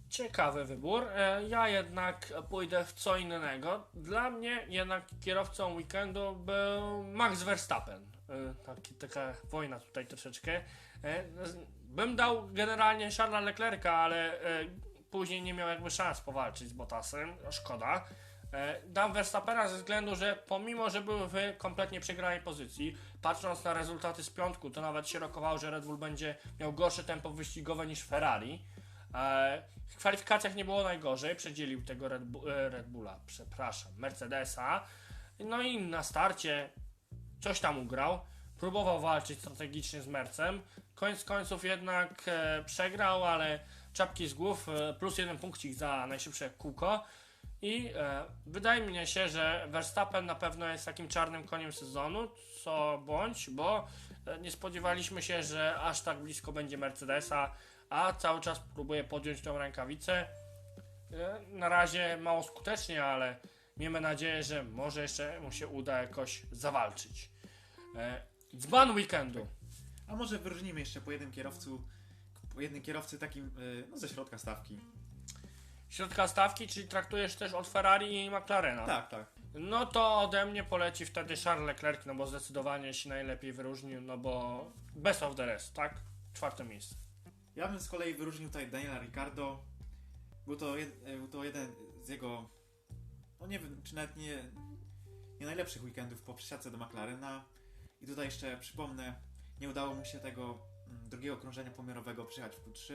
Ciekawy 0.08 0.64
wybór. 0.64 1.04
E, 1.08 1.42
Ja 1.48 1.68
jednak 1.68 2.32
pójdę 2.48 2.84
w 2.84 2.92
co 2.92 3.16
innego. 3.16 3.86
Dla 3.94 4.30
mnie 4.30 4.66
jednak 4.68 5.04
kierowcą 5.20 5.74
weekendu 5.74 6.36
był 6.36 7.04
Max 7.04 7.42
Verstappen. 7.42 8.06
E, 8.28 8.54
Taki, 8.54 8.94
taka 8.94 9.34
wojna 9.50 9.80
tutaj 9.80 10.06
troszeczkę. 10.06 10.60
E, 11.04 11.24
Bym 11.84 12.16
dał 12.16 12.48
generalnie 12.52 13.10
Charlesa 13.10 13.40
Leclerca, 13.40 13.92
ale 13.92 14.40
później 15.12 15.42
nie 15.42 15.54
miał 15.54 15.68
jakby 15.68 15.90
szans 15.90 16.20
powalczyć 16.20 16.68
z 16.68 16.72
Bottasem. 16.72 17.36
Szkoda. 17.50 18.04
E, 18.52 18.80
Dam 18.86 19.12
Verstappena 19.12 19.68
ze 19.68 19.76
względu, 19.76 20.16
że 20.16 20.36
pomimo, 20.46 20.90
że 20.90 21.00
był 21.00 21.18
w 21.28 21.34
kompletnie 21.58 22.00
przegranej 22.00 22.40
pozycji, 22.40 22.96
patrząc 23.22 23.64
na 23.64 23.72
rezultaty 23.74 24.22
z 24.24 24.30
piątku, 24.30 24.70
to 24.70 24.80
nawet 24.80 25.08
się 25.08 25.18
rokowało, 25.18 25.58
że 25.58 25.70
Red 25.70 25.84
Bull 25.84 25.98
będzie 25.98 26.34
miał 26.60 26.72
gorsze 26.72 27.04
tempo 27.04 27.30
wyścigowe 27.30 27.86
niż 27.86 28.02
Ferrari. 28.02 28.62
E, 29.14 29.62
W 29.88 29.96
kwalifikacjach 29.96 30.54
nie 30.54 30.64
było 30.64 30.82
najgorzej, 30.82 31.36
przedzielił 31.36 31.82
tego 31.84 32.08
Red, 32.08 32.24
Bu- 32.24 32.48
e, 32.48 32.68
Red 32.68 32.86
Bulla, 32.88 33.16
przepraszam, 33.26 33.92
Mercedesa. 33.98 34.82
No 35.38 35.62
i 35.62 35.82
na 35.82 36.02
starcie 36.02 36.70
coś 37.40 37.60
tam 37.60 37.78
ugrał, 37.78 38.20
próbował 38.58 39.00
walczyć 39.00 39.38
strategicznie 39.38 40.02
z 40.02 40.06
Mercem. 40.08 40.62
Koniec 40.94 41.24
końców 41.24 41.64
jednak 41.64 42.24
przegrał, 42.66 43.24
ale 43.24 43.60
czapki 43.92 44.28
z 44.28 44.34
głów, 44.34 44.68
e, 44.68 44.94
plus 44.94 45.18
jeden 45.18 45.38
punkcik 45.38 45.74
za 45.74 46.06
najszybsze 46.06 46.50
kółko. 46.50 47.04
I 47.62 47.90
e, 47.96 48.24
wydaje 48.46 48.86
mi 48.86 49.06
się, 49.06 49.28
że 49.28 49.66
Verstappen 49.70 50.26
na 50.26 50.34
pewno 50.34 50.66
jest 50.66 50.84
takim 50.84 51.08
czarnym 51.08 51.46
koniem 51.46 51.72
sezonu, 51.72 52.28
co 52.64 53.02
bądź, 53.06 53.50
bo 53.50 53.86
e, 54.26 54.38
nie 54.38 54.50
spodziewaliśmy 54.50 55.22
się, 55.22 55.42
że 55.42 55.74
aż 55.80 56.00
tak 56.00 56.18
blisko 56.18 56.52
będzie 56.52 56.78
Mercedesa, 56.78 57.52
a 57.90 58.12
cały 58.12 58.40
czas 58.40 58.60
próbuje 58.74 59.04
podjąć 59.04 59.40
tą 59.40 59.58
rękawicę. 59.58 60.26
E, 61.12 61.40
Na 61.48 61.68
razie 61.68 62.16
mało 62.16 62.42
skutecznie, 62.42 63.04
ale 63.04 63.36
miejmy 63.76 64.00
nadzieję, 64.00 64.42
że 64.42 64.62
może 64.64 65.02
jeszcze 65.02 65.40
mu 65.40 65.52
się 65.52 65.68
uda 65.68 66.02
jakoś 66.02 66.42
zawalczyć. 66.52 67.30
E, 67.96 68.22
Dzban 68.56 68.90
weekendu. 68.90 69.46
A 70.08 70.16
może 70.16 70.38
wyróżnimy 70.38 70.80
jeszcze 70.80 71.00
po 71.00 71.12
jednym 71.12 71.32
kierowcu, 71.32 71.82
jednym 72.60 72.82
kierowcy 72.82 73.18
takim 73.18 73.58
y, 73.58 73.84
no, 73.90 73.98
ze 73.98 74.08
środka 74.08 74.38
stawki. 74.38 74.78
Środka 75.88 76.28
stawki, 76.28 76.68
czyli 76.68 76.88
traktujesz 76.88 77.36
też 77.36 77.54
od 77.54 77.68
Ferrari 77.68 78.24
i 78.24 78.30
McLarena. 78.30 78.86
Tak, 78.86 79.08
tak. 79.08 79.32
No 79.54 79.86
to 79.86 80.20
ode 80.20 80.46
mnie 80.46 80.64
poleci 80.64 81.06
wtedy 81.06 81.36
Charles 81.36 81.66
Leclerc, 81.66 82.06
no 82.06 82.14
bo 82.14 82.26
zdecydowanie 82.26 82.94
się 82.94 83.08
najlepiej 83.08 83.52
wyróżnił, 83.52 84.00
no 84.00 84.18
bo 84.18 84.64
best 84.94 85.22
of 85.22 85.36
the 85.36 85.46
rest, 85.46 85.74
tak? 85.74 85.94
Czwarte 86.34 86.64
miejsce. 86.64 86.94
Ja 87.56 87.68
bym 87.68 87.80
z 87.80 87.88
kolei 87.88 88.14
wyróżnił 88.14 88.48
tutaj 88.48 88.70
Daniela 88.70 89.00
Ricardo. 89.00 89.64
Był 90.46 90.56
to, 90.56 90.76
jed, 90.76 91.02
e, 91.04 91.16
był 91.16 91.28
to 91.28 91.44
jeden 91.44 91.72
z 92.02 92.08
jego, 92.08 92.50
no 93.40 93.46
nie 93.46 93.58
wiem, 93.58 93.82
czy 93.84 93.94
nawet 93.94 94.16
nie, 94.16 94.44
nie 95.40 95.46
najlepszych 95.46 95.82
weekendów 95.82 96.22
po 96.22 96.34
przesiadce 96.34 96.70
do 96.70 96.78
McLarena. 96.78 97.44
I 98.00 98.06
tutaj 98.06 98.24
jeszcze 98.24 98.56
przypomnę, 98.56 99.14
nie 99.60 99.68
udało 99.68 99.94
mu 99.94 100.04
się 100.04 100.18
tego 100.18 100.58
drugiego 100.92 101.36
krążenia 101.36 101.70
pomiarowego 101.70 102.24
przyjechać 102.24 102.56
w 102.56 102.64
Q3, 102.64 102.94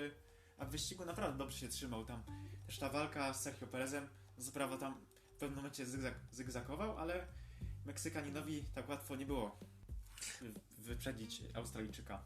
a 0.58 0.66
w 0.66 0.70
wyścigu 0.70 1.06
naprawdę 1.06 1.38
dobrze 1.38 1.58
się 1.58 1.68
trzymał. 1.68 2.06
Tam 2.06 2.24
też 2.68 2.78
ta 2.80 2.90
walka 2.90 3.34
z 3.34 3.42
Sergio 3.44 3.68
Perezem, 3.68 4.10
no 4.38 4.44
co 4.44 4.52
prawda 4.52 4.78
tam 4.78 5.02
w 5.36 5.40
pewnym 5.40 5.56
momencie 5.56 5.86
zygzak, 5.86 6.14
zygzakował, 6.32 6.98
ale 6.98 7.28
Meksykaninowi 7.86 8.64
tak 8.76 8.90
łatwo 8.90 9.16
nie 9.16 9.26
było 9.26 9.60
wy- 10.42 10.54
wyprzedzić 10.78 11.42
Australijczyka. 11.56 12.24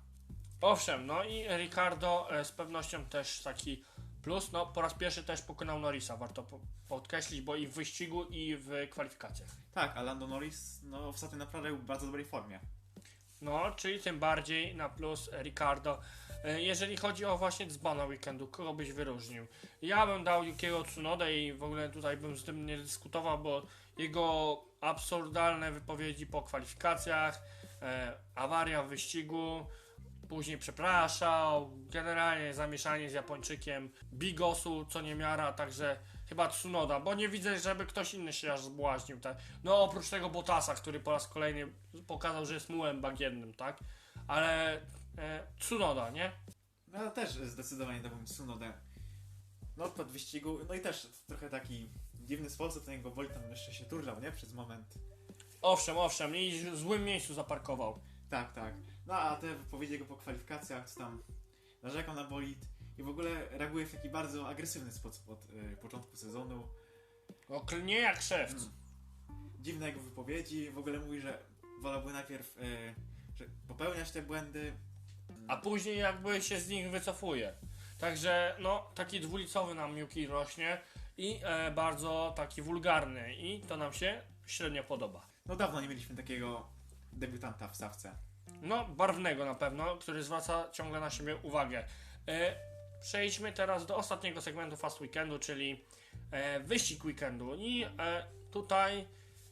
Owszem, 0.62 1.06
no 1.06 1.24
i 1.24 1.48
Ricardo 1.58 2.28
e, 2.40 2.46
z 2.46 2.52
pewnością 2.52 3.06
też 3.06 3.42
taki 3.42 3.84
plus, 4.24 4.52
no 4.52 4.66
po 4.66 4.82
raz 4.82 4.94
pierwszy 4.94 5.24
też 5.24 5.42
pokonał 5.42 5.80
Norrisa, 5.80 6.18
warto 6.18 6.44
po- 6.44 6.60
podkreślić, 6.88 7.42
bo 7.42 7.56
i 7.56 7.68
w 7.68 7.74
wyścigu 7.74 8.24
i 8.24 8.56
w 8.58 8.70
kwalifikacjach. 8.92 9.50
Tak, 9.74 9.98
a 9.98 10.02
Lando 10.02 10.28
Norris 10.28 10.80
no, 10.84 11.08
ostatnio 11.08 11.38
naprawdę 11.38 11.70
był 11.70 11.78
w 11.78 11.86
bardzo 11.86 12.06
dobrej 12.06 12.26
formie. 12.26 12.60
No, 13.42 13.72
czyli 13.76 14.00
tym 14.00 14.20
bardziej 14.20 14.76
na 14.76 14.90
plus 14.90 15.30
Ricardo. 15.44 16.00
E, 16.44 16.62
Jeżeli 16.62 16.98
chodzi 16.98 17.26
o 17.26 17.38
właśnie 17.38 17.68
dzbana 17.68 18.06
weekendu, 18.06 18.48
kogo 18.48 18.74
byś 18.74 18.92
wyróżnił? 18.92 19.48
Ja 19.82 20.08
bym 20.08 20.24
dał 20.24 20.44
Yukiego 20.44 20.84
Tsunodę 20.84 21.38
i 21.38 21.54
w 21.54 21.64
ogóle 21.64 21.90
tutaj 21.90 22.18
bym 22.18 22.38
z 22.38 22.44
tym 22.44 22.66
nie 22.66 22.78
dyskutował, 22.78 23.40
bo 23.40 23.62
jego 23.98 24.58
absurdalne 24.82 25.72
wypowiedzi 25.72 26.28
po 26.28 26.42
kwalifikacjach, 26.42 27.42
e, 27.82 28.14
awaria 28.36 28.84
w 28.84 28.88
wyścigu, 28.88 29.66
później 30.30 30.58
przepraszał, 30.58 31.72
generalnie 31.90 32.54
zamieszanie 32.54 33.10
z 33.10 33.14
Japończykiem, 33.14 33.90
bigosu 34.14 34.86
co 34.86 35.02
nie 35.02 35.16
miara, 35.16 35.54
także 35.54 36.00
chyba 36.32 36.48
Tsunoda, 36.48 37.00
bo 37.00 37.14
nie 37.14 37.30
widzę, 37.30 37.60
żeby 37.60 37.86
ktoś 37.86 38.14
inny 38.14 38.34
się 38.34 38.54
aż 38.54 38.62
zbłaźnił. 38.62 39.20
Tak? 39.20 39.38
No 39.64 39.84
oprócz 39.84 40.10
tego 40.10 40.30
Botasa, 40.30 40.76
który 40.76 41.00
po 41.00 41.12
raz 41.12 41.28
kolejny 41.28 41.74
pokazał, 42.08 42.46
że 42.46 42.54
jest 42.54 42.70
mułem 42.70 43.02
bagiennym, 43.02 43.54
tak? 43.54 43.80
Ale 44.28 44.82
e, 45.18 45.48
Tsunoda, 45.60 46.10
nie? 46.10 46.32
No 46.88 47.00
ale 47.00 47.12
też 47.12 47.30
zdecydowanie 47.30 48.02
dałbym 48.02 48.26
Tsunodę. 48.26 48.74
No 49.78 49.90
pod 49.90 50.12
wyścigu, 50.12 50.60
no 50.68 50.74
i 50.74 50.82
też 50.82 51.08
trochę 51.28 51.50
taki 51.50 51.94
dziwny 52.16 52.50
sposób 52.50 52.86
ten 52.86 52.94
jego 52.94 53.12
bolid 53.12 53.34
tam 53.34 53.50
jeszcze 53.50 53.74
się 53.74 53.86
turlał, 53.86 54.20
nie? 54.20 54.32
Przez 54.32 54.54
moment. 54.54 54.94
Owszem, 55.62 55.98
owszem, 55.98 56.36
i 56.36 56.52
w 56.52 56.78
złym 56.78 57.04
miejscu 57.04 57.34
zaparkował. 57.34 58.02
Tak, 58.30 58.54
tak. 58.54 58.74
No 59.08 59.14
a 59.14 59.36
te 59.36 59.56
wypowiedzi 59.56 59.94
jego 59.94 60.06
po 60.06 60.16
kwalifikacjach, 60.16 60.90
co 60.90 61.00
tam 61.00 61.24
narzekał 61.84 62.16
na 62.16 62.24
bolid 62.24 62.71
i 63.02 63.04
w 63.04 63.10
ogóle 63.10 63.50
reaguje 63.50 63.86
w 63.86 63.92
taki 63.92 64.10
bardzo 64.10 64.48
agresywny 64.48 64.92
sposób 64.92 65.30
od 65.30 65.50
y, 65.50 65.78
początku 65.82 66.16
sezonu. 66.16 66.68
No 67.50 67.60
klnie 67.60 68.00
jak 68.00 68.22
szewc. 68.22 68.54
Mm. 68.54 69.52
Dziwne 69.60 69.88
jego 69.88 70.00
wypowiedzi, 70.00 70.72
w 70.72 70.78
ogóle 70.78 71.00
mówi, 71.00 71.22
że 71.22 71.44
wolałby 71.80 72.14
najpierw 72.14 72.58
y, 72.58 72.96
że 73.36 73.46
popełniać 73.68 74.12
te 74.12 74.22
błędy. 74.22 74.74
A 75.48 75.58
później 75.58 75.98
jakby 75.98 76.42
się 76.42 76.60
z 76.60 76.70
nich 76.70 76.90
wycofuje. 76.90 77.54
Także 77.98 78.56
no, 78.60 78.92
taki 78.96 79.20
dwulicowy 79.20 79.76
nam 79.76 79.98
Yuki 79.98 80.28
rośnie 80.28 80.82
i 81.18 81.40
e, 81.44 81.72
bardzo 81.72 82.34
taki 82.36 82.62
wulgarny 82.62 83.36
i 83.36 83.62
to 83.62 83.78
nam 83.78 83.94
się 83.94 84.22
średnio 84.46 84.84
podoba. 84.84 85.28
No 85.46 85.56
dawno 85.56 85.82
nie 85.82 85.88
mieliśmy 85.88 86.16
takiego 86.16 86.70
debiutanta 87.14 87.68
w 87.68 87.76
stawce. 87.76 88.16
No, 88.62 88.86
barwnego 88.86 89.46
na 89.46 89.56
pewno, 89.56 89.98
który 89.98 90.24
zwraca 90.24 90.70
ciągle 90.72 91.00
na 91.00 91.10
siebie 91.10 91.36
uwagę. 91.36 91.86
E, 92.28 92.71
przejdźmy 93.02 93.54
teraz 93.54 93.86
do 93.86 93.96
ostatniego 93.98 94.42
segmentu 94.42 94.78
Fast 94.78 95.02
Weekendu, 95.02 95.40
czyli 95.40 95.86
e, 96.32 96.60
wyścig 96.60 97.06
weekendu. 97.06 97.56
I 97.56 97.84
e, 97.84 98.26
tutaj 98.52 99.08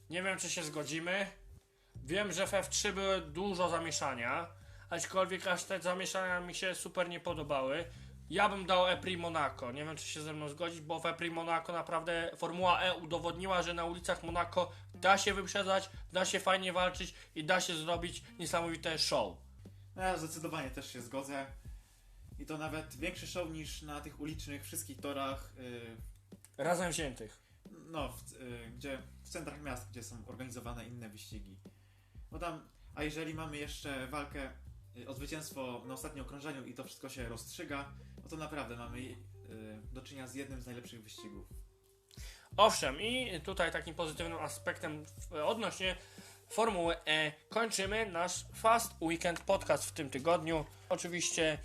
nie 0.10 0.24
wiem, 0.24 0.38
czy 0.38 0.50
się 0.50 0.64
zgodzimy. 0.64 1.28
Wiem, 1.96 2.32
że 2.32 2.48
w 2.48 2.52
F3 2.52 2.92
były 2.92 3.22
dużo 3.22 3.70
zamieszania, 3.70 4.48
aczkolwiek 4.90 5.48
aż 5.48 5.64
te 5.64 5.82
zamieszania 5.82 6.40
mi 6.40 6.56
się 6.56 6.76
super 6.76 7.10
nie 7.10 7.20
podobały. 7.20 7.86
Ja 8.30 8.50
bym 8.50 8.66
dał 8.66 8.88
EPRI 8.88 9.18
Monaco. 9.18 9.72
Nie 9.72 9.86
wiem, 9.86 9.98
czy 9.98 10.06
się 10.06 10.22
ze 10.22 10.34
mną 10.34 10.50
zgodzić, 10.50 10.82
bo 10.82 11.00
w 11.00 11.06
EPRI 11.06 11.32
Monaco 11.32 11.74
naprawdę 11.74 12.32
Formuła 12.38 12.82
E 12.82 12.96
udowodniła, 12.96 13.62
że 13.62 13.74
na 13.74 13.86
ulicach 13.86 14.24
Monaco 14.24 14.72
da 14.94 15.18
się 15.18 15.34
wyprzedzać, 15.34 15.90
da 16.12 16.26
się 16.26 16.40
fajnie 16.40 16.74
walczyć 16.74 17.14
i 17.36 17.44
da 17.44 17.62
się 17.62 17.76
zrobić 17.76 18.24
niesamowite 18.40 19.00
show. 19.00 19.38
No 19.96 20.02
ja 20.02 20.18
zdecydowanie 20.18 20.70
też 20.70 20.94
się 20.94 21.02
zgodzę. 21.02 21.46
I 22.40 22.46
to 22.46 22.58
nawet 22.58 22.96
większy 22.96 23.28
show 23.28 23.50
niż 23.50 23.82
na 23.82 24.02
tych 24.02 24.20
ulicznych 24.20 24.64
wszystkich 24.64 25.00
torach, 25.00 25.54
yy, 25.58 25.98
Razem 26.58 26.92
wziętych. 26.92 27.40
no, 27.86 28.10
w, 28.12 28.32
yy, 28.32 28.72
gdzie, 28.78 29.02
w 29.24 29.30
centrach 29.30 29.62
miast, 29.62 29.90
gdzie 29.90 30.04
są 30.04 30.28
organizowane 30.28 30.86
inne 30.86 31.10
wyścigi. 31.10 31.58
Bo 32.32 32.40
tam, 32.40 32.70
a 32.96 33.04
jeżeli 33.04 33.34
mamy 33.34 33.58
jeszcze 33.58 34.08
walkę 34.08 34.52
yy, 34.96 35.10
o 35.10 35.14
zwycięstwo 35.14 35.84
na 35.88 35.94
ostatnim 35.94 36.26
okrążeniu 36.26 36.66
i 36.66 36.74
to 36.74 36.84
wszystko 36.84 37.10
się 37.10 37.30
rozstrzyga, 37.30 37.92
no 38.24 38.30
to 38.30 38.38
naprawdę 38.38 38.76
mamy 38.76 39.02
yy, 39.02 39.18
do 39.92 40.02
czynienia 40.02 40.28
z 40.28 40.36
jednym 40.36 40.62
z 40.62 40.66
najlepszych 40.66 41.04
wyścigów. 41.04 41.48
Owszem, 42.58 43.02
i 43.02 43.42
tutaj 43.44 43.72
takim 43.72 43.96
pozytywnym 43.96 44.38
aspektem 44.38 45.06
odnośnie 45.46 45.96
Formuły 46.50 46.96
E 47.06 47.32
kończymy 47.50 48.06
nasz 48.06 48.46
Fast 48.54 48.92
Weekend 49.02 49.40
Podcast 49.40 49.86
w 49.86 49.92
tym 49.92 50.10
tygodniu. 50.10 50.66
Oczywiście, 50.90 51.58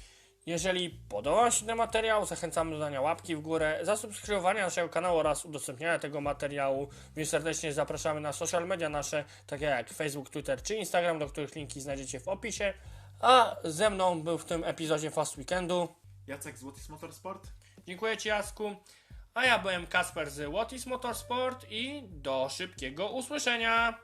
jeżeli 0.47 0.91
podobał 0.91 1.53
się 1.53 1.67
ten 1.67 1.77
materiał, 1.77 2.27
zachęcamy 2.27 2.71
do 2.71 2.79
dania 2.79 3.01
łapki 3.01 3.37
w 3.37 3.41
górę, 3.41 3.79
zasubskrybowania 3.83 4.65
naszego 4.65 4.89
kanału 4.89 5.19
oraz 5.19 5.45
udostępniania 5.45 5.99
tego 5.99 6.21
materiału. 6.21 6.89
Więc 7.17 7.31
serdecznie 7.31 7.73
zapraszamy 7.73 8.21
na 8.21 8.33
social 8.33 8.67
media 8.67 8.89
nasze, 8.89 9.25
takie 9.47 9.65
jak 9.65 9.93
Facebook, 9.93 10.31
Twitter 10.31 10.63
czy 10.63 10.77
Instagram, 10.77 11.19
do 11.19 11.27
których 11.27 11.55
linki 11.55 11.81
znajdziecie 11.81 12.21
w 12.21 12.29
opisie. 12.29 12.75
A 13.21 13.57
ze 13.65 13.91
mną 13.91 14.23
był 14.23 14.39
w 14.39 14.45
tym 14.45 14.65
epizodzie 14.65 15.11
Fast 15.11 15.39
Weekendu 15.39 15.89
Jacek 16.27 16.59
z 16.59 16.63
Łotis 16.63 16.89
Motorsport. 16.89 17.49
Dziękuję 17.87 18.17
Ci, 18.17 18.29
Jacku. 18.29 18.77
A 19.35 19.45
ja 19.45 19.59
byłem 19.59 19.87
Kasper 19.87 20.31
z 20.31 20.53
What 20.53 20.73
is 20.73 20.87
Motorsport 20.87 21.67
i 21.71 22.03
do 22.09 22.49
szybkiego 22.49 23.09
usłyszenia. 23.09 23.99